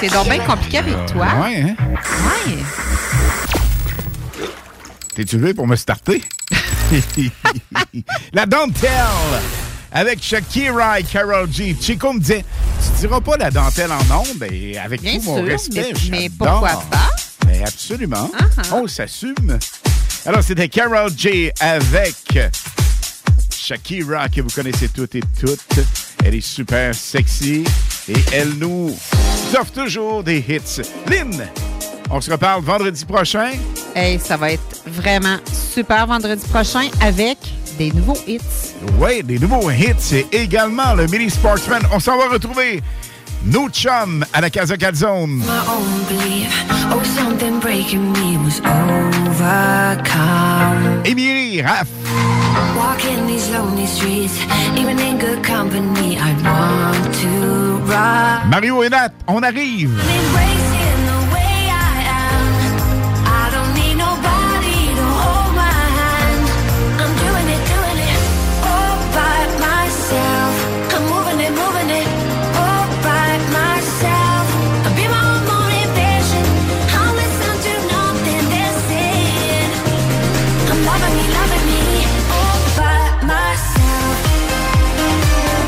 C'est 0.00 0.12
donc 0.12 0.28
bien 0.28 0.38
compliqué 0.44 0.78
avec 0.78 0.94
toi. 1.06 1.26
Ouais, 1.42 1.60
hein? 1.62 1.76
Ouais. 1.80 2.56
T'es-tu 5.14 5.38
levé 5.38 5.54
pour 5.54 5.66
me 5.66 5.76
starter? 5.76 6.22
la 8.32 8.46
dentelle 8.46 8.90
avec 9.90 10.22
Shakira 10.22 11.00
et 11.00 11.04
Carol 11.04 11.50
G. 11.50 11.74
Chico 11.80 12.12
me 12.12 12.20
disait, 12.20 12.44
tu 12.94 13.00
diras 13.00 13.20
pas 13.20 13.36
la 13.38 13.50
dentelle 13.50 13.90
en 13.90 14.18
ondes 14.20 14.46
et 14.50 14.78
avec 14.78 15.00
Bien 15.02 15.18
tout 15.18 15.24
mon 15.24 15.42
respect. 15.42 15.92
mais- 16.10 16.10
mais 16.10 16.28
pourquoi 16.30 16.82
pas? 16.90 17.10
Mais 17.46 17.62
absolument. 17.62 18.30
Uh-huh. 18.38 18.72
On 18.74 18.86
s'assume. 18.86 19.58
Alors, 20.26 20.42
c'était 20.42 20.68
Carol 20.68 21.10
G 21.16 21.52
avec 21.60 22.14
Shakira, 23.56 24.28
que 24.28 24.42
vous 24.42 24.50
connaissez 24.50 24.88
toutes 24.88 25.14
et 25.14 25.22
toutes. 25.40 25.80
Elle 26.24 26.34
est 26.34 26.40
super 26.40 26.94
sexy 26.94 27.64
et 28.08 28.16
elle 28.32 28.54
nous 28.58 28.96
offre 29.58 29.72
toujours 29.72 30.22
des 30.22 30.38
hits. 30.38 30.82
Lynn, 31.08 31.48
on 32.10 32.20
se 32.20 32.30
reparle 32.30 32.62
vendredi 32.62 33.04
prochain. 33.04 33.52
Hey, 33.94 34.18
ça 34.18 34.36
va 34.36 34.52
être 34.52 34.82
vraiment 34.86 35.38
super 35.52 36.06
vendredi 36.06 36.46
prochain 36.48 36.88
avec 37.00 37.38
des 37.78 37.90
nouveaux 37.92 38.18
hits. 38.26 38.40
Oui, 38.98 39.22
des 39.22 39.38
nouveaux 39.38 39.70
hits 39.70 40.14
et 40.14 40.26
également 40.32 40.94
le 40.94 41.06
Mini 41.06 41.30
Sportsman. 41.30 41.82
On 41.92 42.00
s'en 42.00 42.16
va 42.16 42.28
retrouver 42.28 42.82
nos 43.46 43.68
chums 43.70 44.24
à 44.32 44.40
la 44.40 44.50
Casa 44.50 44.76
Calzone. 44.76 45.42
Oh, 45.68 45.82
Émilie, 51.04 51.62
Raph. 51.62 51.88
Walking 52.76 53.26
these 53.26 53.48
lonely 53.50 53.86
streets, 53.86 54.38
even 54.76 54.98
in 54.98 55.18
good 55.18 55.42
company, 55.44 56.18
I 56.18 56.34
want 56.42 57.14
to 57.22 57.78
rock. 57.86 58.46
Mario 58.48 58.82
et 58.82 58.90
Nat, 58.90 59.12
on 59.28 59.44
arrive. 59.44 60.65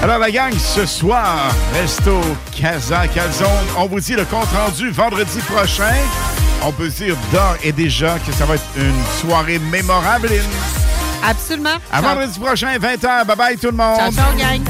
Alors 0.09 0.21
la 0.21 0.31
gang, 0.31 0.55
ce 0.55 0.87
soir, 0.87 1.55
Resto 1.75 2.19
Casa 2.59 3.07
Calzone, 3.09 3.47
on 3.77 3.85
vous 3.89 4.01
dit 4.01 4.15
le 4.15 4.25
compte 4.25 4.49
rendu 4.57 4.89
vendredi 4.89 5.39
prochain. 5.41 5.93
On 6.65 6.73
peut 6.73 6.89
dire 6.89 7.15
d'or 7.31 7.57
et 7.63 7.73
déjà 7.73 8.19
que 8.21 8.33
ça 8.33 8.47
va 8.47 8.55
être 8.55 8.65
une 8.79 9.05
soirée 9.21 9.59
mémorable. 9.59 10.31
Absolument. 11.23 11.77
À 11.93 12.01
vendredi 12.01 12.39
prochain, 12.39 12.79
20h. 12.79 13.27
Bye 13.27 13.37
bye 13.37 13.59
tout 13.59 13.67
le 13.67 13.77
monde. 13.77 13.99
Ciao 14.15 14.35
gang. 14.39 14.63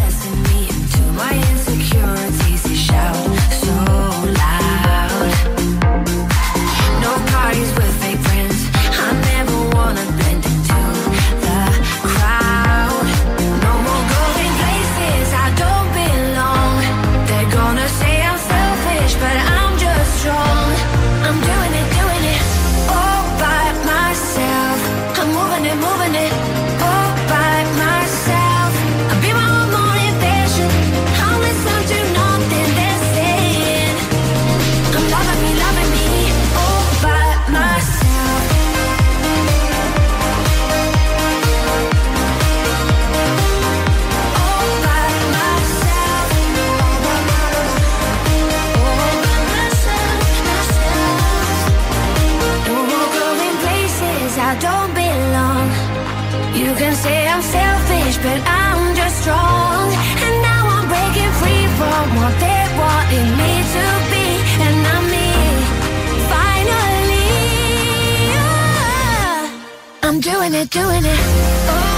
but 58.23 58.41
I'm 58.47 58.97
just 58.97 59.23
strong. 59.23 59.87
And 60.25 60.35
now 60.43 60.63
I'm 60.75 60.87
breaking 60.93 61.33
free 61.41 61.67
from 61.79 62.05
what 62.19 62.35
they 62.43 62.63
wanted 62.81 63.29
me 63.41 63.53
to 63.75 63.85
be, 64.13 64.27
and 64.67 64.79
I'm 64.95 65.05
me. 65.15 65.31
Finally, 66.35 67.31
oh, 68.43 69.41
I'm 70.03 70.19
doing 70.21 70.55
it, 70.55 70.71
doing 70.71 71.05
it. 71.05 71.21
Oh. 71.71 71.98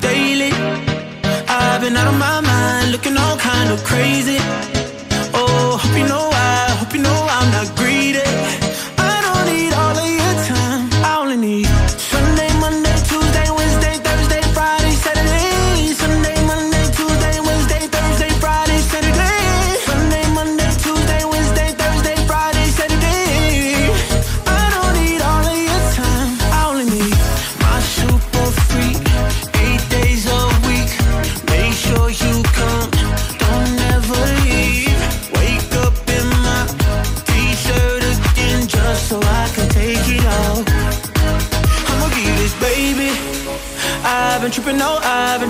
daily. 0.00 0.50
I've 1.48 1.80
been 1.80 1.96
out 1.96 2.08
of 2.08 2.18
my 2.18 2.40
mind, 2.40 2.92
looking 2.92 3.16
all 3.16 3.36
kind 3.36 3.70
of 3.70 3.82
crazy. 3.84 4.38
Oh, 5.34 5.78
hope 5.82 5.96
you 5.98 6.06
know 6.06 6.30
I, 6.32 6.76
hope 6.80 6.92
you 6.94 7.02
know 7.02 7.18
I'm 7.36 7.50
not 7.52 7.76
greedy. 7.76 7.95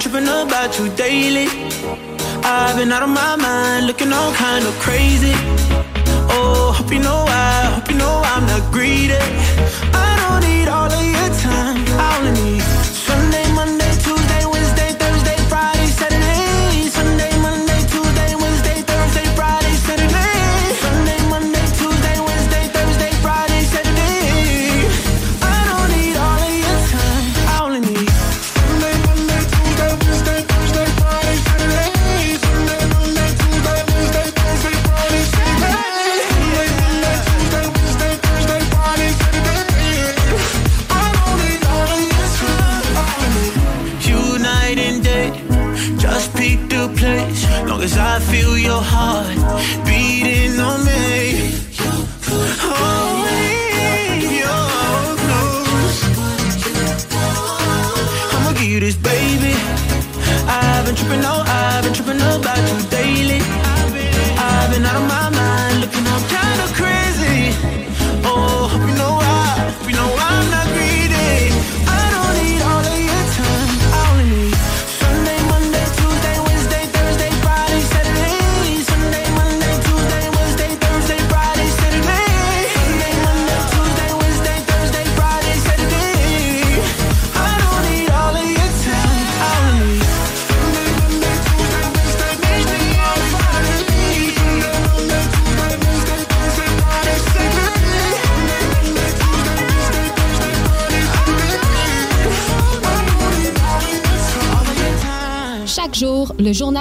tripping 0.09 0.29
about 0.29 0.79
you 0.79 0.89
daily. 0.95 1.47
I've 2.45 2.77
been 2.77 2.93
out 2.93 3.03
of 3.03 3.09
my 3.09 3.37
mind, 3.37 3.87
looking 3.87 4.13
all 4.13 4.33
kind 4.35 4.65
of 4.65 4.75
crazy. 4.79 5.33
Oh, 6.31 6.73
hope 6.77 6.93
you 6.93 7.01
know 7.01 7.25
I, 7.29 7.73
hope 7.75 7.91
you 7.91 7.97
know 7.97 8.23
I'm 8.25 8.47
not 8.47 8.71
greedy. 8.73 9.86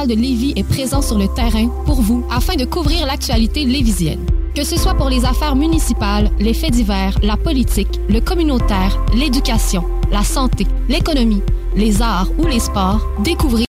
De 0.05 0.13
Lévis 0.13 0.53
est 0.55 0.63
présent 0.63 1.01
sur 1.01 1.17
le 1.17 1.27
terrain 1.27 1.67
pour 1.85 2.01
vous 2.01 2.25
afin 2.29 2.55
de 2.55 2.65
couvrir 2.65 3.05
l'actualité 3.05 3.65
lévisienne. 3.65 4.25
Que 4.55 4.63
ce 4.63 4.77
soit 4.77 4.95
pour 4.95 5.09
les 5.09 5.25
affaires 5.25 5.55
municipales, 5.55 6.31
les 6.39 6.53
faits 6.53 6.71
divers, 6.71 7.17
la 7.21 7.37
politique, 7.37 7.99
le 8.07 8.19
communautaire, 8.21 8.97
l'éducation, 9.13 9.83
la 10.11 10.23
santé, 10.23 10.65
l'économie, 10.87 11.43
les 11.75 12.01
arts 12.01 12.29
ou 12.37 12.45
les 12.45 12.59
sports, 12.59 13.05
découvrez 13.23 13.65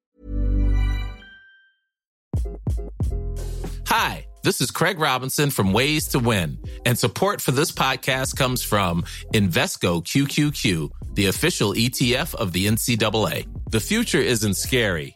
Hi, 3.87 4.25
this 4.43 4.61
is 4.61 4.71
Craig 4.71 4.99
Robinson 4.99 5.49
from 5.49 5.73
Ways 5.73 6.07
to 6.09 6.19
Win, 6.19 6.57
and 6.85 6.97
support 6.97 7.41
for 7.41 7.51
this 7.51 7.71
podcast 7.71 8.35
comes 8.35 8.61
from 8.61 9.03
Invesco 9.33 10.03
QQQ, 10.03 10.89
the 11.15 11.27
official 11.27 11.73
ETF 11.73 12.35
of 12.35 12.51
the 12.51 12.67
NCAA. 12.67 13.47
The 13.71 13.79
future 13.79 14.19
isn't 14.19 14.55
scary. 14.55 15.15